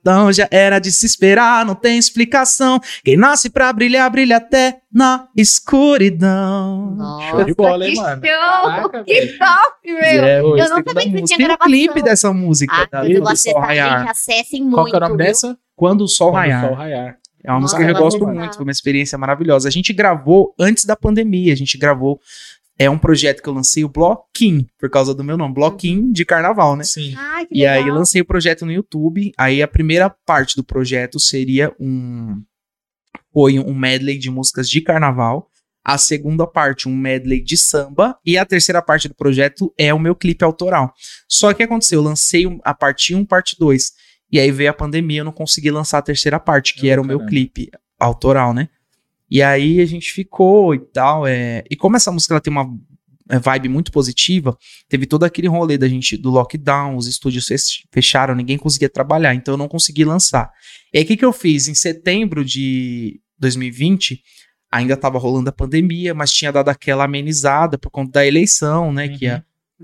[0.04, 0.32] pesadão.
[0.32, 2.80] Já era de se esperar, não tem explicação.
[3.04, 6.96] Quem nasce pra brilhar, brilha até na escuridão.
[6.96, 8.22] Nossa, Show de bola, hein, que mano?
[8.26, 8.70] show!
[8.72, 9.38] Caraca, que velho.
[9.40, 9.98] top, meu!
[10.26, 11.28] É, o eu não sabia que música.
[11.28, 12.74] tinha Tem um clipe dessa música.
[12.92, 14.00] Ah, mas eu Raiar.
[14.00, 14.76] gente, acessem muito.
[14.76, 15.26] Qual que é o nome viu?
[15.26, 15.58] dessa?
[15.76, 16.68] Quando o Sol Quando o Raiar.
[16.68, 17.18] Sol raiar.
[17.44, 19.68] É uma Nossa, música que eu gosto muito, foi uma experiência maravilhosa.
[19.68, 22.20] A gente gravou antes da pandemia, a gente gravou.
[22.78, 26.26] É um projeto que eu lancei, o Bloquim, por causa do meu nome, Bloquim de
[26.26, 26.84] Carnaval, né?
[26.84, 27.14] Sim.
[27.16, 28.00] Ai, que E aí legal.
[28.00, 29.32] lancei o projeto no YouTube.
[29.38, 32.42] Aí a primeira parte do projeto seria um.
[33.34, 35.50] Foi um medley de músicas de carnaval.
[35.86, 38.18] A segunda parte, um medley de samba.
[38.26, 40.94] E a terceira parte do projeto é o meu clipe autoral.
[41.30, 42.00] Só que o que aconteceu?
[42.00, 43.92] Eu lancei a parte 1, parte 2.
[44.32, 47.02] E aí veio a pandemia, eu não consegui lançar a terceira parte, que Oh, era
[47.02, 47.30] o meu caramba.
[47.30, 47.70] clipe
[48.00, 48.68] autoral, né?
[49.30, 51.26] E aí a gente ficou e tal.
[51.26, 51.64] É...
[51.70, 52.68] E como essa música ela tem uma
[53.30, 54.56] é, vibe muito positiva,
[54.88, 59.34] teve todo aquele rolê da gente do lockdown, os estúdios fech- fecharam, ninguém conseguia trabalhar,
[59.34, 60.52] então eu não consegui lançar.
[60.94, 61.68] E aí o que, que eu fiz?
[61.68, 64.22] Em setembro de 2020,
[64.72, 69.08] ainda tava rolando a pandemia, mas tinha dado aquela amenizada por conta da eleição, né?
[69.10, 69.42] Que Uhum.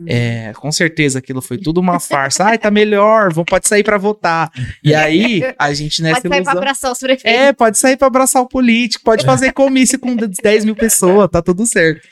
[0.07, 2.45] É, é, com certeza aquilo foi tudo uma farsa.
[2.45, 4.49] Ai, tá melhor, vão, pode sair pra votar.
[4.83, 7.39] E aí, a gente nessa Pode sair pra ilusão- abraçar os prefeitos.
[7.39, 11.41] é, pode sair pra abraçar o político, pode fazer comício com 10 mil pessoas, tá
[11.41, 12.07] tudo certo.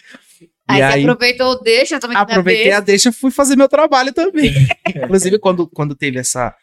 [0.67, 2.17] aí e você aí- aproveitou, deixa também.
[2.17, 4.51] Aproveitei a deixa, fui fazer meu trabalho também.
[4.95, 6.53] Inclusive, quando, quando teve essa,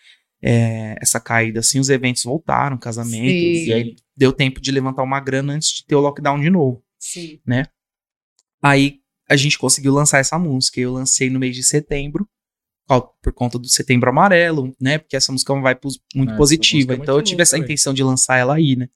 [0.42, 3.64] é, essa caída, assim, os eventos voltaram, casamentos, Sim.
[3.68, 6.82] e aí deu tempo de levantar uma grana antes de ter o lockdown de novo.
[6.98, 7.40] Sim.
[8.62, 10.80] Aí a gente conseguiu lançar essa música.
[10.80, 12.28] Eu lancei no mês de setembro,
[13.22, 14.98] por conta do setembro amarelo, né?
[14.98, 15.80] Porque essa música é uma vibe
[16.14, 16.92] muito Ah, positiva.
[16.92, 17.64] é Então muito eu tive essa velho.
[17.64, 18.88] intenção de lançar ela aí, né?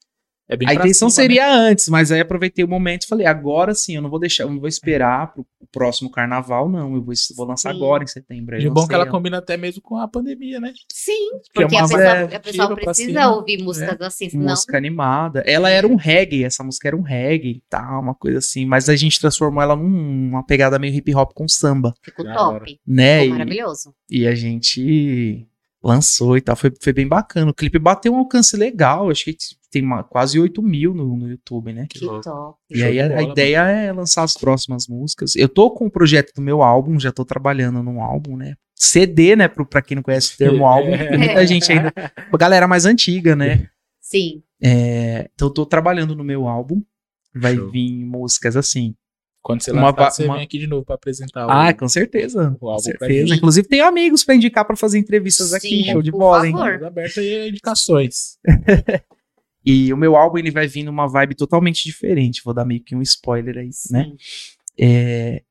[0.50, 1.28] É bem A intenção cima, né?
[1.28, 4.42] seria antes, mas aí aproveitei o momento e falei, agora sim, eu não vou deixar,
[4.42, 6.94] eu não vou esperar pro próximo carnaval, não.
[6.96, 7.76] Eu vou, vou lançar Sim.
[7.76, 8.58] agora em setembro.
[8.58, 10.72] De bom que ela combina até mesmo com a pandemia, né?
[10.92, 14.46] Sim, Que é porque a pessoa, vibe a pessoa precisa ouvir músicas assim, ela, senão
[14.46, 15.40] música animada.
[15.46, 18.66] Ela era um reggae, essa música era um reggae e tal, uma coisa assim.
[18.66, 22.80] Mas a gente transformou ela numa pegada meio hip hop com samba, ficou top.
[22.84, 23.20] né?
[23.20, 23.94] Ficou E, maravilhoso.
[24.10, 25.46] e a gente
[25.82, 26.54] lançou e tal.
[26.56, 27.50] Foi, foi bem bacana.
[27.50, 29.10] O clipe bateu um alcance legal.
[29.10, 29.36] Acho que
[29.70, 31.86] tem uma- quase 8 mil no, no YouTube, né?
[31.88, 32.58] Que top.
[32.70, 35.36] E aí a, a ideia é lançar as próximas músicas.
[35.36, 38.54] Eu tô com o projeto do meu álbum, já tô trabalhando num álbum, né?
[38.74, 39.46] CD, né?
[39.48, 41.92] Pro, pra quem não conhece o termo álbum, tem muita gente ainda.
[42.32, 43.68] A galera mais antiga, né?
[44.00, 44.42] Sim.
[44.62, 46.82] É, então eu tô trabalhando no meu álbum.
[47.34, 47.70] Vai Show.
[47.70, 48.94] vir músicas assim.
[49.42, 51.50] Quando você Uma lançar, va- você uma- vem aqui de novo pra apresentar o...
[51.50, 52.50] Ah, com certeza.
[52.54, 53.34] o Com certeza.
[53.34, 55.68] Inclusive, tem amigos pra indicar pra fazer entrevistas aqui.
[55.84, 56.52] Sim, Show de bola, hein?
[56.52, 56.84] favor.
[56.84, 58.38] Aberto aí a indicações.
[59.62, 62.40] E o meu álbum ele vai vir numa vibe totalmente diferente.
[62.42, 64.04] Vou dar meio que um spoiler aí, né?
[64.04, 64.16] Sim.
[64.80, 65.42] É,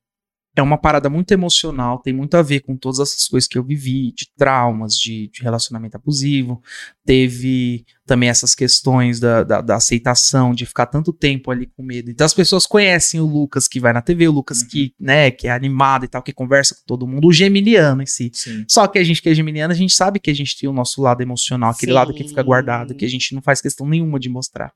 [0.55, 3.63] é uma parada muito emocional, tem muito a ver com todas essas coisas que eu
[3.63, 6.61] vivi, de traumas, de, de relacionamento abusivo.
[7.05, 12.09] Teve também essas questões da, da, da, aceitação, de ficar tanto tempo ali com medo.
[12.09, 14.67] Então as pessoas conhecem o Lucas que vai na TV, o Lucas Uhum.
[14.67, 18.07] que, né, que é animado e tal, que conversa com todo mundo, o geminiano em
[18.07, 18.31] si.
[18.33, 18.65] Sim.
[18.67, 20.73] Só que a gente que é geminiano, a gente sabe que a gente tem o
[20.73, 21.95] nosso lado emocional, aquele Sim.
[21.95, 24.73] lado que fica guardado, que a gente não faz questão nenhuma de mostrar.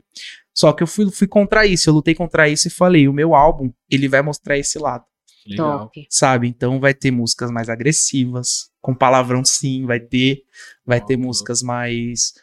[0.53, 3.33] Só que eu fui, fui contra isso, eu lutei contra isso e falei, o meu
[3.33, 5.03] álbum, ele vai mostrar esse lado
[5.47, 5.79] Legal.
[5.79, 6.07] Top.
[6.09, 6.47] sabe?
[6.47, 10.43] Então vai ter músicas mais agressivas, com palavrão sim, vai ter,
[10.85, 12.33] vai ter músicas mais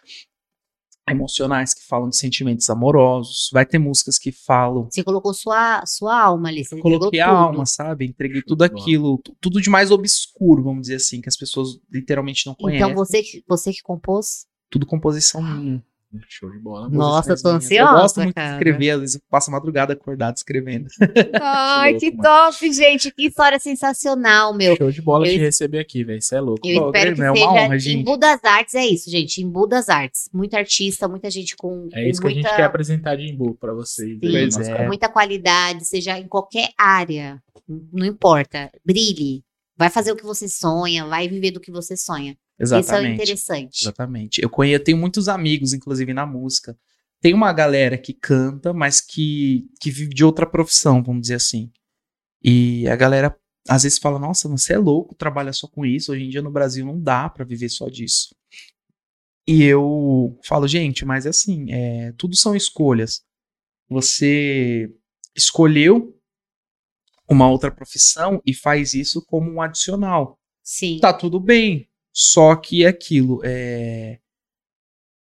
[1.09, 6.17] emocionais que falam de sentimentos amorosos, vai ter músicas que falam Você colocou sua, sua
[6.23, 6.65] alma ali.
[6.65, 7.37] Você coloquei a tudo.
[7.37, 8.05] alma, sabe?
[8.07, 12.47] Entreguei tudo aquilo, tu- tudo de mais obscuro, vamos dizer assim, que as pessoas literalmente
[12.47, 12.87] não conhecem.
[12.93, 14.47] Então você, que- você que compôs?
[14.71, 15.85] Tudo composição minha.
[16.29, 16.89] Show de bola.
[16.89, 17.65] Nossa, tô minhas.
[17.65, 18.49] ansiosa, Eu gosto muito cara.
[18.49, 20.89] de escrever, às vezes eu passo a madrugada acordado escrevendo.
[21.41, 23.13] Ai, que top, gente.
[23.13, 24.77] Que história sensacional, meu.
[24.77, 26.21] Show de bola Eu- te receber aqui, velho.
[26.21, 26.67] Você é louco.
[26.67, 27.49] Eu Pô, espero que é uma seja.
[27.49, 28.05] honra, em gente.
[28.05, 29.41] Budas Artes é isso, gente.
[29.43, 30.29] Em Budas Artes.
[30.33, 31.89] Muita artista, muita gente com.
[31.93, 34.19] É com isso que a gente muita, quer apresentar de Imbu pra vocês.
[34.21, 34.49] Sim, é.
[34.49, 34.87] com canal.
[34.89, 37.41] muita qualidade, seja em qualquer área.
[37.93, 38.71] Não importa.
[38.85, 39.45] Brilhe.
[39.77, 42.37] Vai fazer o que você sonha, vai viver do que você sonha.
[42.61, 43.15] Isso é Exatamente.
[43.15, 43.83] interessante.
[43.83, 44.43] Exatamente.
[44.43, 46.79] Eu conheço, eu tenho muitos amigos, inclusive na música.
[47.21, 51.71] Tem uma galera que canta, mas que, que vive de outra profissão, vamos dizer assim.
[52.43, 53.37] E a galera
[53.69, 56.13] às vezes fala: Nossa, você é louco, trabalha só com isso.
[56.13, 58.35] Hoje em dia no Brasil não dá pra viver só disso.
[59.47, 63.23] E eu falo, gente, mas é assim, é, tudo são escolhas.
[63.89, 64.95] Você
[65.35, 66.17] escolheu
[67.29, 70.99] uma outra profissão e faz isso como um adicional Sim.
[71.01, 71.90] tá tudo bem.
[72.13, 74.19] Só que é aquilo, é...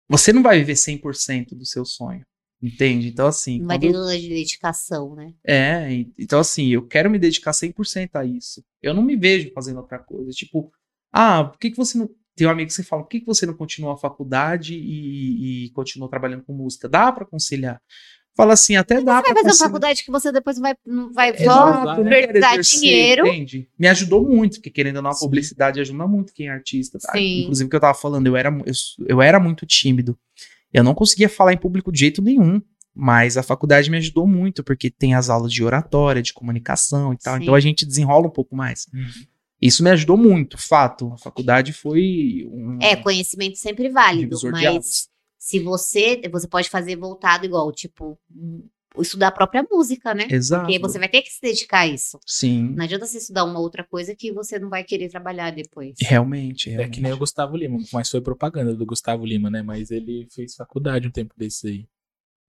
[0.09, 2.25] você não vai viver 100% do seu sonho,
[2.63, 3.09] entende?
[3.09, 5.35] Então, assim, vai quando de dedicação, né?
[5.47, 8.65] é, então assim, eu quero me dedicar 100% a isso.
[8.81, 10.31] Eu não me vejo fazendo outra coisa.
[10.31, 10.73] Tipo,
[11.13, 12.09] ah, por que, que você não.
[12.35, 15.67] Tem um amigo que você fala, por que, que você não continuou a faculdade e,
[15.67, 16.89] e continuou trabalhando com música?
[16.89, 17.79] Dá pra conciliar?
[18.35, 20.75] Fala assim, até dá Você pra vai fazer uma faculdade que você depois não vai,
[20.87, 22.21] não vai só Exato, né?
[22.31, 23.27] Exercer, dinheiro.
[23.27, 23.69] Entende?
[23.79, 25.27] Me ajudou muito, porque querendo ou não, a Sim.
[25.27, 26.99] publicidade ajuda muito quem é artista.
[26.99, 27.13] tá?
[27.13, 27.43] Sim.
[27.43, 28.73] Inclusive, o que eu tava falando, eu era, eu,
[29.07, 30.19] eu era muito tímido.
[30.73, 32.61] Eu não conseguia falar em público de jeito nenhum.
[32.95, 37.17] Mas a faculdade me ajudou muito, porque tem as aulas de oratória, de comunicação e
[37.17, 37.37] tal.
[37.37, 37.43] Sim.
[37.43, 38.87] Então a gente desenrola um pouco mais.
[38.93, 39.25] Uhum.
[39.63, 41.13] Isso me ajudou muito, fato.
[41.13, 42.79] A faculdade foi um.
[42.83, 45.09] É, conhecimento sempre válido, mas.
[45.43, 48.17] Se você, você pode fazer voltado igual, tipo,
[48.97, 50.29] estudar a própria música, né?
[50.31, 50.67] Exato.
[50.67, 52.17] Porque você vai ter que se dedicar a isso.
[52.25, 55.97] Sim, Não adianta você estudar uma outra coisa que você não vai querer trabalhar depois.
[56.01, 56.69] realmente.
[56.69, 56.95] É realmente.
[56.95, 59.63] que nem o Gustavo Lima, mas foi propaganda do Gustavo Lima, né?
[59.63, 61.89] Mas ele fez faculdade um tempo desses aí.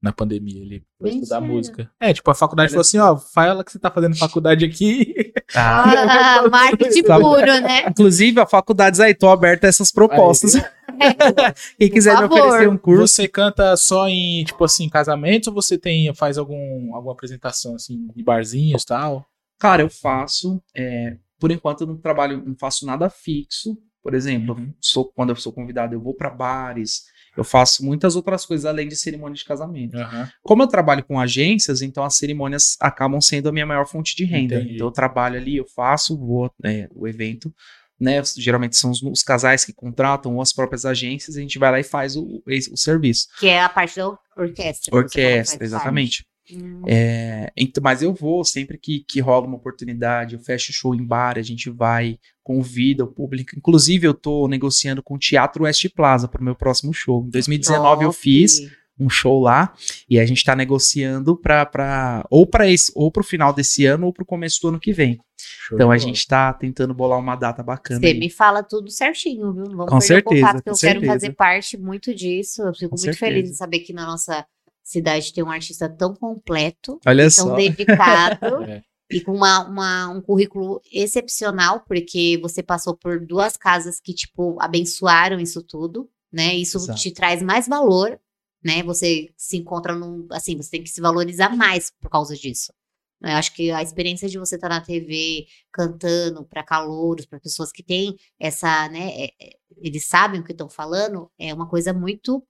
[0.04, 1.90] Na pandemia, ele foi estudar música.
[1.98, 5.32] É, tipo, a faculdade Olha falou assim, ó, fala que você tá fazendo faculdade aqui.
[5.56, 7.88] Ah, Ah, marketing puro, né?
[7.88, 10.54] Inclusive, a faculdades aí, tô aberta a essas propostas.
[11.78, 13.08] Quem quiser me oferecer um curso.
[13.08, 18.08] Você canta só em, tipo assim, casamentos ou você tem, faz algum, alguma apresentação, assim,
[18.16, 19.26] de barzinhos e tal?
[19.60, 20.62] Cara, eu faço.
[20.76, 23.78] é, por enquanto, eu não trabalho, não faço nada fixo.
[24.02, 24.74] Por exemplo, Uhum.
[24.82, 27.04] sou, quando eu sou convidado, eu vou para bares.
[27.36, 29.98] Eu faço muitas outras coisas além de cerimônia de casamento.
[29.98, 30.30] Aham.
[30.44, 34.24] Como eu trabalho com agências, então as cerimônias acabam sendo a minha maior fonte de
[34.24, 34.56] renda.
[34.56, 34.76] Entendi.
[34.76, 37.54] Então eu trabalho ali, eu faço vou, é, o evento,
[38.00, 38.22] né?
[38.38, 41.80] Geralmente são os, os casais que contratam ou as próprias agências, a gente vai lá
[41.80, 43.28] e faz o, o serviço.
[43.40, 44.96] Que é a parte da orquestra.
[44.96, 46.26] Orquestra, exatamente.
[46.44, 46.58] Parte.
[46.58, 50.94] Hum, É, então, mas eu vou sempre que, que rola uma oportunidade, eu fecho show
[50.94, 53.56] em bar, a gente vai, convida o público.
[53.58, 57.24] Inclusive, eu tô negociando com o Teatro West Plaza para o meu próximo show.
[57.26, 58.20] Em 2019 eu top.
[58.22, 58.60] fiz
[59.00, 59.74] um show lá
[60.08, 64.06] e a gente tá negociando para pra ou para esse ou pro final desse ano
[64.06, 65.20] ou pro começo do ano que vem.
[65.68, 68.00] Show Então a gente tá tentando bolar uma data bacana.
[68.00, 68.20] Você aí.
[68.20, 69.66] me fala tudo certinho, viu?
[69.66, 71.12] Vamos Com certeza, o contato, que eu quero certeza.
[71.14, 72.62] fazer parte muito disso.
[72.62, 73.20] Eu fico Com muito certeza.
[73.20, 74.46] feliz de saber que na nossa
[74.84, 77.56] cidade tem um artista tão completo, Olha tão só.
[77.56, 78.84] dedicado É.
[79.12, 84.58] e com uma, uma- um currículo excepcional, porque você passou por duas casas que, tipo,
[84.62, 86.54] abençoaram isso tudo, né?
[86.56, 87.00] Isso Exato.
[87.00, 88.20] te traz mais valor,
[88.64, 88.82] né?
[88.84, 90.28] Você se encontra num.
[90.32, 92.74] Assim, você tem que se valorizar mais por causa disso.
[93.22, 97.72] Eu acho que a experiência de você estar na TV cantando para calouros, para pessoas
[97.72, 99.12] que têm essa, né?
[99.16, 102.46] é- é- eles sabem o que estão falando, é uma coisa muito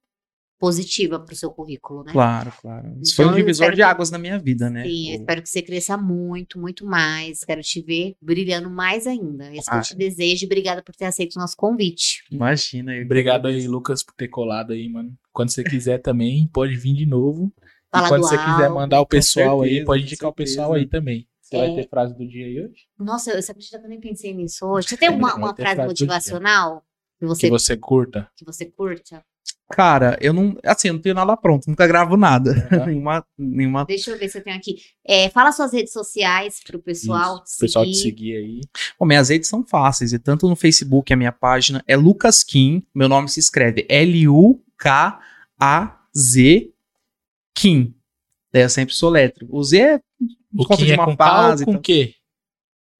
[0.59, 2.11] positiva para o seu currículo, né?
[2.13, 2.95] Claro, claro.
[3.01, 4.84] Isso foi um Então, divisor de que- águas na minha vida, né?
[4.85, 7.43] Sim, eu O- espero que você cresça muito, muito mais.
[7.43, 9.45] Quero te ver brilhando mais ainda.
[9.47, 9.80] É isso que Ah.
[9.80, 10.43] eu te desejo.
[10.43, 12.23] e Obrigada por ter aceito o nosso convite.
[12.31, 12.95] Imagina.
[12.95, 15.13] eu- Obrigado aí, Lucas, por ter colado aí, mano.
[15.31, 17.51] Quando você quiser também, pode vir de novo.
[17.91, 20.34] Falar e quando do você quiser mandar o pessoal aí, certeza, pode com indicar o
[20.34, 21.27] pessoal aí também.
[21.41, 22.88] Você vai ter frase do dia aí hoje?
[22.97, 24.88] Nossa, eu, você acredita que eu nem pensei nisso hoje?
[24.88, 26.84] Você tem uma, uma frase motivacional
[27.19, 28.27] que você, Que você curta.
[28.35, 29.23] que você curta?
[29.72, 30.56] Cara, eu não.
[30.64, 32.52] Assim, eu não tenho nada pronto, nunca gravo nada.
[32.72, 32.85] Uhum.
[32.85, 33.85] nenhuma, nenhuma.
[33.85, 34.76] Deixa eu ver se eu tenho aqui.
[35.06, 37.41] É, fala suas redes sociais pro pessoal.
[37.45, 38.35] Isso, o pessoal te seguir.
[38.35, 38.61] aí.
[38.99, 42.85] Bom, minhas redes são fáceis, e tanto no Facebook, a minha página é Lucas Kim.
[42.94, 43.85] Meu nome se escreve
[45.60, 46.73] L-U-K-A-Z
[47.56, 47.95] Kim.
[48.52, 49.48] Daí eu sempre soletro.
[49.49, 49.95] O Z é
[50.53, 52.15] O por conta Kim de é uma com K ou com então- Q?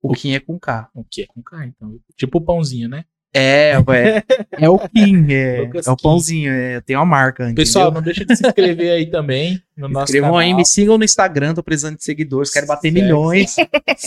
[0.02, 0.90] O Kim é com K.
[0.94, 2.00] O Q é com K, então.
[2.18, 3.06] Tipo o pãozinho, né?
[3.36, 4.24] É, ué.
[4.52, 7.52] É o Kim, é, é o pãozinho, é, tem uma marca.
[7.56, 7.96] Pessoal, entendeu?
[8.02, 10.40] não deixa de se inscrever aí também no nosso Escrevam canal.
[10.40, 13.56] aí, me sigam no Instagram, tô precisando de seguidores, quero bater Segue milhões.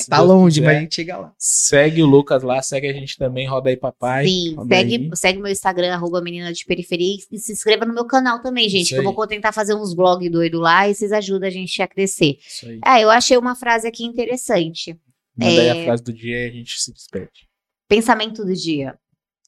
[0.09, 0.66] Tá longe, quiser.
[0.66, 1.32] mas a gente chega lá.
[1.36, 4.27] Segue o Lucas lá, segue a gente também, roda aí papai.
[4.28, 5.11] Sim, segue, aí.
[5.15, 8.82] segue meu Instagram, arroba menina de periferia, e se inscreva no meu canal também, gente,
[8.85, 9.15] Isso que eu aí.
[9.15, 12.36] vou tentar fazer uns vlogs doido lá e vocês ajudam a gente a crescer.
[12.47, 12.78] Isso aí.
[12.85, 14.97] Ah, eu achei uma frase aqui interessante.
[15.36, 15.82] Manda aí É.
[15.82, 17.48] a frase do dia e a gente se despede.
[17.89, 18.94] Pensamento do dia.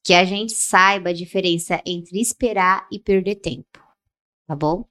[0.09, 3.79] Que a gente saiba a diferença entre esperar e perder tempo.
[4.47, 4.89] Tá bom?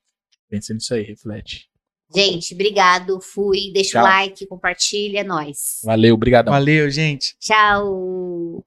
[0.48, 1.72] Pensa nisso aí, reflete.
[2.16, 3.20] Gente, obrigado.
[3.20, 3.72] Fui.
[3.74, 4.02] Deixa Tchau.
[4.02, 5.22] o like, compartilha.
[5.22, 5.80] É nóis.
[5.84, 6.54] Valeu, obrigadão.
[6.54, 7.36] Valeu, gente.
[7.40, 8.64] Tchau.